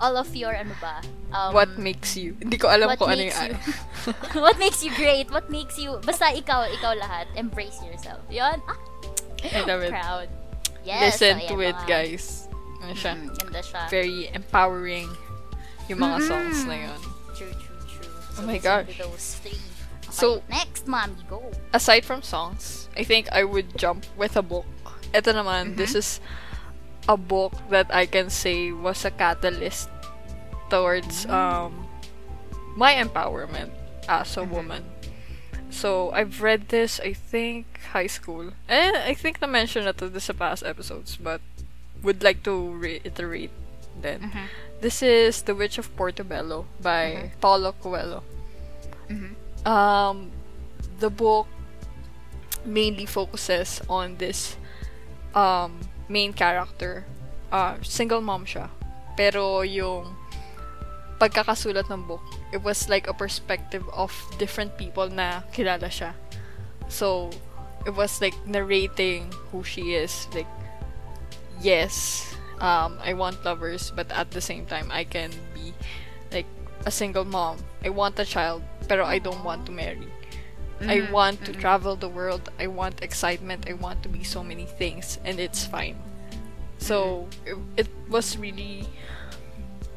all 0.00 0.16
of 0.16 0.32
your 0.32 0.54
ano 0.56 0.72
ba? 0.80 1.02
Um, 1.34 1.52
What 1.52 1.76
makes 1.76 2.16
you? 2.16 2.32
Hindi 2.40 2.56
ko 2.56 2.70
alam 2.72 2.94
kung 2.96 3.10
ano 3.10 3.20
yung... 3.26 3.34
you 3.36 3.58
What 4.46 4.56
makes 4.56 4.80
you 4.80 4.94
great? 4.94 5.28
What 5.28 5.50
makes 5.52 5.76
you 5.76 5.98
basta 6.00 6.30
ikaw, 6.32 6.64
ikaw 6.72 6.94
lahat. 6.96 7.26
Embrace 7.36 7.76
yourself. 7.84 8.22
'Yon. 8.32 8.62
Ah, 8.64 8.78
I 9.44 9.64
love 9.64 9.82
it. 9.82 9.90
proud. 9.90 10.28
Yes. 10.84 11.20
Listen 11.20 11.40
so 11.40 11.48
to 11.48 11.60
it, 11.60 11.76
mga- 11.76 11.86
guys. 11.86 12.24
Ano 12.80 12.92
siya? 12.96 13.12
Mm, 13.14 13.28
ganda 13.36 13.60
siya. 13.60 13.82
Very 13.88 14.28
empowering 14.32 15.08
yung 15.88 16.00
mga 16.00 16.16
Mm-mm. 16.20 16.28
songs 16.28 16.58
na 16.64 16.76
yun. 16.88 17.00
True, 17.36 17.52
true, 17.52 17.80
true. 17.84 18.10
Oh 18.38 18.42
my 18.48 18.56
listen 18.56 18.86
to 18.86 18.94
gosh. 18.94 18.98
those 18.98 19.26
three. 19.44 19.60
Okay, 20.08 20.16
So- 20.16 20.42
next, 20.48 20.88
mommy, 20.88 21.20
go. 21.28 21.44
aside 21.72 22.04
from 22.04 22.22
songs, 22.22 22.88
I 22.96 23.04
think 23.04 23.28
I 23.30 23.44
would 23.44 23.76
jump 23.76 24.06
with 24.16 24.34
a 24.36 24.42
book. 24.42 24.66
Ito 25.12 25.30
naman, 25.32 25.76
this 25.76 25.94
is 25.94 26.18
a 27.06 27.16
book 27.16 27.52
that 27.70 27.90
I 27.92 28.06
can 28.06 28.30
say 28.30 28.72
was 28.72 29.04
a 29.04 29.10
catalyst 29.10 29.90
towards 30.70 31.26
um 31.26 31.86
my 32.76 32.94
empowerment 32.94 33.70
as 34.06 34.36
a 34.38 34.44
woman. 34.46 34.86
So, 35.70 36.10
I've 36.10 36.42
read 36.42 36.68
this, 36.68 37.00
I 37.00 37.14
think, 37.14 37.80
high 37.92 38.06
school. 38.08 38.52
And 38.68 38.96
I 38.96 39.14
think 39.14 39.40
na-mention 39.40 39.84
na 39.84 39.92
to 39.92 40.08
this 40.10 40.24
sa 40.24 40.34
past 40.34 40.62
episodes, 40.66 41.16
but 41.16 41.40
would 42.02 42.22
like 42.22 42.42
to 42.44 42.74
reiterate 42.74 43.50
then. 44.00 44.32
This 44.80 45.02
is 45.02 45.42
The 45.42 45.54
Witch 45.54 45.78
of 45.78 45.94
Portobello 45.96 46.66
by 46.80 47.32
Paulo 47.40 47.72
Coelho. 47.72 48.22
Um, 49.66 50.30
the 50.98 51.10
book 51.10 51.46
mainly 52.64 53.04
focuses 53.04 53.80
on 53.88 54.16
this 54.16 54.56
um, 55.34 55.80
main 56.08 56.32
character. 56.32 57.04
Uh, 57.52 57.76
single 57.82 58.20
mom 58.20 58.46
siya. 58.46 58.70
Pero 59.16 59.60
yung 59.60 60.16
pagkakasulat 61.20 61.90
ng 61.92 62.08
book, 62.08 62.24
it 62.52 62.62
was 62.62 62.88
like 62.88 63.08
a 63.08 63.14
perspective 63.14 63.84
of 63.92 64.12
different 64.38 64.76
people 64.76 65.08
na 65.08 65.42
kilala 65.52 65.88
siya. 65.90 66.12
So, 66.88 67.30
it 67.86 67.94
was 67.94 68.20
like 68.20 68.34
narrating 68.46 69.32
who 69.52 69.62
she 69.62 69.94
is. 69.94 70.26
Like, 70.34 70.48
yes, 71.60 72.34
um, 72.60 72.98
I 73.02 73.14
want 73.14 73.44
lovers, 73.44 73.92
but 73.94 74.10
at 74.12 74.30
the 74.30 74.40
same 74.40 74.66
time, 74.66 74.90
I 74.90 75.04
can 75.04 75.30
be 75.54 75.72
like 76.32 76.46
a 76.86 76.90
single 76.90 77.24
mom. 77.24 77.58
I 77.84 77.88
want 77.88 78.18
a 78.18 78.24
child, 78.24 78.62
pero 78.88 79.04
I 79.04 79.18
don't 79.18 79.44
want 79.44 79.66
to 79.66 79.72
marry. 79.72 80.08
I 80.80 81.04
mm-hmm, 81.04 81.12
want 81.12 81.44
to 81.44 81.52
mm-hmm. 81.52 81.60
travel 81.60 81.94
the 81.94 82.08
world. 82.08 82.48
I 82.58 82.66
want 82.66 83.02
excitement. 83.02 83.68
I 83.68 83.74
want 83.74 84.02
to 84.02 84.08
be 84.08 84.24
so 84.24 84.42
many 84.42 84.64
things, 84.64 85.18
and 85.24 85.38
it's 85.38 85.66
fine. 85.66 85.96
So 86.78 87.28
mm-hmm. 87.44 87.68
it, 87.76 87.86
it 87.86 87.88
was 88.08 88.38
really 88.38 88.88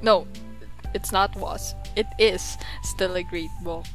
no, 0.01 0.27
it's 0.93 1.11
not 1.11 1.35
was. 1.37 1.73
It 1.95 2.07
is 2.17 2.57
still 2.83 3.15
a 3.15 3.23
great 3.23 3.51
book. 3.63 3.85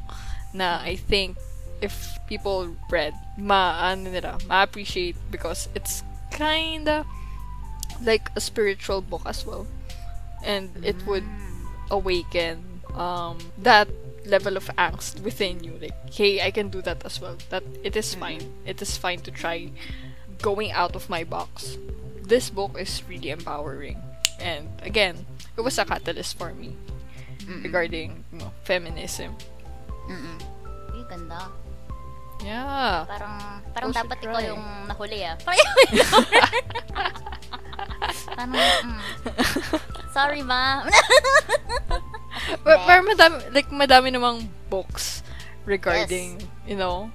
Na 0.53 0.81
I 0.81 0.97
think 0.97 1.37
if 1.81 2.19
people 2.27 2.75
read, 2.91 3.15
ma 3.37 3.79
ano 3.91 4.11
nila, 4.11 4.39
ma 4.49 4.63
appreciate 4.63 5.17
because 5.31 5.69
it's 5.75 6.03
kinda 6.31 7.07
like 8.03 8.31
a 8.37 8.41
spiritual 8.41 9.03
book 9.03 9.23
as 9.27 9.47
well, 9.47 9.67
and 10.45 10.71
it 10.83 10.97
would 11.07 11.27
awaken 11.91 12.83
um 12.95 13.39
that 13.57 13.89
level 14.27 14.57
of 14.57 14.69
angst 14.77 15.21
within 15.25 15.65
you 15.65 15.73
like 15.81 15.97
hey 16.13 16.37
i 16.45 16.51
can 16.51 16.69
do 16.69 16.83
that 16.83 17.01
as 17.05 17.21
well. 17.21 17.37
That 17.49 17.65
it 17.83 17.97
is 17.97 18.15
fine. 18.15 18.45
It 18.67 18.83
is 18.83 18.97
fine 18.97 19.21
to 19.25 19.31
try 19.31 19.73
going 20.43 20.71
out 20.73 20.95
of 20.95 21.09
my 21.09 21.25
box. 21.25 21.79
This 22.21 22.51
book 22.51 22.77
is 22.79 23.03
really 23.09 23.31
empowering. 23.31 23.97
And 24.39 24.69
again 24.83 25.25
it 25.57 25.63
was 25.63 25.79
a 25.79 25.85
catalyst 25.85 26.37
for 26.37 26.53
me 26.53 26.77
regarding 27.65 28.25
you 28.33 28.39
know, 28.39 28.51
feminism 28.65 29.33
Uy, 30.93 31.03
ganda. 31.09 31.49
yeah 32.45 33.05
Parang, 33.09 33.37
parang 33.73 33.91
dapat 33.93 34.19
ikaw 34.25 34.41
try. 34.41 34.49
yung 34.53 34.65
nahuli 34.89 35.21
ah. 35.25 35.37
Parang 38.29 38.53
mm. 38.55 39.01
Sorry, 40.15 40.43
ma. 40.43 40.83
but, 42.65 42.79
pero 42.87 43.01
madami 43.05 43.37
like 43.53 43.71
madami 43.71 44.09
namang 44.11 44.49
books 44.71 45.23
regarding 45.69 46.41
you 46.65 46.75
know 46.75 47.13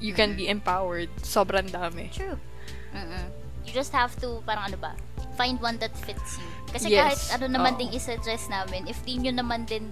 you 0.00 0.12
can 0.12 0.36
be 0.36 0.46
empowered 0.46 1.08
sobrang 1.24 1.66
dami 1.72 2.12
True. 2.12 2.36
Mm-mm. 2.92 3.26
You 3.66 3.72
just 3.74 3.90
have 3.92 4.14
to, 4.22 4.40
parang 4.46 4.70
ano 4.70 4.78
ba, 4.78 4.92
find 5.36 5.60
one 5.60 5.76
that 5.76 5.92
fits 5.94 6.36
you. 6.36 6.48
Kasi 6.66 6.90
Yes. 6.90 6.98
kahit 6.98 7.20
ano 7.38 7.46
naman 7.52 7.72
Oo. 7.72 7.78
ding 7.78 7.92
isuggest 7.92 8.48
namin, 8.48 8.84
if 8.86 8.98
di 9.02 9.16
nyo 9.16 9.32
naman 9.32 9.64
din 9.64 9.86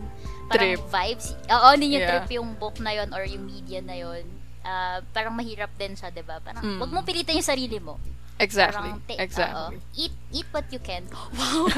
parang 0.45 0.75
Trip. 0.75 0.85
vibes, 0.91 1.27
oo, 1.47 1.67
hindi 1.71 1.87
nyo 1.89 2.01
Yeah. 2.01 2.11
trip 2.11 2.29
yung 2.35 2.57
book 2.57 2.77
na 2.79 2.93
yon 2.93 3.09
or 3.13 3.25
yung 3.25 3.45
media 3.45 3.81
na 3.81 3.95
yon, 3.95 4.25
ah, 4.61 5.01
parang 5.11 5.33
mahirap 5.33 5.73
din 5.75 5.95
siya, 5.95 6.09
'di 6.09 6.21
ba 6.21 6.41
Parang, 6.41 6.61
Mm. 6.61 6.81
wag 6.81 6.91
mo 6.91 7.01
pilitin 7.01 7.39
yung 7.39 7.47
sarili 7.47 7.79
mo. 7.79 7.97
Exactly. 8.35 8.91
Parang 8.91 9.01
ta- 9.07 9.21
exactly. 9.23 9.79
oo. 9.79 9.95
eat, 9.95 10.15
eat 10.31 10.49
what 10.51 10.67
you 10.69 10.83
can. 10.83 11.07
Wow! 11.39 11.71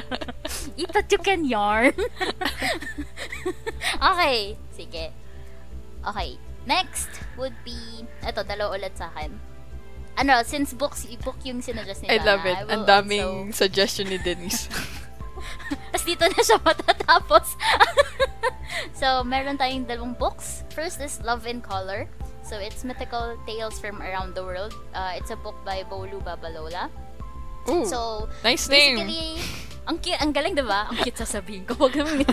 eat 0.80 0.88
what 0.90 1.06
you 1.06 1.20
can 1.20 1.44
yarn. 1.44 1.92
okay. 4.10 4.56
Sige. 4.72 5.12
Okay. 6.00 6.30
Next 6.64 7.08
would 7.36 7.56
be, 7.62 7.76
eto, 8.20 8.40
dalawa 8.42 8.76
ulit 8.76 8.96
sa 8.96 9.08
akin. 9.12 9.32
Ano, 10.20 10.44
since 10.44 10.76
books, 10.76 11.08
book 11.24 11.40
yung 11.42 11.64
sinadjust 11.64 12.04
ni 12.04 12.12
I 12.12 12.20
love 12.20 12.44
it. 12.44 12.60
Ang 12.68 12.84
daming 12.84 13.48
also- 13.48 13.64
suggestion 13.64 14.12
ni 14.12 14.20
Denise. 14.20 14.68
Tapos 15.92 16.04
dito 16.04 16.24
na 16.28 16.40
siya 16.40 16.58
matatapos. 16.60 17.46
so, 19.00 19.24
meron 19.24 19.56
tayong 19.56 19.88
dalawang 19.88 20.14
books. 20.16 20.62
First 20.76 21.00
is 21.00 21.20
Love 21.24 21.48
in 21.48 21.64
Color. 21.64 22.06
So, 22.44 22.58
it's 22.58 22.82
mythical 22.82 23.38
tales 23.46 23.78
from 23.78 24.02
around 24.02 24.34
the 24.34 24.42
world. 24.42 24.74
Uh, 24.92 25.14
it's 25.14 25.30
a 25.30 25.38
book 25.38 25.56
by 25.64 25.86
Bolu 25.86 26.20
Babalola. 26.20 26.90
Ooh, 27.68 27.84
So, 27.86 28.28
nice 28.42 28.66
name. 28.68 28.96
basically, 28.96 29.40
ang 29.84 29.96
cute, 30.00 30.20
ang 30.20 30.32
galing, 30.32 30.56
'di 30.56 30.64
ba? 30.64 30.88
Ang 30.88 30.96
cute 31.04 31.20
sasabihin 31.20 31.68
ko, 31.68 31.76
wag 31.76 31.92
naman. 31.92 32.24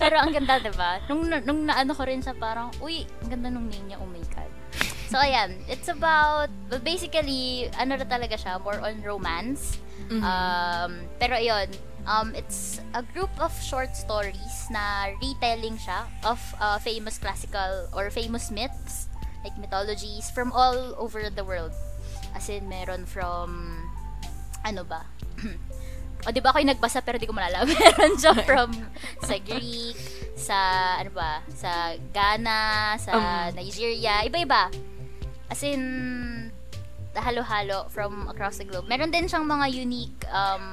Pero 0.00 0.22
ang 0.22 0.30
ganda, 0.30 0.62
'di 0.62 0.72
ba? 0.78 1.02
Nung 1.10 1.26
nung 1.26 1.66
naano 1.66 1.92
ko 1.98 2.06
rin 2.06 2.22
sa 2.22 2.30
parang, 2.30 2.70
uy, 2.78 3.02
ang 3.26 3.28
ganda 3.34 3.50
nung 3.50 3.66
name 3.66 3.90
niya, 3.90 3.98
oh 3.98 4.06
my 4.06 4.22
god. 4.30 4.48
So 5.12 5.20
ayan, 5.20 5.60
it's 5.68 5.92
about 5.92 6.48
well, 6.72 6.80
basically 6.80 7.68
ano 7.76 8.00
na 8.00 8.08
talaga 8.08 8.32
siya, 8.40 8.56
more 8.64 8.80
on 8.80 8.96
romance. 9.04 9.76
Mhm. 10.08 10.24
Um, 10.24 10.92
pero 11.20 11.36
ayun, 11.36 11.68
um, 12.08 12.32
it's 12.32 12.80
a 12.96 13.04
group 13.12 13.28
of 13.36 13.52
short 13.60 13.92
stories 13.92 14.72
na 14.72 15.12
retelling 15.20 15.76
siya 15.76 16.08
of 16.24 16.40
uh, 16.56 16.80
famous 16.80 17.20
classical 17.20 17.92
or 17.92 18.08
famous 18.08 18.48
myths, 18.48 19.12
like 19.44 19.52
mythologies 19.60 20.32
from 20.32 20.48
all 20.56 20.96
over 20.96 21.28
the 21.28 21.44
world. 21.44 21.76
As 22.32 22.48
in, 22.48 22.64
meron 22.72 23.04
from, 23.04 23.76
ano 24.64 24.80
ba? 24.80 25.04
o, 26.24 26.32
di 26.32 26.40
ba 26.40 26.56
ako 26.56 26.64
yung 26.64 26.72
nagbasa 26.72 27.04
pero 27.04 27.20
di 27.20 27.28
ko 27.28 27.36
malala. 27.36 27.68
meron 27.68 28.16
siya 28.16 28.32
from 28.48 28.72
sa 29.20 29.36
Greek, 29.44 30.00
sa, 30.40 30.56
ano 31.04 31.12
ba, 31.12 31.44
sa 31.52 31.92
Ghana, 32.16 32.96
sa 32.96 33.10
Um. 33.12 33.60
Nigeria, 33.60 34.24
iba-iba. 34.24 34.72
As 35.52 35.60
in, 35.60 36.48
halo-halo 37.12 37.92
from 37.92 38.24
across 38.32 38.56
the 38.56 38.64
globe. 38.64 38.88
Meron 38.88 39.12
din 39.12 39.28
siyang 39.28 39.44
mga 39.44 39.68
unique 39.68 40.24
um, 40.32 40.64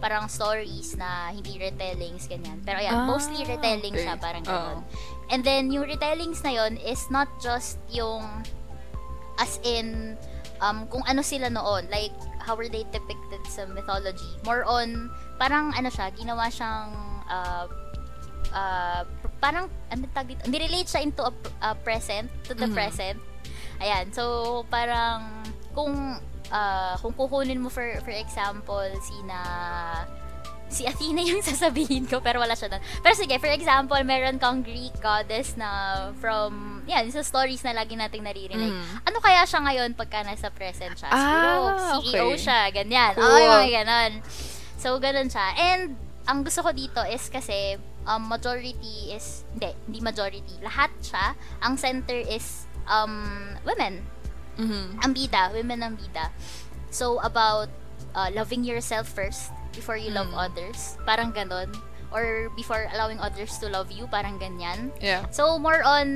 parang 0.00 0.32
stories 0.32 0.96
na 0.96 1.28
hindi 1.28 1.60
retellings, 1.60 2.24
ganyan. 2.24 2.64
Pero 2.64 2.80
ayan, 2.80 3.04
Ah, 3.04 3.04
mostly 3.04 3.44
retelling 3.44 3.92
okay. 3.92 4.08
siya, 4.08 4.16
parang 4.16 4.40
ganun. 4.40 4.80
And 5.28 5.44
then, 5.44 5.68
yung 5.68 5.84
retellings 5.84 6.40
na 6.40 6.56
yon 6.56 6.80
is 6.80 7.04
not 7.12 7.28
just 7.36 7.76
yung 7.92 8.24
as 9.36 9.60
in 9.60 10.16
um, 10.64 10.88
kung 10.88 11.04
ano 11.04 11.20
sila 11.20 11.52
noon. 11.52 11.84
Like, 11.92 12.16
how 12.40 12.56
were 12.56 12.68
they 12.68 12.88
depicted 12.88 13.44
sa 13.48 13.68
mythology. 13.68 14.40
More 14.48 14.64
on, 14.64 15.12
parang 15.36 15.76
ano 15.76 15.92
siya, 15.92 16.08
ginawa 16.16 16.48
siyang 16.48 16.92
uh, 17.28 17.64
uh, 18.56 19.04
parang, 19.36 19.68
ano 19.92 20.08
tag 20.16 20.32
dito? 20.32 20.48
Nirelate 20.48 20.88
siya 20.88 21.04
into 21.04 21.20
a, 21.20 21.32
a 21.60 21.76
present, 21.76 22.32
to 22.48 22.56
the 22.56 22.64
Mhm. 22.64 22.72
present. 22.72 23.20
Ayan, 23.84 24.08
so 24.16 24.64
parang, 24.72 25.44
kung, 25.76 25.92
uh, 26.48 26.94
kung 27.04 27.12
kukunin 27.12 27.60
mo 27.60 27.68
for, 27.68 27.84
for 28.00 28.16
example, 28.16 28.88
sina, 29.04 29.40
si 30.72 30.88
Athena 30.88 31.20
yung 31.30 31.44
sasabihin 31.44 32.08
ko, 32.08 32.24
pero 32.24 32.40
wala 32.40 32.56
siya 32.56 32.72
doon. 32.72 32.82
Pero 33.04 33.14
sige, 33.14 33.36
for 33.36 33.52
example, 33.52 34.00
meron 34.02 34.40
kang 34.40 34.64
Greek 34.64 34.96
goddess 35.04 35.54
na 35.60 35.68
from, 36.16 36.80
yan, 36.88 37.12
sa 37.12 37.20
stories 37.20 37.60
na 37.60 37.76
lagi 37.76 37.94
nating 37.94 38.24
naririnig. 38.24 38.72
Mm. 38.72 39.04
Ano 39.04 39.20
kaya 39.20 39.44
siya 39.44 39.60
ngayon 39.62 39.92
pagka 39.92 40.24
nasa 40.24 40.48
present 40.48 40.96
siya? 40.96 41.10
Ah, 41.12 42.00
Siguro, 42.00 42.00
CEO 42.00 42.26
okay. 42.32 42.40
siya, 42.40 42.60
ganyan. 42.72 43.12
Cool. 43.14 43.28
Oh, 43.28 43.38
yung 43.38 43.54
mga 43.68 43.72
ganon. 43.84 44.12
So, 44.80 44.96
ganun 44.96 45.28
siya. 45.28 45.46
And, 45.60 45.94
ang 46.24 46.40
gusto 46.40 46.64
ko 46.64 46.72
dito 46.72 47.04
is 47.04 47.28
kasi, 47.28 47.76
um, 48.08 48.24
majority 48.28 49.12
is, 49.12 49.44
hindi, 49.52 49.70
hindi 49.88 50.00
majority. 50.00 50.54
Lahat 50.64 50.90
siya, 51.04 51.36
ang 51.60 51.76
center 51.76 52.16
is, 52.16 52.64
um, 52.86 53.14
women. 53.62 54.04
Mhm. 54.54 55.02
Ang 55.02 55.12
bida, 55.12 55.50
women 55.50 55.82
ang 55.82 55.94
bida. 55.94 56.30
So, 56.88 57.18
about 57.20 57.68
uh, 58.14 58.30
loving 58.30 58.62
yourself 58.62 59.10
first 59.10 59.50
before 59.74 59.98
you 59.98 60.08
love 60.08 60.30
Mm. 60.30 60.38
others. 60.40 60.94
Parang 61.02 61.34
ganon. 61.34 61.74
Or 62.14 62.46
before 62.54 62.86
allowing 62.94 63.18
others 63.18 63.58
to 63.58 63.66
love 63.66 63.90
you, 63.90 64.06
parang 64.06 64.38
ganyan. 64.38 64.94
Yeah. 65.02 65.26
So, 65.34 65.58
more 65.58 65.82
on 65.82 66.06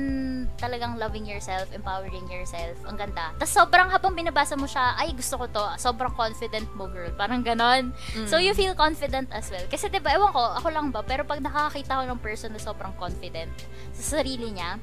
talagang 0.55 0.95
loving 0.95 1.27
yourself, 1.27 1.67
empowering 1.75 2.23
yourself. 2.31 2.79
Ang 2.87 2.95
ganda. 2.95 3.35
Tapos, 3.35 3.51
sobrang 3.51 3.91
habang 3.91 4.15
binabasa 4.15 4.55
mo 4.55 4.63
siya, 4.63 4.95
ay, 4.95 5.11
gusto 5.11 5.35
ko 5.35 5.51
to. 5.51 5.59
Sobrang 5.75 6.15
confident 6.15 6.71
mo, 6.71 6.87
girl. 6.87 7.11
Parang 7.19 7.43
ganon. 7.43 7.91
So, 8.23 8.39
Mm. 8.39 8.47
you 8.47 8.53
feel 8.55 8.71
confident 8.73 9.27
as 9.35 9.51
well. 9.51 9.67
Kasi, 9.67 9.91
di 9.91 9.99
ba, 9.99 10.15
ewan 10.15 10.31
ko, 10.31 10.39
ako 10.39 10.71
lang 10.71 10.87
ba, 10.87 11.03
pero 11.03 11.27
pag 11.27 11.43
nakakakita 11.43 11.99
ko 11.99 12.03
ng 12.07 12.21
person 12.23 12.55
na 12.55 12.63
sobrang 12.63 12.95
confident 12.95 13.51
sa 13.91 14.23
sarili 14.23 14.55
niya, 14.55 14.79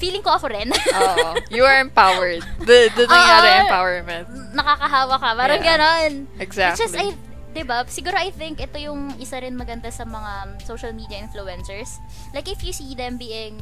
feeling 0.00 0.24
ko 0.24 0.32
ako 0.34 0.48
rin. 0.48 0.72
Oo. 0.72 1.36
You 1.54 1.68
are 1.68 1.78
empowered. 1.78 2.40
The, 2.58 2.88
the 2.96 3.04
nangyari 3.04 3.48
Oo. 3.52 3.60
empowerment. 3.68 4.26
Nakakahawa 4.56 5.14
ka. 5.20 5.28
Parang 5.36 5.60
Yeah. 5.60 5.76
ganon. 5.76 6.12
Exactly. 6.40 6.80
Which 6.80 6.84
is, 6.88 6.94
I, 6.96 7.12
diba, 7.52 7.84
siguro 7.86 8.16
I 8.16 8.32
think 8.32 8.58
ito 8.58 8.80
yung 8.80 9.12
isa 9.20 9.36
rin 9.38 9.54
maganda 9.54 9.92
sa 9.92 10.08
mga 10.08 10.64
social 10.64 10.96
media 10.96 11.20
influencers. 11.20 12.00
Like, 12.32 12.48
if 12.48 12.64
you 12.64 12.72
see 12.72 12.96
them 12.96 13.20
being, 13.20 13.60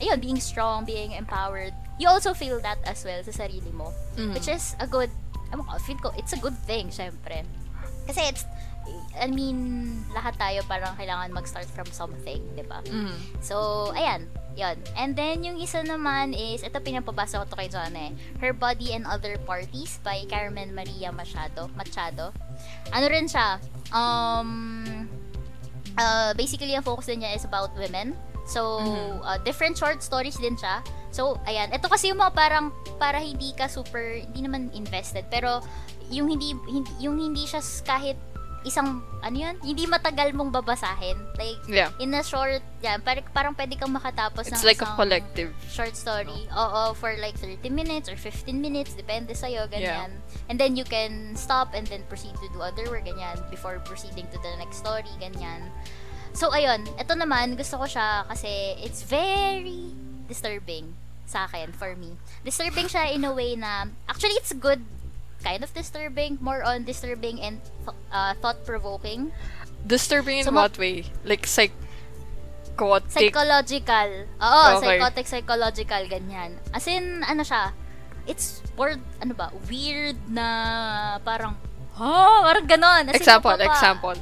ayun, 0.00 0.18
being 0.18 0.40
strong, 0.40 0.88
being 0.88 1.12
empowered, 1.12 1.76
you 2.00 2.08
also 2.08 2.32
feel 2.32 2.56
that 2.64 2.80
as 2.88 3.04
well 3.04 3.20
sa 3.20 3.44
sarili 3.44 3.68
mo. 3.70 3.92
Mhm. 4.16 4.32
Which 4.32 4.48
is 4.48 4.72
a 4.80 4.88
good, 4.88 5.12
ko, 5.52 5.60
feel 5.84 6.00
ko, 6.00 6.08
it's 6.16 6.32
a 6.32 6.40
good 6.40 6.56
thing, 6.64 6.88
syempre. 6.88 7.44
Kasi 8.06 8.32
it's, 8.32 8.48
I 9.16 9.32
mean, 9.32 9.56
lahat 10.12 10.36
tayo 10.36 10.60
parang 10.68 10.92
kailangan 10.96 11.32
mag-start 11.32 11.68
from 11.72 11.88
something, 11.88 12.40
di 12.52 12.64
ba? 12.64 12.84
Mhm. 12.84 13.16
So, 13.40 13.88
ayan. 13.96 14.28
Yon. 14.56 14.80
And 14.96 15.12
then, 15.12 15.44
yung 15.44 15.60
isa 15.60 15.84
naman 15.84 16.32
is, 16.32 16.64
ito 16.64 16.80
pinapabasa 16.80 17.36
ko 17.40 17.44
to 17.44 17.56
kay 17.60 17.68
John 17.68 17.92
eh. 17.92 18.16
Her 18.40 18.56
Body 18.56 18.96
and 18.96 19.04
Other 19.04 19.36
Parties 19.36 20.00
by 20.00 20.24
Carmen 20.28 20.72
Maria 20.72 21.12
Machado. 21.12 21.68
Machado. 21.76 22.32
Ano 22.88 23.04
rin 23.04 23.28
siya? 23.28 23.60
Um, 23.92 24.48
uh, 26.00 26.32
basically, 26.40 26.72
ang 26.72 26.84
focus 26.88 27.12
din 27.12 27.20
niya 27.20 27.36
is 27.36 27.44
about 27.44 27.76
women. 27.76 28.16
So, 28.48 28.80
Mhm. 28.80 29.20
uh, 29.20 29.38
different 29.44 29.76
short 29.76 30.00
stories 30.00 30.40
din 30.40 30.56
siya. 30.56 30.80
So, 31.12 31.36
ayan. 31.44 31.72
Ito 31.76 31.92
kasi 31.92 32.08
yung 32.08 32.20
mga 32.24 32.32
parang, 32.32 32.72
para 32.96 33.20
hindi 33.20 33.52
ka 33.52 33.68
super, 33.68 34.24
hindi 34.24 34.40
naman 34.40 34.72
invested. 34.72 35.28
Pero, 35.28 35.60
yung 36.08 36.30
hindi, 36.32 36.54
hindi 36.70 36.90
yung 37.02 37.18
hindi 37.18 37.44
siya 37.44 37.60
kahit 37.84 38.16
isang, 38.66 38.98
ano 39.22 39.36
yun? 39.38 39.54
Hindi 39.62 39.86
matagal 39.86 40.34
mong 40.34 40.50
babasahin. 40.50 41.14
Like, 41.38 41.62
Yeah. 41.64 41.94
in 41.96 42.10
a 42.12 42.20
short, 42.20 42.60
yan, 42.82 42.98
parang, 43.00 43.24
parang 43.30 43.54
pwede 43.54 43.78
kang 43.78 43.94
makatapos 43.94 44.50
It's 44.50 44.60
ng 44.60 44.66
like 44.66 44.82
a 44.82 44.90
collective. 44.92 45.54
short 45.70 45.94
story. 45.94 46.50
Oo, 46.50 46.92
for 46.92 47.14
like 47.16 47.38
30 47.38 47.70
minutes 47.70 48.10
or 48.10 48.18
15 48.18 48.58
minutes, 48.58 48.92
depende 48.92 49.32
sa'yo, 49.32 49.70
ganyan. 49.70 50.18
And 50.50 50.58
then 50.58 50.74
you 50.74 50.82
can 50.82 51.38
stop 51.38 51.72
and 51.72 51.86
then 51.86 52.02
proceed 52.10 52.34
to 52.36 52.46
do 52.50 52.58
other 52.58 52.90
work, 52.90 53.06
ganyan, 53.06 53.38
before 53.48 53.78
proceeding 53.80 54.26
to 54.34 54.38
the 54.42 54.52
next 54.58 54.82
story, 54.82 55.08
ganyan. 55.16 55.70
So, 56.34 56.50
ayun, 56.50 56.84
ito 56.98 57.14
naman, 57.14 57.54
gusto 57.54 57.78
ko 57.78 57.86
siya 57.86 58.26
kasi 58.26 58.76
it's 58.82 59.06
very 59.06 59.94
disturbing 60.26 60.92
sa 61.24 61.46
akin, 61.46 61.70
for 61.72 61.94
me. 61.94 62.14
Disturbing 62.42 62.86
siya 62.86 63.10
in 63.10 63.24
a 63.24 63.32
way 63.32 63.54
na, 63.54 63.86
actually, 64.06 64.34
it's 64.36 64.52
good 64.52 64.82
kind 65.46 65.62
of 65.62 65.70
disturbing, 65.70 66.42
more 66.42 66.66
on 66.66 66.82
disturbing 66.82 67.38
and 67.38 67.62
uh, 68.10 68.34
thought-provoking. 68.42 69.30
Disturbing 69.86 70.42
in 70.42 70.44
So, 70.44 70.50
ma- 70.50 70.66
what 70.66 70.74
way? 70.74 71.06
Like 71.22 71.46
psychotic? 71.46 73.06
Psychological. 73.14 74.10
Oo, 74.42 74.62
Okay. 74.74 74.98
psychotic, 74.98 75.26
psychological, 75.30 76.02
ganyan. 76.10 76.58
As 76.74 76.90
in, 76.90 77.22
ano 77.22 77.46
siya, 77.46 77.70
it's 78.26 78.58
word, 78.74 78.98
ano 79.22 79.32
ba, 79.32 79.54
weird 79.70 80.18
na 80.26 80.46
parang, 81.22 81.54
ha, 81.94 82.42
parang 82.42 82.66
ganon. 82.66 83.06
As 83.06 83.14
in, 83.14 83.22
example, 83.22 83.54
mapapa- 83.54 83.70
example. 83.70 84.18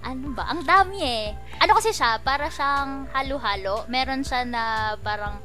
Ano 0.00 0.32
ba? 0.32 0.48
Ang 0.48 0.64
dami 0.64 1.04
eh. 1.04 1.36
Ano 1.60 1.76
kasi 1.76 1.92
siya, 1.92 2.16
para 2.22 2.48
siyang 2.48 3.12
halo-halo. 3.12 3.84
Meron 3.92 4.24
siya 4.24 4.46
na 4.48 4.62
parang 4.98 5.36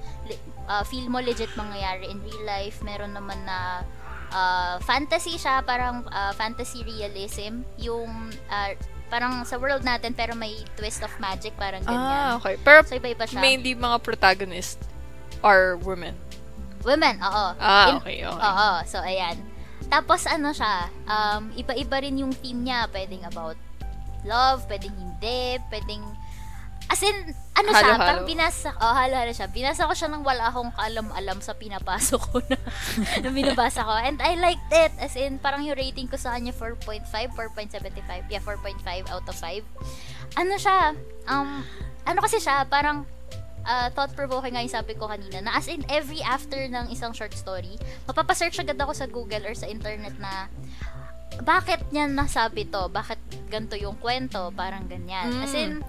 uh, 0.70 0.84
feel 0.88 1.10
mo 1.10 1.20
legit 1.20 1.52
mangyayari 1.54 2.08
in 2.08 2.22
real 2.24 2.48
life. 2.48 2.80
Meron 2.80 3.12
naman 3.12 3.44
na 3.44 3.84
uh, 4.34 4.76
fantasy 4.82 5.38
siya, 5.38 5.62
parang 5.62 6.04
uh, 6.06 6.34
fantasy 6.34 6.82
realism. 6.82 7.62
Yung 7.78 8.10
uh, 8.48 8.72
parang 9.08 9.46
sa 9.46 9.56
world 9.56 9.82
natin 9.82 10.12
pero 10.12 10.34
may 10.34 10.58
twist 10.74 11.00
of 11.00 11.14
magic, 11.18 11.54
parang 11.56 11.86
Ah, 11.86 11.88
ganyan. 11.88 12.26
okay. 12.38 12.56
Pero 12.60 12.82
So 12.82 12.98
iba-iba 12.98 13.24
siya. 13.24 13.40
mainly 13.40 13.72
mga 13.72 14.02
protagonist 14.02 14.82
are 15.40 15.78
women. 15.80 16.18
Women, 16.82 17.22
oo. 17.22 17.46
Ah, 17.56 17.88
In- 17.88 17.98
okay, 17.98 18.18
okay. 18.22 18.42
Oo, 18.44 18.70
so 18.84 18.98
ayan. 19.00 19.38
Tapos 19.86 20.26
ano 20.26 20.50
siya, 20.50 20.90
um, 21.06 21.54
iba-iba 21.54 22.02
rin 22.02 22.18
yung 22.18 22.34
theme 22.34 22.66
niya. 22.66 22.90
Pwedeng 22.90 23.24
about 23.24 23.56
love, 24.24 24.66
pwedeng 24.66 24.92
hindi, 24.92 25.62
pwedeng 25.70 26.02
As 26.94 27.02
in, 27.02 27.18
ano 27.58 27.74
siya, 27.74 27.98
Halo-halo. 27.98 28.06
parang 28.06 28.26
binasa, 28.30 28.70
oh, 28.78 28.94
halo-halo 28.94 29.34
siya. 29.34 29.50
Binasa 29.50 29.90
ko 29.90 29.98
siya 29.98 30.14
nang 30.14 30.22
wala 30.22 30.54
akong 30.54 30.70
kaalam-alam 30.78 31.42
sa 31.42 31.58
pinapasok 31.58 32.22
ko 32.22 32.38
na, 32.46 32.58
na 33.26 33.30
binabasa 33.34 33.82
ko. 33.82 33.98
And 33.98 34.22
I 34.22 34.38
liked 34.38 34.70
it. 34.70 34.94
As 35.02 35.18
in, 35.18 35.42
parang 35.42 35.66
yung 35.66 35.74
rating 35.74 36.06
ko 36.06 36.22
sa 36.22 36.38
kanya 36.38 36.54
4.5, 36.54 37.10
4.75. 37.34 38.30
Yeah, 38.30 38.46
4.5 38.46 39.10
out 39.10 39.26
of 39.26 39.38
5. 39.42 40.38
Ano 40.38 40.54
siya, 40.62 40.94
um, 41.26 41.66
ano 42.06 42.20
kasi 42.22 42.38
siya, 42.38 42.62
parang, 42.70 43.10
uh, 43.66 43.90
thought-provoking 43.98 44.54
nga 44.54 44.62
yung 44.62 44.78
sabi 44.78 44.94
ko 44.94 45.10
kanina, 45.10 45.42
na 45.42 45.58
as 45.58 45.66
in, 45.66 45.82
every 45.90 46.22
after 46.22 46.62
ng 46.62 46.94
isang 46.94 47.10
short 47.10 47.34
story, 47.34 47.74
mapapasearch 48.06 48.62
agad 48.62 48.78
ako 48.78 48.94
sa 48.94 49.10
Google 49.10 49.50
or 49.50 49.58
sa 49.58 49.66
internet 49.66 50.14
na, 50.22 50.46
bakit 51.42 51.82
niya 51.90 52.06
nasabi 52.06 52.70
to? 52.70 52.94
Bakit 52.94 53.50
ganito 53.50 53.74
yung 53.74 53.98
kwento? 53.98 54.54
Parang 54.54 54.86
ganyan. 54.86 55.42
As 55.42 55.58
in, 55.58 55.82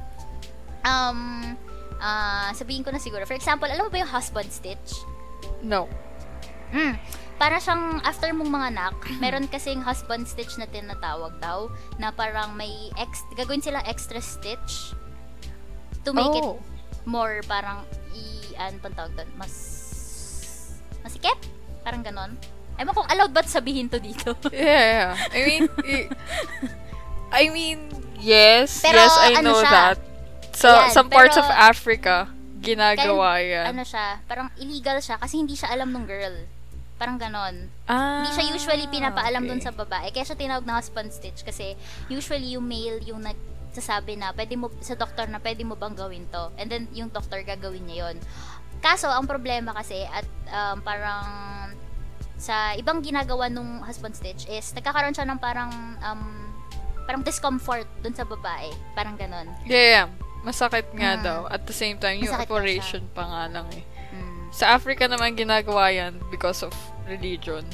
um, 0.85 1.43
ah 1.99 2.53
sabihin 2.53 2.85
ko 2.85 2.93
na 2.93 3.01
siguro. 3.01 3.25
For 3.25 3.35
example, 3.35 3.67
alam 3.67 3.89
mo 3.89 3.91
ba 3.91 4.05
yung 4.05 4.13
husband 4.13 4.53
stitch? 4.53 5.01
No. 5.65 5.89
Mm. 6.71 7.01
Para 7.35 7.59
siyang 7.59 7.99
after 8.07 8.31
mong 8.31 8.51
mga 8.51 8.67
anak, 8.77 8.95
meron 9.23 9.51
kasing 9.51 9.83
husband 9.83 10.29
stitch 10.29 10.55
na 10.61 10.71
tinatawag 10.71 11.35
daw 11.43 11.67
na 11.99 12.15
parang 12.15 12.55
may 12.55 12.93
ex 12.95 13.27
gagawin 13.35 13.59
silang 13.59 13.85
extra 13.91 14.23
stitch 14.23 14.95
to 16.07 16.15
make 16.15 16.31
it 16.31 16.47
oh. 16.47 16.61
more 17.09 17.41
parang 17.49 17.83
i 18.15 18.55
ano 18.55 18.79
pang 18.79 18.95
tawag 18.95 19.13
doon? 19.19 19.31
Mas 19.35 19.55
masikip? 21.03 21.37
Parang 21.83 22.07
ganon. 22.07 22.39
Ewan 22.75 22.95
kung 22.95 23.07
allowed 23.07 23.35
ba't 23.35 23.47
sabihin 23.47 23.87
to 23.87 23.99
dito. 24.03 24.35
Yeah, 24.51 25.15
yeah. 25.15 25.31
I 25.31 25.41
mean, 25.47 25.63
i- 25.87 26.11
I 27.35 27.45
mean, 27.51 27.91
yes, 28.19 28.83
Pero 28.83 28.99
yes, 28.99 29.15
I 29.19 29.43
ano 29.43 29.47
know 29.51 29.59
siya? 29.63 29.71
that. 29.75 29.99
So, 30.55 30.71
Ayan, 30.71 30.91
some 30.91 31.11
parts 31.11 31.35
of 31.35 31.45
pero- 31.45 31.61
Africa, 31.67 32.15
ginagawa 32.65 33.43
yan. 33.43 33.75
ano 33.75 33.83
siya, 33.85 34.23
parang 34.25 34.49
illegal 34.57 34.97
siya 34.99 35.21
kasi 35.21 35.37
hindi 35.37 35.53
siya 35.53 35.69
alam 35.71 35.93
ng 35.93 36.07
girl. 36.07 36.47
Parang 36.95 37.19
ganon. 37.19 37.69
ah, 37.85 38.23
Hindi 38.23 38.31
siya 38.33 38.45
usually 38.55 38.87
pinapaalam 38.87 39.43
okay. 39.43 39.51
dun 39.51 39.61
sa 39.61 39.75
babae. 39.75 40.09
Kaya 40.09 40.25
siya 40.25 40.39
tinawag 40.39 40.65
na 40.65 40.79
husband 40.79 41.11
stitch 41.11 41.43
kasi 41.43 41.75
usually 42.07 42.55
yung 42.55 42.65
male 42.65 43.03
yung 43.03 43.19
nagsasabi 43.21 44.15
na 44.15 44.31
pwede 44.31 44.55
mo 44.55 44.71
sa 44.79 44.95
doktor 44.95 45.27
na 45.27 45.43
pwede 45.43 45.67
mo 45.67 45.75
bang 45.75 45.93
gawin 45.93 46.25
to. 46.31 46.55
And 46.55 46.71
then 46.71 46.87
yung 46.95 47.11
doktor 47.11 47.43
gagawin 47.43 47.85
niya 47.85 48.09
yon. 48.09 48.23
Kaso 48.79 49.11
ang 49.11 49.27
problema 49.27 49.75
kasi 49.75 50.07
at 50.07 50.25
um, 50.49 50.81
parang 50.81 51.27
sa 52.39 52.73
ibang 52.75 53.03
ginagawa 53.03 53.51
nung 53.51 53.83
husband 53.83 54.15
stitch 54.15 54.47
is 54.47 54.71
nagkakaroon 54.73 55.13
siya 55.13 55.27
ng 55.27 55.39
parang 55.43 55.71
um, 55.99 56.23
parang 57.05 57.21
discomfort 57.21 57.91
dun 58.01 58.15
sa 58.15 58.23
babae. 58.23 58.71
Parang 58.95 59.19
ganon. 59.19 59.51
Yeah, 59.67 60.07
yeah. 60.07 60.09
Masakit 60.45 60.93
nga 60.93 61.17
Mm. 61.17 61.23
daw. 61.23 61.41
At 61.49 61.65
the 61.65 61.73
same 61.73 61.97
time, 61.97 62.21
yung 62.21 62.31
Masakit 62.31 62.47
operation 62.47 63.03
pa 63.11 63.25
nga 63.25 63.43
lang 63.51 63.67
eh. 63.73 63.85
Mm. 64.13 64.53
Sa 64.53 64.71
Africa 64.71 65.09
naman 65.09 65.35
ginagawa 65.35 65.89
yan 65.89 66.21
because 66.29 66.61
of 66.61 66.73
religion. 67.05 67.65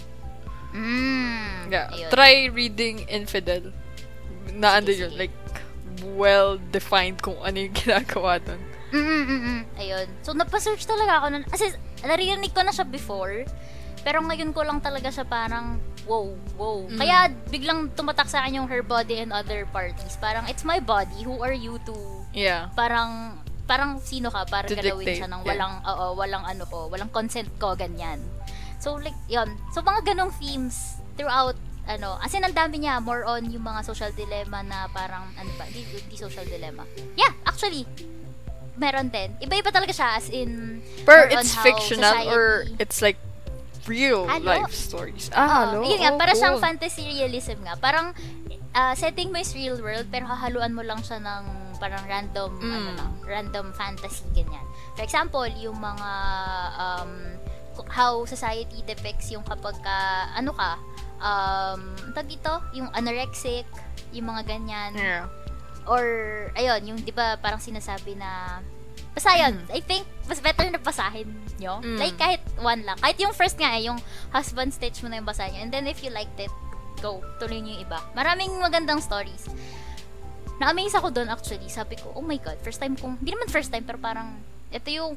Mm. 0.71 1.67
Yeah. 1.69 1.91
Ayun. 1.91 2.11
Try 2.11 2.35
reading 2.49 3.05
Infidel. 3.07 3.75
Na 4.55 4.79
Sige, 4.79 5.07
yun, 5.07 5.13
like, 5.15 5.35
well-defined 6.15 7.19
kung 7.21 7.37
ano 7.41 7.59
yung 7.59 7.75
ginagawa 7.83 8.39
dun. 8.39 8.63
Mm-mm-mm. 8.91 9.63
Ayun. 9.77 10.07
So, 10.23 10.33
napasearch 10.33 10.83
talaga 10.83 11.23
ako 11.23 11.27
nun. 11.31 11.45
Kasi, 11.47 11.71
naririnig 12.03 12.51
ko 12.51 12.63
na 12.63 12.71
siya 12.71 12.83
before. 12.83 13.47
Pero 14.01 14.25
ngayon 14.25 14.51
ko 14.57 14.65
lang 14.65 14.81
talaga 14.81 15.13
siya 15.13 15.29
parang, 15.29 15.77
wow, 16.09 16.27
wow. 16.57 16.79
Mm. 16.89 16.99
Kaya, 16.99 17.17
biglang 17.53 17.81
tumatak 17.93 18.29
sa 18.29 18.45
akin 18.45 18.65
yung 18.65 18.69
her 18.69 18.81
body 18.81 19.21
and 19.21 19.31
other 19.33 19.69
parties. 19.69 20.17
Parang, 20.17 20.49
it's 20.49 20.65
my 20.65 20.81
body. 20.81 21.21
Who 21.25 21.41
are 21.45 21.55
you 21.55 21.77
to, 21.85 21.95
Yeah. 22.33 22.71
parang, 22.73 23.37
parang 23.69 24.01
sino 24.03 24.31
ka 24.33 24.47
para 24.49 24.67
galawin 24.67 25.05
dictate, 25.07 25.21
siya 25.23 25.29
ng 25.31 25.43
yeah. 25.45 25.51
walang, 25.53 25.75
oo, 25.85 26.07
walang 26.17 26.45
ano 26.47 26.65
ko, 26.67 26.89
walang 26.91 27.11
consent 27.13 27.51
ko, 27.61 27.77
ganyan. 27.77 28.19
So, 28.81 28.97
like, 28.97 29.17
yun. 29.29 29.53
So, 29.77 29.85
mga 29.85 30.15
ganong 30.15 30.33
themes 30.41 30.97
throughout, 31.21 31.55
ano, 31.85 32.17
as 32.23 32.33
in, 32.33 32.43
ang 32.43 32.57
dami 32.57 32.83
niya, 32.87 33.03
more 33.03 33.29
on 33.29 33.45
yung 33.53 33.63
mga 33.63 33.85
social 33.85 34.11
dilemma 34.17 34.65
na 34.65 34.89
parang, 34.91 35.29
ano 35.37 35.51
ba, 35.61 35.69
di, 35.69 35.85
di 35.85 36.17
social 36.17 36.47
dilemma. 36.49 36.89
Yeah, 37.15 37.35
actually, 37.45 37.85
meron 38.81 39.13
din. 39.13 39.37
Iba-iba 39.39 39.69
talaga 39.69 39.93
siya, 39.93 40.17
as 40.17 40.33
in, 40.33 40.81
Pero 41.05 41.29
it's 41.29 41.53
fictional 41.61 42.17
or 42.33 42.65
society- 42.65 42.81
it's 42.81 42.99
like 43.05 43.21
real 43.87 44.27
Halo. 44.27 44.45
life 44.45 44.73
stories. 44.73 45.31
Ah, 45.31 45.41
Oo, 45.71 45.81
hello. 45.81 45.81
yun 45.87 45.99
nga, 45.99 46.13
Oh, 46.13 46.19
para 46.19 46.33
siyang 46.33 46.57
cool. 46.57 46.65
fantasy 46.65 47.03
realism 47.07 47.61
nga. 47.63 47.75
Parang, 47.77 48.13
ah, 48.73 48.93
setting 48.93 49.31
mo 49.31 49.39
is 49.39 49.53
real 49.53 49.79
world, 49.79 50.09
pero 50.09 50.27
hahaluan 50.27 50.73
mo 50.73 50.83
lang 50.83 51.01
siya 51.01 51.17
ng 51.19 51.45
parang 51.77 52.05
random, 52.05 52.53
Mm. 52.61 52.75
ano 52.75 52.91
lang, 52.93 53.13
random 53.25 53.67
fantasy, 53.73 54.29
ganyan. 54.31 54.63
For 54.93 55.03
example, 55.03 55.49
yung 55.49 55.81
mga, 55.81 56.11
um, 56.77 57.11
how 57.89 58.21
society 58.29 58.85
depicts 58.85 59.33
yung 59.33 59.41
kapag 59.43 59.73
ka, 59.81 59.99
ano 60.37 60.53
ka, 60.53 60.77
um, 61.17 61.81
ang 62.05 62.13
tawag 62.13 62.29
dito, 62.29 62.53
yung 62.77 62.93
anorexic, 62.93 63.65
yung 64.13 64.29
mga 64.29 64.45
ganyan. 64.45 64.93
Yeah. 64.93 65.25
Or, 65.89 66.05
ayun, 66.53 66.85
yung 66.85 66.99
di 67.01 67.11
ba 67.11 67.41
parang 67.41 67.59
sinasabi 67.59 68.13
na, 68.13 68.61
basta 69.15 69.35
yun, 69.37 69.59
I 69.71 69.81
think, 69.83 70.07
mas 70.31 70.39
better 70.39 70.67
na 70.71 70.79
basahin 70.79 71.29
nyo. 71.59 71.83
Mm. 71.83 71.99
Like, 71.99 72.17
kahit 72.17 72.43
one 72.63 72.87
lang. 72.87 72.97
Kahit 73.03 73.19
yung 73.19 73.35
first 73.35 73.59
nga, 73.59 73.75
eh, 73.75 73.91
yung 73.91 73.99
husband 74.31 74.71
stitch 74.71 75.03
mo 75.03 75.11
na 75.11 75.19
yung 75.19 75.29
basahin 75.29 75.55
nyo. 75.59 75.63
And 75.67 75.73
then, 75.75 75.87
if 75.91 76.01
you 76.07 76.15
liked 76.15 76.39
it, 76.39 76.53
go. 77.03 77.25
Tuloy 77.43 77.59
nyo 77.61 77.75
yung 77.75 77.83
iba. 77.85 77.99
Maraming 78.15 78.55
magandang 78.61 79.03
stories. 79.03 79.49
Na-amaze 80.61 80.95
ako 80.95 81.09
doon 81.11 81.33
actually. 81.33 81.67
Sabi 81.73 81.97
ko, 81.97 82.13
oh 82.13 82.25
my 82.25 82.37
God, 82.37 82.61
first 82.61 82.79
time 82.79 82.95
kong, 82.95 83.19
hindi 83.19 83.33
naman 83.33 83.49
first 83.49 83.73
time, 83.73 83.83
pero 83.83 83.97
parang, 83.97 84.39
ito 84.69 84.89
yung, 84.93 85.17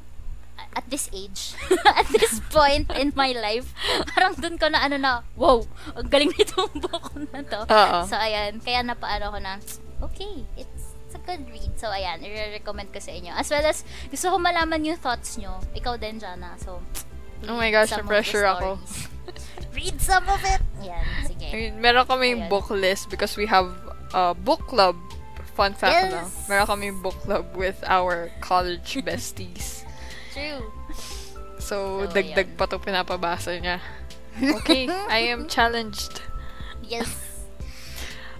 at 0.72 0.86
this 0.88 1.12
age, 1.12 1.52
at 2.00 2.08
this 2.10 2.40
point 2.48 2.88
in 2.96 3.12
my 3.14 3.30
life, 3.36 3.70
parang 4.14 4.34
doon 4.40 4.56
ko 4.56 4.66
na 4.72 4.82
ano 4.82 4.96
na, 4.96 5.20
wow, 5.36 5.60
ang 5.94 6.08
galing 6.08 6.32
nitong 6.32 6.72
book 6.84 7.12
na 7.30 7.44
to. 7.44 7.60
Oo. 7.68 7.98
So, 8.08 8.16
ayan, 8.16 8.58
kaya 8.64 8.80
napaano 8.82 9.30
ko 9.30 9.38
na, 9.38 9.60
okay, 10.02 10.42
it's 10.56 10.83
a 11.14 11.20
good 11.22 11.46
read. 11.48 11.72
So, 11.78 11.88
ayan, 11.88 12.20
i-recommend 12.20 12.90
ko 12.90 12.98
sa 12.98 13.10
inyo. 13.10 13.32
As 13.32 13.48
well 13.48 13.64
as, 13.64 13.82
gusto 14.10 14.28
ko 14.28 14.36
malaman 14.36 14.84
yung 14.84 14.98
thoughts 14.98 15.38
nyo. 15.38 15.62
Ikaw 15.72 15.96
din, 15.96 16.18
Jana. 16.18 16.58
So, 16.58 16.82
Oh 17.44 17.56
my 17.56 17.68
gosh, 17.70 17.90
the 17.92 18.00
na-pressure 18.00 18.44
ako. 18.46 18.80
read 19.76 20.00
some 20.00 20.24
of 20.28 20.40
it! 20.44 20.62
Yan, 20.80 21.04
sige. 21.28 21.76
Meron 21.76 22.08
kaming 22.08 22.46
Ayan. 22.46 22.48
book 22.48 22.70
list 22.70 23.10
because 23.10 23.36
we 23.36 23.44
have 23.44 23.68
a 24.12 24.32
book 24.32 24.64
club. 24.64 24.96
Fun 25.54 25.70
fact 25.76 26.10
na. 26.10 26.24
Yes. 26.24 26.48
Meron 26.48 26.66
kaming 26.66 26.96
book 26.98 27.14
club 27.22 27.44
with 27.54 27.76
our 27.84 28.32
college 28.40 28.96
besties. 29.06 29.84
True. 30.32 30.66
So, 31.60 32.04
So, 32.04 32.10
dagdag 32.10 32.48
ayan. 32.52 32.56
pa 32.56 32.64
to 32.66 32.80
pinapabasa 32.80 33.54
niya. 33.60 33.78
Okay, 34.36 34.88
I 34.88 35.30
am 35.30 35.46
challenged. 35.52 36.20
Yes. 36.82 37.08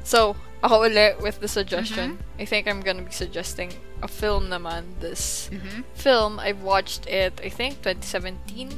So, 0.03 0.35
ako 0.65 0.89
uli 0.89 1.13
with 1.21 1.45
the 1.45 1.49
suggestion. 1.49 2.17
Mm-hmm. 2.17 2.41
I 2.41 2.45
think 2.49 2.65
I'm 2.65 2.81
gonna 2.81 3.05
be 3.05 3.13
suggesting 3.13 3.69
a 4.01 4.09
film 4.09 4.49
naman. 4.49 4.97
This 5.05 5.53
Mhm. 5.53 5.85
film, 5.93 6.41
I've 6.41 6.65
watched 6.65 7.05
it, 7.05 7.37
I 7.45 7.53
think, 7.53 7.85
2017. 7.85 8.73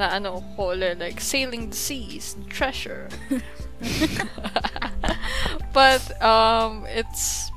Na 0.00 0.16
ano 0.16 0.40
ko 0.56 0.72
uli, 0.72 0.96
like, 0.96 1.20
Sailing 1.20 1.70
the 1.70 1.76
Seas, 1.76 2.34
Treasure. 2.48 3.12
but, 5.76 6.02
um, 6.22 6.88
it's, 6.88 7.52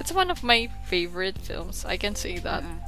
it's 0.00 0.12
one 0.12 0.30
of 0.32 0.42
my 0.42 0.68
favorite 0.88 1.38
films. 1.38 1.84
I 1.84 1.96
can 2.00 2.16
say 2.16 2.38
that. 2.40 2.64
Mm-mm. 2.64 2.80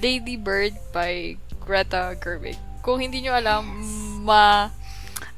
Lady 0.00 0.36
Bird 0.36 0.72
by 0.92 1.36
Greta 1.60 2.16
Gerwig. 2.20 2.56
Kung 2.82 3.00
hindi 3.00 3.20
nyo 3.22 3.36
alam, 3.36 3.64
ma... 4.24 4.68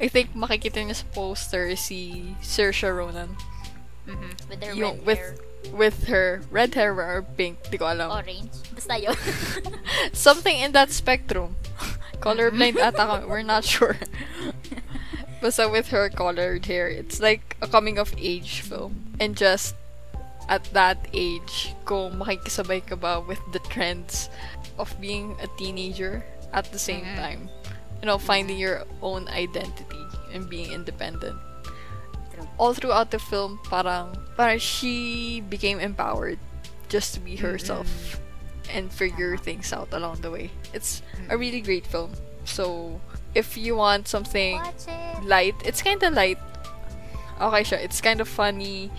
I 0.01 0.07
think 0.09 0.31
makikita 0.35 0.79
niyo 0.79 0.95
sa 0.95 1.07
poster 1.13 1.75
si 1.75 2.35
Saoirse 2.41 2.87
Ronan. 2.87 3.35
Mhm. 4.07 4.31
With 4.49 4.61
their 4.61 4.75
Yung 4.75 4.97
red 5.03 5.07
with 5.07 5.19
hair. 5.19 5.35
with 5.75 5.99
her 6.07 6.29
red 6.51 6.73
hair 6.75 6.95
or 6.95 7.21
pink, 7.37 7.59
di 7.69 7.77
ko 7.77 7.91
alam. 7.91 8.09
Orange. 8.15 8.55
Basta 8.73 8.95
yun. 8.97 9.19
Something 10.15 10.57
in 10.63 10.73
that 10.73 10.91
spectrum. 10.95 11.57
Colorblind 12.23 12.79
ata 12.79 13.05
kami, 13.05 13.27
we're 13.27 13.43
not 13.47 13.63
sure. 13.67 13.99
Basta 15.43 15.69
with 15.69 15.89
her 15.95 16.09
colored 16.11 16.67
hair, 16.67 16.89
it's 16.89 17.21
like 17.21 17.57
a 17.63 17.67
coming 17.69 17.99
of 17.99 18.15
age 18.19 18.61
film. 18.63 19.15
And 19.21 19.37
just 19.37 19.75
at 20.49 20.65
that 20.75 20.99
age, 21.13 21.75
kung 21.85 22.19
makikisabay 22.19 22.87
ka 22.87 22.97
ba 22.97 23.21
with 23.23 23.39
the 23.53 23.61
trends 23.71 24.31
of 24.79 24.95
being 25.01 25.37
a 25.43 25.47
teenager 25.59 26.25
at 26.55 26.73
the 26.73 26.79
same 26.81 27.05
Mhm. 27.07 27.17
time. 27.19 27.43
You 28.03 28.07
know, 28.07 28.19
finding 28.19 28.59
your 28.59 28.83
own 29.03 29.27
identity 29.29 29.88
and 30.33 30.49
being 30.49 30.73
independent. 30.73 31.39
All 32.57 32.75
throughout 32.75 33.11
the 33.11 33.19
film, 33.19 33.59
parang, 33.65 34.17
parang 34.37 34.59
she 34.59 35.41
became 35.41 35.81
empowered 35.81 36.39
just 36.89 37.15
to 37.15 37.21
be 37.21 37.35
mm-hmm. 37.35 37.47
herself 37.47 38.21
and 38.73 38.93
figure 38.93 39.37
things 39.37 39.73
out 39.73 39.89
along 39.93 40.21
the 40.21 40.31
way. 40.31 40.51
It's 40.73 41.01
a 41.01 41.03
mm-hmm. 41.03 41.41
really 41.41 41.61
great 41.61 41.87
film. 41.87 42.13
So, 42.45 43.01
if 43.35 43.57
you 43.57 43.77
want 43.77 44.09
something 44.09 44.61
it. 44.61 45.25
light, 45.25 45.55
it's 45.65 45.83
kind 45.83 46.03
of 46.03 46.15
light. 46.15 46.39
Okay 47.41 47.63
siya. 47.63 47.79
It's 47.79 48.01
kind 48.01 48.21
of 48.21 48.29
funny, 48.29 48.91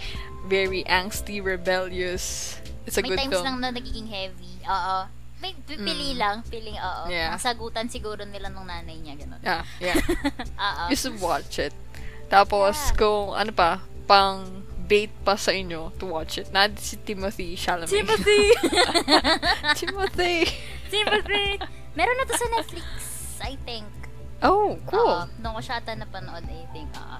very 0.47 0.83
angsty, 0.83 1.43
rebellious. 1.43 2.59
It's 2.85 2.97
a 2.97 3.01
May 3.01 3.09
good 3.09 3.19
times 3.19 3.33
film. 3.35 3.43
lang 3.43 3.59
na 3.61 3.69
nagiging 3.71 4.07
heavy. 4.07 4.63
Oo. 4.63 5.18
May 5.39 5.55
pi- 5.55 5.79
pili 5.79 6.13
lang, 6.13 6.43
piling 6.43 6.75
oo. 6.75 7.07
Yeah. 7.07 7.31
Ang 7.31 7.39
sagutan 7.39 7.87
siguro 7.87 8.23
nila 8.23 8.51
nung 8.51 8.67
nanay 8.67 8.99
niya, 8.99 9.15
ganun. 9.15 9.39
Yeah, 9.39 9.63
yeah. 9.79 9.95
Oo. 10.67 10.83
Should 10.91 11.15
watch 11.17 11.57
it. 11.57 11.71
Tapos, 12.27 12.75
Yeah. 12.75 12.95
kung 12.99 13.31
ano 13.33 13.51
pa, 13.51 13.79
pang 14.03 14.43
bait 14.83 15.07
pa 15.23 15.33
sa 15.33 15.49
inyo 15.49 15.95
to 15.95 16.05
watch 16.05 16.37
it. 16.37 16.51
Na 16.51 16.67
si 16.75 16.99
Timothy 16.99 17.55
Chalamet. 17.55 17.87
Sympathy! 17.87 18.51
Timothy! 19.75 20.35
Sympathy! 20.93 21.45
Meron 21.93 22.15
na 22.17 22.25
to 22.25 22.35
sa 22.35 22.47
Netflix, 22.51 22.85
I 23.39 23.55
think. 23.63 23.85
Oh, 24.41 24.75
cool. 24.87 25.23
Oo. 25.23 25.29
Nung 25.39 25.53
ko 25.53 25.61
siya 25.61 25.79
ata 25.79 25.93
napanood, 25.93 26.43
I 26.43 26.65
think. 26.71 26.89
Oo. 26.95 27.17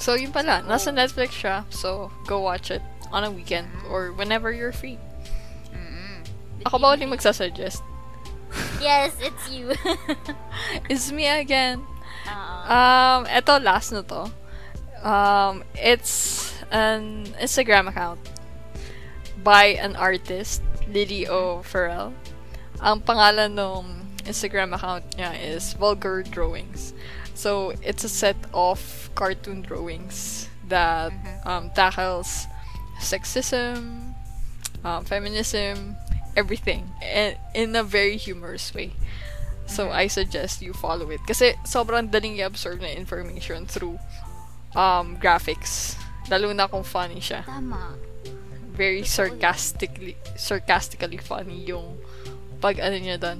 So, 0.00 0.16
yun 0.16 0.32
pala. 0.32 0.64
Nasa 0.64 0.90
Netflix 0.90 1.36
siya. 1.36 1.68
So, 1.68 2.08
go 2.24 2.40
watch 2.40 2.72
it 2.72 2.80
on 3.12 3.22
a 3.22 3.30
weekend 3.30 3.68
or 3.86 4.10
whenever 4.10 4.48
you're 4.48 4.72
free. 4.72 4.96
Ako 6.68 6.76
ba 6.76 6.92
ulit 6.92 7.08
magsasuggest? 7.08 7.80
Yes, 8.82 9.14
it's 9.22 9.44
you. 9.48 9.72
It's 10.90 11.12
me 11.12 11.28
again. 11.28 11.86
Um, 12.66 13.24
eto, 13.26 13.62
last 13.62 13.92
na 13.92 14.02
to. 14.02 14.28
Um, 15.00 15.64
it's 15.74 16.52
an 16.70 17.26
Instagram 17.40 17.88
account 17.88 18.20
by 19.42 19.78
an 19.80 19.96
artist, 19.96 20.62
Lily 20.90 21.26
O. 21.26 21.62
Farrell. 21.62 22.12
Ang 22.82 23.00
pangalan 23.00 23.56
ng 23.56 23.84
Instagram 24.28 24.74
account 24.74 25.04
niya 25.16 25.32
is 25.40 25.72
Vulgar 25.74 26.22
Drawings. 26.22 26.92
So, 27.34 27.72
it's 27.80 28.04
a 28.04 28.12
set 28.12 28.36
of 28.52 28.78
cartoon 29.14 29.62
drawings 29.62 30.48
that 30.68 31.12
um, 31.48 31.70
tackles 31.72 32.46
sexism, 33.00 34.12
um, 34.84 35.04
feminism, 35.04 35.96
everything, 36.36 36.90
and 37.02 37.36
in 37.54 37.74
a 37.76 37.82
very 37.82 38.16
humorous 38.16 38.74
way. 38.74 38.92
So, 39.70 39.90
I 39.90 40.08
suggest 40.08 40.62
you 40.62 40.74
follow 40.74 41.10
it. 41.14 41.22
Kasi 41.22 41.54
sobrang 41.62 42.10
daling 42.10 42.42
i-absorb 42.42 42.82
na 42.82 42.90
information 42.90 43.70
through 43.70 44.02
um, 44.74 45.14
graphics. 45.22 45.94
Lalo 46.26 46.50
na 46.50 46.66
kung 46.66 46.82
funny 46.82 47.22
siya. 47.22 47.46
Tama. 47.46 47.94
Very 48.74 49.06
sarcastically 49.06 50.16
sarcastically 50.34 51.20
funny 51.20 51.70
yung 51.70 52.02
pag 52.58 52.82
ano 52.82 52.98
niya 52.98 53.14
doon. 53.22 53.38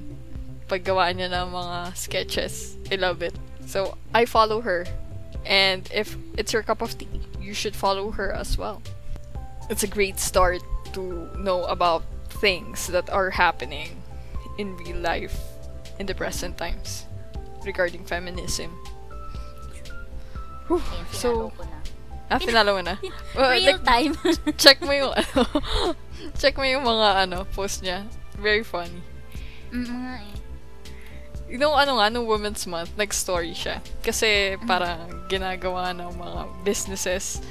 Paggawa 0.70 1.10
niya 1.10 1.34
ng 1.34 1.50
mga 1.50 1.78
sketches. 1.98 2.78
I 2.90 2.94
love 2.94 3.26
it. 3.26 3.34
So, 3.66 3.98
I 4.14 4.22
follow 4.22 4.62
her. 4.62 4.86
And 5.42 5.88
if 5.90 6.14
it's 6.38 6.52
your 6.54 6.62
cup 6.62 6.78
of 6.78 6.94
tea, 6.94 7.10
you 7.42 7.54
should 7.54 7.74
follow 7.74 8.14
her 8.14 8.30
as 8.30 8.54
well. 8.54 8.82
It's 9.66 9.82
a 9.82 9.90
great 9.90 10.22
start 10.22 10.62
to 10.94 11.26
know 11.38 11.66
about 11.66 12.06
things 12.30 12.86
that 12.88 13.10
are 13.10 13.30
happening 13.30 14.02
in 14.58 14.76
real 14.76 14.98
life 14.98 15.36
in 15.98 16.06
the 16.06 16.14
present 16.14 16.56
times 16.56 17.04
regarding 17.64 18.04
feminism. 18.04 18.70
Whew, 20.68 20.78
Ayun, 20.80 21.06
so, 21.10 21.28
finalo 21.28 21.50
ko 21.56 21.62
na. 21.66 21.78
ah, 22.30 22.38
finalo 22.38 22.70
mo 22.78 22.82
na? 22.82 22.94
Well, 23.36 23.50
Real 23.50 23.76
like, 23.76 23.84
time. 23.84 24.12
check 24.62 24.78
mo 24.80 24.92
yung 24.94 25.12
ano, 25.12 25.40
check 26.38 26.54
mo 26.56 26.64
yung 26.64 26.86
mga 26.86 27.26
ano, 27.26 27.44
post 27.50 27.82
niya. 27.82 28.06
Very 28.38 28.62
funny. 28.62 29.02
Mm, 29.74 29.86
nga 29.86 30.14
eh. 30.22 30.36
Yung 31.50 31.74
ano 31.74 31.98
nga, 31.98 32.06
nung 32.08 32.30
Women's 32.30 32.62
Month, 32.70 32.94
nag-story 32.94 33.50
siya. 33.52 33.82
Kasi 34.06 34.54
parang 34.70 35.26
ginagawa 35.26 35.90
ng 35.90 36.14
mga 36.14 36.40
businesses, 36.62 37.42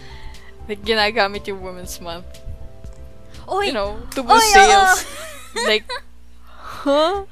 like, 0.72 0.80
ginagamit 0.88 1.44
yung 1.52 1.60
Women's 1.60 2.00
Month, 2.00 2.40
Uy! 3.50 3.68
you 3.70 3.74
know, 3.74 3.98
to 4.14 4.22
boost 4.22 4.46
oo! 4.46 4.54
sales. 4.54 5.06
like, 5.70 5.86
huh? 6.86 7.26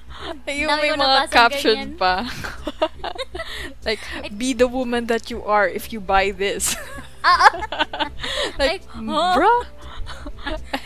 Yung 0.49 0.69
Dami 0.73 0.81
may 0.81 0.91
ko 0.91 0.97
mga 0.97 1.21
caption 1.29 1.77
ganyan. 1.93 1.97
pa. 1.97 2.25
like, 3.85 4.01
be 4.33 4.53
the 4.57 4.65
woman 4.65 5.05
that 5.07 5.29
you 5.29 5.45
are 5.45 5.69
if 5.69 5.93
you 5.93 6.01
buy 6.01 6.33
this. 6.33 6.73
Ah, 7.21 7.37
ah. 7.37 7.51
like, 8.61 8.81
Like, 8.81 8.83
huh? 8.89 9.33
bruh? 9.37 9.61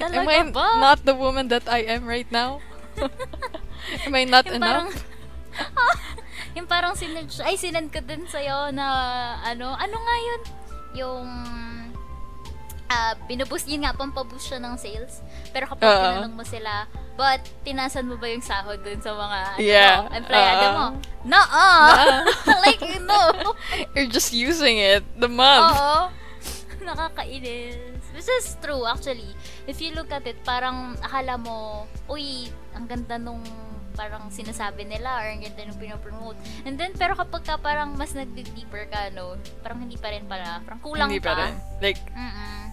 Am 0.01 0.11
Talaga 0.11 0.27
I 0.27 0.51
ba? 0.51 0.67
not 0.82 0.99
the 1.05 1.13
woman 1.15 1.47
that 1.47 1.63
I 1.69 1.86
am 1.86 2.05
right 2.05 2.27
now? 2.27 2.59
am 4.05 4.13
I 4.13 4.25
not 4.25 4.45
Yung 4.49 4.59
parang, 4.59 4.88
enough? 4.89 5.05
yung 6.57 6.67
parang 6.67 6.93
sinend, 6.97 7.32
ay 7.45 7.55
sinend 7.55 7.93
ko 7.93 8.01
din 8.01 8.25
sa'yo 8.27 8.73
na, 8.73 8.86
ano, 9.45 9.71
ano 9.77 9.95
nga 9.95 10.17
yun? 10.19 10.41
Yung, 10.97 11.25
ah, 12.91 13.15
binuboost, 13.25 13.71
yun 13.71 13.87
nga, 13.87 13.95
pampaboost 13.95 14.51
siya 14.51 14.59
ng 14.59 14.75
sales. 14.75 15.23
Pero 15.55 15.71
kapag 15.71 15.87
Oo. 15.87 16.03
tinanong 16.03 16.35
mo 16.35 16.43
sila, 16.43 16.85
but, 17.15 17.39
tinasan 17.63 18.11
mo 18.11 18.19
ba 18.19 18.27
yung 18.27 18.43
sahod 18.43 18.83
dun 18.83 18.99
sa 18.99 19.15
mga, 19.15 19.37
ano, 19.55 19.63
Yeah. 19.63 19.97
empleyado 20.11 20.65
Oo. 20.67 20.75
mo? 20.75 20.85
No-ah! 21.23 22.19
like, 22.67 22.83
no! 22.99 23.55
You're 23.95 24.11
just 24.11 24.35
using 24.35 24.75
it 24.75 25.07
the 25.15 25.31
month. 25.31 25.71
Oo. 25.71 26.11
Nakakainis. 26.87 27.79
Which 28.11 28.27
is 28.27 28.59
true, 28.59 28.83
actually. 28.83 29.31
If 29.63 29.79
you 29.79 29.95
look 29.95 30.11
at 30.11 30.27
it, 30.27 30.35
parang 30.43 30.99
akala 30.99 31.39
mo, 31.39 31.87
uy, 32.11 32.51
ang 32.75 32.83
ganda 32.91 33.15
nung 33.15 33.39
parang 33.91 34.31
sinasabi 34.31 34.87
nila 34.87 35.19
or 35.19 35.25
ang 35.31 35.43
ganda 35.43 35.67
nung 35.67 35.79
pinopromote. 35.79 36.39
And 36.63 36.79
then, 36.79 36.95
pero 36.95 37.15
kapag 37.15 37.43
ka 37.43 37.55
parang 37.59 37.95
mas 37.95 38.15
nag-deeper 38.15 38.87
ka, 38.87 39.11
no, 39.11 39.35
parang 39.63 39.83
hindi 39.83 39.99
pa 39.99 40.11
rin 40.11 40.27
pala. 40.27 40.63
Parang 40.63 40.81
kulang 40.83 41.07
Hindi 41.11 41.23
pa 41.23 41.35
rin. 41.35 41.53
Like, 41.83 41.99
Mm-mm. 42.11 42.70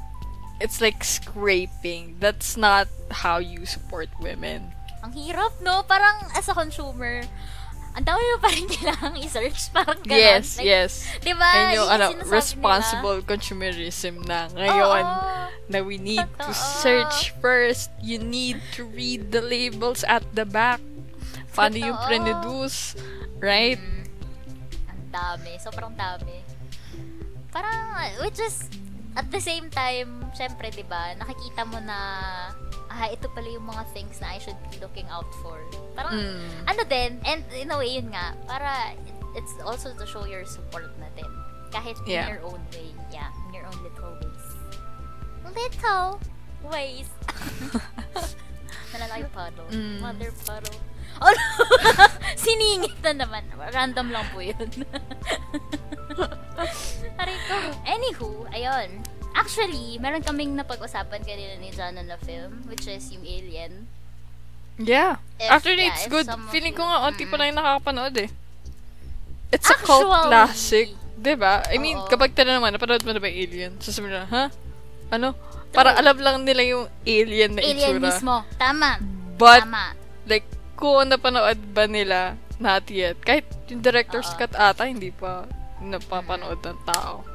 It's 0.61 0.81
like 0.81 1.03
scraping. 1.05 2.17
That's 2.21 2.57
not 2.57 2.89
how 3.25 3.39
you 3.39 3.67
support 3.67 4.09
women. 4.21 4.75
Ang 5.03 5.15
hirap, 5.15 5.59
no? 5.63 5.83
Parang 5.87 6.27
as 6.35 6.51
a 6.51 6.55
consumer, 6.55 7.23
ang 7.95 8.05
dami 8.05 8.23
mo 8.23 8.39
pa 8.39 8.51
rin 8.51 8.67
kailangang 8.75 9.17
i-search. 9.23 9.71
Parang 9.75 9.99
gano'n. 10.03 10.19
Yes, 10.43 10.59
Like, 10.59 10.67
yes. 10.67 10.93
Diba? 11.23 11.51
And 11.51 11.69
yung 11.75 11.89
Yun 11.89 11.95
ano, 11.95 12.07
responsible 12.27 13.23
consumerism 13.23 14.23
na 14.27 14.47
ngayon 14.55 15.03
Oo. 15.07 15.47
na 15.71 15.79
we 15.83 15.99
need 15.99 16.27
to 16.39 16.51
Totoo. 16.51 16.83
search 16.83 17.35
first. 17.39 17.91
You 18.03 18.19
need 18.19 18.59
to 18.79 18.87
read 18.87 19.31
the 19.31 19.43
labels 19.43 20.03
at 20.07 20.23
the 20.35 20.47
back. 20.47 20.83
Paano 21.55 21.75
yung 21.75 21.99
Totoo. 21.99 22.07
pre-reduce, 22.07 22.95
right? 23.43 23.79
Mm. 23.83 24.07
Ang 24.91 25.03
dami. 25.11 25.53
Sobrang 25.59 25.95
dami. 25.95 26.39
Parang, 27.51 27.99
which 28.23 28.39
is, 28.39 28.69
at 29.17 29.31
the 29.31 29.41
same 29.41 29.71
time, 29.71 30.29
syempre, 30.33 30.69
di 30.69 30.85
ba, 30.85 31.15
nakikita 31.17 31.65
mo 31.65 31.79
na, 31.81 31.99
ah, 32.89 33.09
ito 33.09 33.29
pala 33.33 33.49
yung 33.49 33.67
mga 33.67 33.85
things 33.93 34.21
na 34.21 34.35
I 34.35 34.39
should 34.39 34.59
be 34.69 34.77
looking 34.79 35.07
out 35.09 35.29
for. 35.41 35.61
Parang, 35.95 36.17
Mm. 36.17 36.49
ano 36.67 36.83
din, 36.85 37.11
and 37.25 37.43
in 37.53 37.71
a 37.71 37.77
way, 37.79 37.97
yun 37.97 38.11
nga, 38.11 38.37
para, 38.45 38.93
it's 39.35 39.53
also 39.65 39.95
to 39.95 40.05
show 40.05 40.25
your 40.25 40.45
support 40.45 40.91
na 40.99 41.09
din. 41.15 41.29
Kahit 41.69 42.01
in 42.09 42.17
Yeah. 42.17 42.29
your 42.33 42.43
own 42.49 42.63
way. 42.73 42.91
Yeah, 43.13 43.29
in 43.49 43.53
your 43.53 43.69
own 43.69 43.79
little 43.85 44.17
ways. 44.19 44.45
Little 45.49 46.21
ways. 46.65 47.09
Nalalaki 48.93 49.29
puddle. 49.33 49.69
Mm. 49.69 50.01
Mother 50.01 50.33
puddle. 50.45 50.79
Oh! 51.19 51.35
Siningit 52.39 52.99
na 53.03 53.13
naman. 53.17 53.43
Random 53.69 54.09
lang 54.09 54.27
po 54.31 54.39
yun. 54.39 54.69
Aray 57.19 57.39
ko. 57.45 57.57
Anywho, 57.85 58.29
ayun. 58.51 58.89
Actually, 59.33 59.99
meron 59.99 60.23
kaming 60.23 60.55
napag-usapan 60.55 61.23
kanina 61.23 61.55
ni 61.57 61.71
Jana 61.71 62.03
na 62.03 62.19
film, 62.19 62.67
which 62.67 62.87
is 62.87 63.07
yung 63.11 63.23
Alien. 63.23 63.87
Yeah. 64.79 65.19
If- 65.37 65.51
Actually, 65.51 65.87
yeah, 65.87 65.95
it's 65.95 66.07
good. 66.07 66.27
Feeling 66.51 66.75
you- 66.75 66.79
ko 66.79 66.87
nga, 66.87 67.07
onti 67.07 67.23
pa 67.23 67.29
Mm-mm. 67.29 67.39
lang 67.39 67.47
yung 67.49 67.59
nakakapanood 67.59 68.15
eh. 68.19 68.31
It's 69.51 69.67
a 69.67 69.77
cult 69.77 70.07
Actually. 70.07 70.27
classic. 70.27 70.89
Diba? 71.19 71.67
I 71.67 71.79
mean, 71.79 71.99
Oo. 71.99 72.07
kapag 72.07 72.31
tinanong 72.31 72.63
mo, 72.63 72.71
napanood 72.71 73.03
mo 73.03 73.11
na 73.11 73.19
ba 73.19 73.27
Alien? 73.27 73.75
Sasabihin 73.79 74.15
na, 74.15 74.27
ha? 74.27 74.45
Ano? 75.11 75.35
Para 75.69 75.99
alam 75.99 76.15
lang 76.17 76.47
nila 76.47 76.63
yung 76.65 76.85
alien 77.05 77.53
na 77.53 77.61
Alien 77.61 77.99
itsura. 77.99 78.07
mismo. 78.09 78.35
Tama. 78.57 79.03
But, 79.37 79.67
Tama. 79.67 79.85
like, 80.25 80.47
kung 80.79 81.11
napanood 81.11 81.59
ba 81.75 81.91
nila, 81.91 82.39
not 82.63 82.87
yet. 82.87 83.19
Kahit 83.21 83.51
yung 83.67 83.83
director's 83.83 84.31
Oo. 84.31 84.39
cut 84.39 84.55
ata, 84.55 84.87
hindi 84.87 85.11
pa 85.11 85.45
napapanood 85.83 86.63
ng 86.63 86.79
tao. 86.87 87.27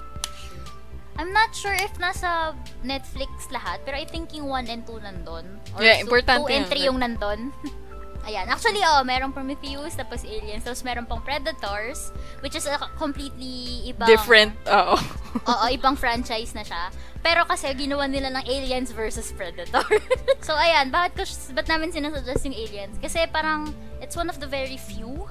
I'm 1.13 1.29
not 1.29 1.53
sure 1.53 1.77
if 1.77 1.93
nasa 2.01 2.57
Netflix 2.81 3.29
lahat, 3.53 3.85
pero 3.85 4.01
I 4.01 4.07
think 4.07 4.33
yung 4.33 4.49
1 4.49 4.65
and 4.65 4.81
2 4.81 4.97
nandun. 4.97 5.45
Or 5.77 5.79
Yeah, 5.83 6.01
so- 6.01 6.09
importante 6.09 6.49
2 6.49 6.55
and 6.57 6.65
yun. 6.65 6.73
3 6.73 6.87
yung 6.89 6.99
nandun. 7.03 7.39
Ayan. 8.23 8.47
Actually, 8.47 8.79
oh, 8.87 9.03
merong 9.03 9.35
Prometheus, 9.35 9.99
tapos 9.99 10.23
Aliens, 10.23 10.63
tapos 10.63 10.79
meron 10.87 11.03
pang 11.03 11.19
Predators, 11.19 12.15
which 12.39 12.55
is 12.55 12.63
a 12.63 12.79
completely 12.95 13.83
ibang... 13.91 14.07
Different, 14.07 14.55
oo. 14.63 14.95
Oo, 15.51 15.65
ibang 15.73 15.99
franchise 15.99 16.55
na 16.55 16.63
siya. 16.63 16.87
Pero 17.19 17.43
kasi 17.43 17.67
ginawa 17.75 18.07
nila 18.07 18.31
ng 18.31 18.45
Aliens 18.47 18.95
versus 18.95 19.33
Predator. 19.35 19.83
so, 20.45 20.55
ayan, 20.55 20.87
bakit, 20.87 21.19
ko, 21.19 21.23
ba't 21.51 21.67
namin 21.67 21.91
sinasuggest 21.91 22.47
yung 22.47 22.55
Aliens? 22.55 22.95
Kasi 23.03 23.27
parang, 23.27 23.75
it's 23.99 24.15
one 24.15 24.31
of 24.31 24.39
the 24.39 24.47
very 24.47 24.79
few 24.79 25.27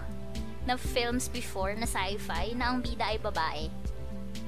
na 0.68 0.76
films 0.76 1.32
before 1.32 1.72
na 1.72 1.88
sci-fi 1.88 2.52
na 2.52 2.76
ang 2.76 2.84
bida 2.84 3.08
ay 3.08 3.18
babae. 3.18 3.72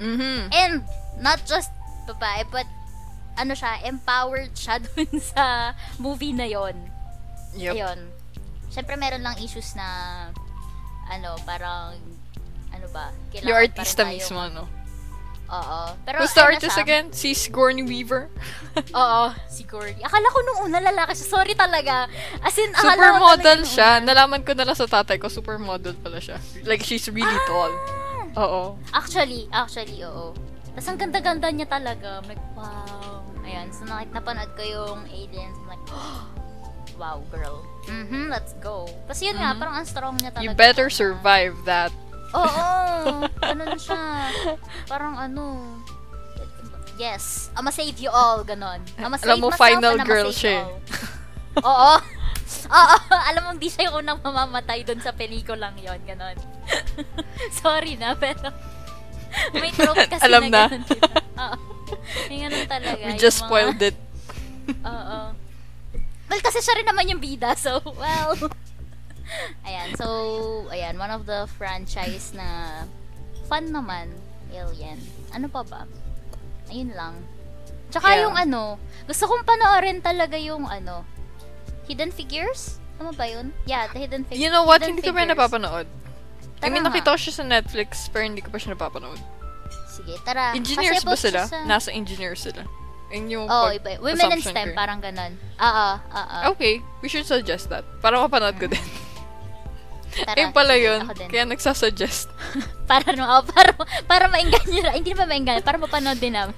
Mhm. 0.03 0.53
And, 0.53 0.84
not 1.16 1.40
just 1.49 1.72
babae, 2.05 2.45
but, 2.53 2.68
ano 3.40 3.57
siya, 3.57 3.80
empowered 3.88 4.53
siya 4.53 4.78
dun 4.84 5.16
sa 5.16 5.72
movie 5.97 6.36
na 6.36 6.45
yon 6.45 6.76
Yep. 7.55 7.72
Ayun. 7.72 8.01
Siyempre, 8.75 8.99
meron 8.99 9.22
lang 9.22 9.39
issues 9.39 9.79
na, 9.79 9.87
ano, 11.07 11.39
parang, 11.47 11.95
ano 12.68 12.87
ba, 12.91 13.14
kailangan 13.31 13.47
Yung 13.47 13.59
artista 13.62 14.03
tayong- 14.03 14.18
mismo, 14.18 14.41
no? 14.51 14.64
Oo. 15.47 15.81
Pero, 16.03 16.16
Who's 16.18 16.33
the 16.33 16.41
ano 16.41 16.51
artist 16.51 16.75
siya? 16.75 16.83
again? 16.83 17.07
Si 17.12 17.31
Sigourney 17.31 17.85
Weaver? 17.85 18.27
Oo, 18.97 19.25
si 19.47 19.62
Gordy. 19.62 20.01
Akala 20.03 20.27
ko 20.27 20.39
nung 20.43 20.61
una 20.66 20.81
lalaki 20.83 21.14
siya. 21.14 21.29
Sorry 21.31 21.55
talaga. 21.55 22.09
As 22.43 22.57
in, 22.59 22.72
ko 22.72 22.83
Supermodel 22.83 23.62
nung 23.62 23.70
siya. 23.70 23.91
una. 23.95 24.07
Nalaman 24.09 24.43
ko 24.43 24.57
na 24.57 24.64
lang 24.64 24.75
sa 24.75 24.89
tatay 24.89 25.20
ko, 25.20 25.31
supermodel 25.31 25.95
pala 26.01 26.18
siya. 26.18 26.41
Like, 26.64 26.83
she's 26.83 27.07
really 27.07 27.39
tall. 27.47 27.70
Oo. 28.35 28.62
Actually, 28.91 29.47
actually, 29.55 30.03
oo. 30.03 30.35
Tapos 30.75 30.89
ang 30.91 30.99
ganda-ganda 30.99 31.47
niya 31.55 31.70
talaga. 31.70 32.18
I'm 32.18 32.27
like, 32.27 32.43
wow. 32.59 33.22
Ayan, 33.45 33.70
so 33.70 33.85
nakit 33.85 34.11
napanood 34.11 34.51
ko 34.59 34.62
yung 34.64 35.01
aliens. 35.07 35.55
I'm 35.55 35.68
like, 35.70 35.85
wow, 36.95 37.22
girl. 37.28 37.62
Mhm, 37.84 38.28
let's 38.28 38.57
go. 38.59 38.86
Tapos 39.05 39.20
yun 39.20 39.34
nga, 39.34 39.53
Mhm. 39.53 39.59
parang 39.59 39.74
ang 39.76 39.86
strong 39.86 40.14
niya 40.16 40.30
talaga. 40.30 40.45
You 40.45 40.53
better 40.53 40.88
na- 40.88 40.97
survive 40.97 41.55
that. 41.64 41.92
Oo, 42.32 42.64
ganun 43.45 43.76
siya. 43.76 44.01
Parang 44.84 45.14
ano, 45.14 45.62
yes, 46.95 47.51
I'ma 47.53 47.70
save 47.70 47.99
you 47.99 48.09
all, 48.09 48.42
ganon. 48.42 48.80
I'ma 48.97 49.14
save 49.14 49.28
Alam 49.28 49.38
mo, 49.40 49.49
final 49.53 49.95
girl 50.01 50.30
siya 50.30 50.64
all. 50.64 50.80
Oo. 51.61 51.92
Oo, 52.66 52.97
alam 53.11 53.40
mo, 53.42 53.51
hindi 53.53 53.68
siya 53.68 53.88
yung 53.88 54.01
unang 54.01 54.18
mamamatay 54.20 54.82
dun 54.82 54.99
sa 54.99 55.12
pelikulang 55.12 55.74
yon 55.76 56.01
ganon. 56.03 56.34
Sorry 57.61 57.95
na, 57.95 58.14
pero 58.14 58.49
may 59.53 59.68
trope 59.70 60.07
kasi 60.07 60.22
Alam 60.24 60.49
na. 60.49 60.66
ganun, 60.66 60.82
diba? 60.82 61.12
Oo. 61.36 61.57
May 62.26 62.38
ganun 62.40 62.66
talaga. 62.66 62.97
We 62.97 63.11
yung 63.11 63.20
just 63.20 63.38
mga- 63.38 63.47
spoiled 63.47 63.80
it. 63.82 63.97
Oo. 64.80 65.18
Well, 66.25 66.41
kasi 66.41 66.59
siya 66.59 66.75
rin 66.75 66.87
naman 66.87 67.05
yung 67.07 67.20
bida, 67.20 67.53
so, 67.55 67.79
well. 67.95 68.33
ayan, 69.68 69.93
so, 69.95 70.07
ayan, 70.68 70.97
one 70.97 71.11
of 71.11 71.25
the 71.25 71.45
franchise 71.55 72.33
na 72.33 72.83
fun 73.45 73.68
naman, 73.68 74.09
Alien. 74.49 74.97
Ano 75.31 75.47
pa 75.47 75.62
ba? 75.62 75.85
Ayun 76.68 76.93
lang. 76.93 77.14
Tsaka 77.91 78.09
Yeah. 78.11 78.22
yung 78.27 78.37
ano, 78.37 78.77
gusto 79.05 79.25
kong 79.25 79.45
panoorin 79.45 80.01
talaga 80.01 80.35
yung 80.35 80.64
ano, 80.64 81.05
Hidden 81.85 82.11
Figures? 82.11 82.81
Tama 82.97 83.12
ba 83.12 83.27
yun? 83.27 83.53
Yeah, 83.64 83.91
the 83.91 84.01
Hidden 84.01 84.25
Figures. 84.25 84.41
You 84.41 84.49
know 84.49 84.64
what? 84.64 84.81
Hidden 84.81 84.97
Hindi 84.97 85.05
ko 85.05 85.12
pa 85.12 85.20
Figures. 85.20 85.33
napapanood. 85.37 85.87
I 86.62 86.72
mean, 86.72 86.81
Tara 86.81 86.89
nakita 86.89 87.09
ko 87.11 87.18
siya 87.18 87.35
sa 87.35 87.45
Netflix, 87.45 88.09
pero 88.09 88.25
hindi 88.25 88.41
ko 88.41 88.49
pa 88.49 88.57
siya 88.57 88.72
napapanood. 88.72 89.20
Sige, 89.87 90.16
tara. 90.25 90.57
Engineers 90.57 91.03
Kasi 91.03 91.07
ba 91.07 91.14
sila? 91.14 91.41
sa- 91.45 91.62
Nasa 91.64 91.91
engineers 91.91 92.41
sila. 92.41 92.64
Yun 93.15 93.25
yung 93.31 93.47
Oh, 93.47 93.71
pag- 93.71 93.79
iba. 93.79 93.91
Women 94.03 94.35
in 94.35 94.43
STEM, 94.43 94.75
ko 94.75 94.77
parang 94.77 94.99
ganun. 94.99 95.33
Oo, 95.57 95.89
oo. 95.97 96.39
Okay, 96.53 96.83
we 96.99 97.07
should 97.07 97.25
suggest 97.25 97.71
that. 97.71 97.87
Para 98.03 98.19
mapanood 98.19 98.59
ko 98.59 98.67
din. 98.67 98.83
Tara, 100.15 100.35
Ayun 100.39 100.55
pala 100.55 100.75
yun. 100.75 101.07
Kaya 101.27 101.43
nagsasuggest. 101.43 102.31
para 102.91 103.15
no, 103.15 103.27
oh, 103.27 103.43
para 103.43 103.75
para 104.07 104.25
mainggan 104.27 104.62
nyo. 104.65 104.91
Hindi 104.95 105.11
naman 105.11 105.27
mainggan, 105.27 105.62
para 105.62 105.75
mapanood 105.75 106.19
din 106.19 106.35
namin. 106.35 106.55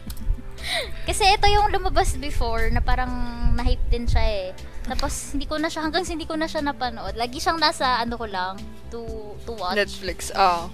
Kasi 1.04 1.24
ito 1.24 1.46
yung 1.46 1.70
lumabas 1.70 2.16
before 2.16 2.68
na 2.68 2.80
parang 2.80 3.08
na-hype 3.54 3.86
din 3.88 4.04
siya 4.04 4.24
eh. 4.24 4.46
Tapos 4.84 5.32
hindi 5.32 5.48
ko 5.48 5.56
na 5.56 5.72
siya 5.72 5.82
hanggang 5.82 6.04
hindi 6.04 6.28
ko 6.28 6.36
na 6.36 6.44
siya 6.44 6.60
napanood. 6.60 7.16
Lagi 7.16 7.38
siyang 7.38 7.56
nasa 7.56 7.96
ano 7.96 8.14
ko 8.14 8.26
lang 8.28 8.60
to 8.88 9.00
to 9.44 9.56
watch. 9.56 9.72
Netflix. 9.74 10.28
Oh. 10.32 10.68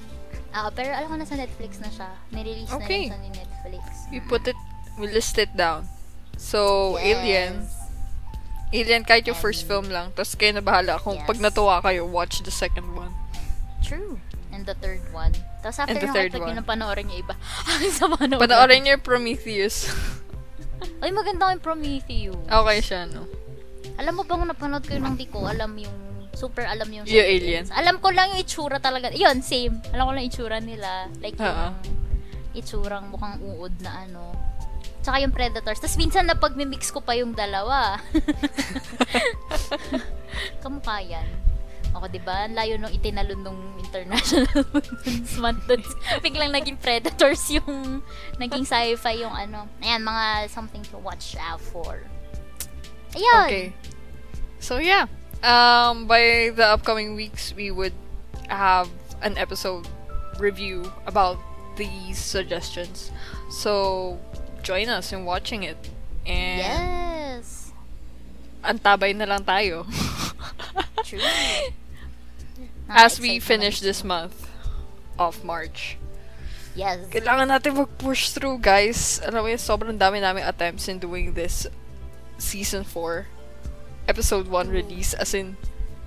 Ah, 0.50 0.68
pero 0.68 0.92
alam 0.92 1.06
ko 1.06 1.16
nasa 1.16 1.32
Netflix 1.32 1.78
na 1.78 1.88
siya. 1.88 2.08
Nirelease 2.28 2.72
Okay. 2.72 3.08
na 3.08 3.16
rin 3.16 3.24
ni 3.24 3.30
Netflix. 3.32 3.84
We 4.10 4.20
put 4.20 4.44
it, 4.44 4.58
we 4.96 5.06
list 5.06 5.36
it 5.36 5.52
down. 5.52 5.86
So, 6.36 6.94
Alien. 6.98 7.64
Alien, 8.70 9.04
kahit 9.04 9.28
yung 9.28 9.36
first 9.36 9.62
film 9.62 9.86
lang. 9.86 10.10
Tapos 10.12 10.32
kayo 10.32 10.52
na 10.52 10.64
bahala. 10.64 10.96
Kung 10.96 11.20
Yes. 11.20 11.28
pag 11.28 11.38
natuwa 11.38 11.78
kayo, 11.80 12.04
watch 12.04 12.40
the 12.40 12.50
second 12.50 12.88
one. 12.92 13.12
True. 13.80 14.16
And 14.48 14.64
the 14.64 14.72
third 14.74 15.04
one. 15.12 15.32
Tapos 15.60 15.76
after 15.78 15.92
And 15.92 15.96
the 15.98 16.08
nung 16.08 16.16
third 16.16 16.32
one. 16.34 16.56
panoorin 16.62 17.06
niyo 17.06 17.20
iba. 17.20 17.34
Sa 17.96 18.08
panoorin. 18.08 18.40
Panoorin 18.40 18.80
niyo 18.82 18.96
yung 18.96 19.04
Prometheus. 19.04 19.92
Ay, 20.98 21.12
maganda 21.12 21.52
yung 21.52 21.60
Prometheus. 21.60 22.36
okay 22.42 22.78
siya, 22.80 23.06
no? 23.06 23.28
Alam 23.96 24.18
mo 24.18 24.22
bang 24.24 24.44
napanood 24.44 24.82
ko 24.82 24.96
yun 24.96 25.04
nung 25.04 25.14
di 25.14 25.28
ko 25.28 25.44
alam 25.44 25.76
yung 25.76 25.94
super 26.32 26.64
alam 26.64 26.88
yung 26.88 27.04
Yung 27.04 27.28
alien. 27.28 27.64
Alam 27.70 28.00
ko 28.00 28.08
lang 28.08 28.32
yung 28.32 28.40
itsura 28.40 28.80
talaga. 28.80 29.12
Yun, 29.12 29.44
same. 29.44 29.78
Alam 29.92 30.08
ko 30.08 30.10
lang 30.10 30.22
yung 30.24 30.32
itsura 30.32 30.58
nila. 30.58 31.12
Like 31.20 31.36
yung 31.36 31.44
Oo. 31.46 31.68
itsurang 32.52 33.12
mukhang 33.12 33.36
uod 33.38 33.72
na 33.80 34.08
ano. 34.08 34.32
Tsaka 35.02 35.18
yung 35.18 35.34
Predators. 35.34 35.82
Tapos 35.82 35.98
minsan 35.98 36.30
na 36.30 36.38
pag-mix 36.38 36.94
ko 36.94 37.02
pa 37.02 37.18
yung 37.18 37.34
dalawa. 37.34 37.98
Kamukha 40.62 41.02
yan. 41.02 41.26
Ako, 41.92 42.08
di 42.08 42.22
ba? 42.22 42.48
Ang 42.48 42.56
Layo 42.56 42.80
nung 42.80 42.94
itinalon 42.94 43.44
nung 43.44 43.60
International 43.76 44.64
Women's 44.72 45.36
Month. 45.36 45.68
Biglang 46.24 46.54
naging 46.54 46.80
Predators 46.80 47.52
yung 47.52 48.00
naging 48.40 48.64
sci-fi 48.64 49.20
yung 49.20 49.34
ano. 49.34 49.68
Ayan, 49.84 50.00
mga 50.00 50.48
something 50.48 50.80
to 50.88 50.96
watch 50.96 51.36
out 51.36 51.60
for. 51.60 52.00
Ayun. 53.12 53.44
Okay. 53.44 53.66
So, 54.56 54.80
yeah. 54.80 55.04
Um, 55.44 56.06
by 56.06 56.54
the 56.54 56.64
upcoming 56.64 57.18
weeks, 57.18 57.52
we 57.52 57.68
would 57.68 57.92
have 58.48 58.88
an 59.20 59.36
episode 59.36 59.84
review 60.38 60.88
about 61.04 61.36
these 61.76 62.16
suggestions. 62.16 63.12
So, 63.50 64.16
join 64.62 64.88
us 64.88 65.12
in 65.12 65.24
watching 65.26 65.62
it. 65.62 65.90
And 66.22 66.58
Yes. 66.62 67.72
antabay 68.62 69.14
na 69.14 69.26
lang 69.26 69.42
tayo. 69.42 69.84
True. 71.06 71.18
As 72.88 73.18
we 73.18 73.38
finish 73.40 73.80
this 73.80 74.04
month 74.04 74.48
of 75.18 75.42
March. 75.44 75.96
Yes. 76.72 77.04
Kailangan 77.12 77.52
natin 77.52 77.76
mag-push 77.76 78.32
through, 78.32 78.56
guys. 78.62 79.20
Alam 79.24 79.44
mo 79.44 79.48
yun, 79.52 79.60
sobrang 79.60 79.96
dami 79.98 80.24
namin 80.24 80.44
attempts 80.44 80.88
in 80.88 80.96
doing 80.96 81.34
this 81.36 81.66
season 82.40 82.84
4 82.84 83.28
episode 84.08 84.48
1 84.48 84.68
release. 84.72 85.12
As 85.14 85.36
in, 85.36 85.56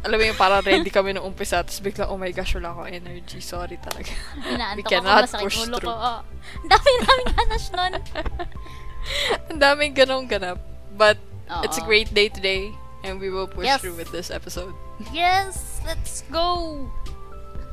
alam 0.05 0.15
mo 0.15 0.23
yun, 0.23 0.37
parang 0.37 0.61
ready 0.61 0.87
kami 0.87 1.11
nung 1.11 1.25
umpisa. 1.25 1.59
Tapos 1.59 1.81
bigla, 1.81 2.05
oh 2.05 2.15
my 2.15 2.29
gosh, 2.29 2.53
wala 2.53 2.71
akong 2.71 2.87
energy. 2.87 3.41
Sorry 3.41 3.75
talaga. 3.77 4.13
We 4.37 4.53
Inaantok 4.53 4.85
ako, 4.85 4.91
cannot 4.93 5.23
masakit 5.25 5.43
push 5.43 5.57
ulo 5.59 5.75
ko. 5.75 5.81
through. 5.81 5.97
Oh. 5.97 6.19
Ang 6.55 6.69
dami 6.69 6.89
namin 7.01 7.25
hanas 7.33 7.65
nun. 7.67 7.93
Ang 9.49 9.59
daming 9.59 9.93
ganong 9.93 10.25
ganap. 10.25 10.57
But, 10.91 11.17
it's 11.61 11.75
a 11.75 11.83
Oo. 11.83 11.89
great 11.89 12.09
day 12.09 12.29
today. 12.29 12.69
And 13.01 13.17
we 13.17 13.29
will 13.29 13.45
push 13.45 13.65
Yes. 13.65 13.81
through 13.81 13.93
with 13.95 14.09
this 14.09 14.29
episode. 14.29 14.73
Yes! 15.11 15.81
Let's 15.81 16.25
go! 16.29 16.85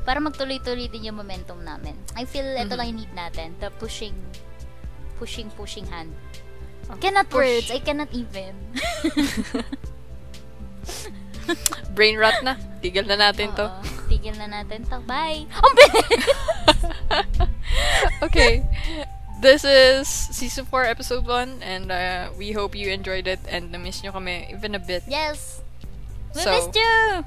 Para 0.03 0.19
magtuloy-tuloy 0.19 0.89
din 0.89 1.07
yung 1.07 1.15
momentum 1.15 1.63
namin. 1.63 1.95
I 2.13 2.25
feel 2.25 2.43
ito 2.43 2.69
Mhm. 2.69 2.77
lang 2.77 2.87
yung 2.91 2.99
need 2.99 3.13
natin. 3.13 3.47
The 3.57 3.71
pushing, 3.73 4.13
pushing, 5.17 5.47
pushing 5.53 5.87
hand. 5.87 6.11
Oh, 6.91 6.99
Cannot 6.99 7.31
push. 7.31 7.39
words. 7.39 7.69
I 7.71 7.79
cannot 7.79 8.11
even. 8.11 8.53
Brain 11.93 12.17
rot 12.17 12.41
na. 12.41 12.57
Tigil 12.81 13.05
na 13.05 13.15
natin 13.15 13.53
to. 13.53 13.69
Oo. 13.69 13.81
Tigil 14.09 14.33
na 14.35 14.49
natin 14.49 14.81
to. 14.89 14.97
Bye! 15.05 15.45
Ang 15.47 15.73
bilis! 15.77 16.25
okay. 18.25 18.65
This 19.39 19.61
is 19.63 20.07
season 20.07 20.65
4, 20.65 20.87
episode 20.87 21.27
1, 21.27 21.61
and 21.61 21.91
uh, 21.91 22.31
we 22.33 22.51
hope 22.55 22.73
you 22.73 22.89
enjoyed 22.89 23.27
it 23.27 23.43
and 23.45 23.71
na-miss 23.75 23.99
nyo 24.01 24.15
kami 24.15 24.47
even 24.49 24.73
a 24.73 24.79
bit. 24.79 25.03
yes! 25.05 25.59
We 26.33 26.41
So- 26.41 26.51
missed 26.51 26.73
you! 26.73 27.23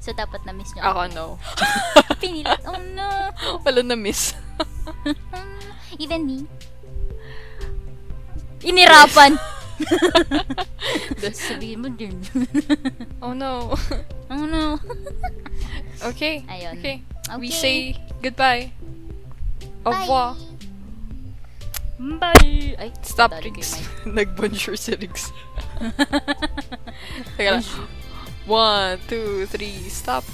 So, 0.00 0.16
dapat 0.16 0.48
na-miss 0.48 0.72
nyo. 0.74 0.82
Ako, 0.82 1.00
no. 1.12 1.26
Pinilit. 2.20 2.60
Oh, 2.64 2.80
no! 2.96 3.08
Wala 3.64 3.80
na-miss. 3.84 4.32
Even 6.00 6.24
me. 6.24 6.38
Inirapan! 8.60 9.36
Sabihin 11.32 11.78
mo 11.80 11.88
din. 11.92 12.16
oh, 13.22 13.32
no. 13.32 13.74
oh 14.32 14.44
no. 14.46 14.78
Okay. 16.00 16.40
Ayun. 16.48 16.80
Okay. 16.80 16.96
We 17.36 17.52
say 17.52 17.92
goodbye. 18.24 18.72
Au 19.84 19.92
revoir. 19.92 20.32
Bye! 22.00 22.72
Ay, 22.80 22.88
Stop, 23.04 23.36
nadali 23.36 23.52
ko 23.52 23.60
Riggs. 23.60 23.70
yung 23.76 23.84
mic. 23.84 24.24
Nag-bonjour 24.24 24.76
si 24.80 24.96
Riggs. 24.96 25.28
Teka 27.36 27.60
lang. 27.60 27.66
One, 28.48 28.96
two, 29.04 29.44
three, 29.52 29.84
stop. 29.92 30.24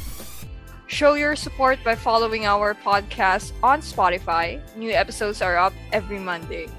Show 0.86 1.18
your 1.18 1.34
support 1.34 1.82
by 1.82 1.98
following 1.98 2.46
our 2.46 2.78
podcast 2.78 3.50
on 3.66 3.82
Spotify. 3.82 4.62
New 4.78 4.94
episodes 4.94 5.42
are 5.42 5.58
up 5.58 5.74
every 5.90 6.22
Monday. 6.22 6.70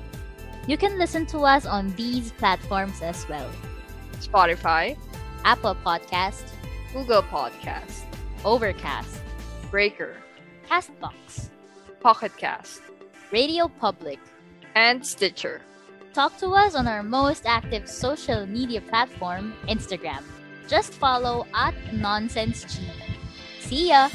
You 0.67 0.77
can 0.77 0.99
listen 0.99 1.25
to 1.27 1.39
us 1.39 1.65
on 1.65 1.95
these 1.95 2.31
platforms 2.33 3.01
as 3.01 3.27
well. 3.29 3.49
Spotify, 4.19 4.97
Apple 5.45 5.75
Podcast, 5.85 6.43
Google 6.93 7.23
Podcast, 7.23 8.03
Overcast, 8.43 9.21
Breaker, 9.71 10.17
Castbox, 10.69 11.49
Pocket 12.01 12.35
Cast, 12.37 12.81
Radio 13.31 13.67
Public. 13.79 14.19
And 14.75 15.03
Stitcher. 15.03 15.61
Talk 16.13 16.37
to 16.37 16.49
us 16.49 16.75
on 16.75 16.85
our 16.85 17.01
most 17.01 17.47
active 17.47 17.89
social 17.89 18.45
media 18.45 18.79
platform, 18.79 19.53
Instagram. 19.67 20.21
Just 20.67 20.93
follow 20.93 21.47
at 21.55 21.73
NonsenseG. 21.89 22.85
See 23.59 23.89
ya! 23.89 24.09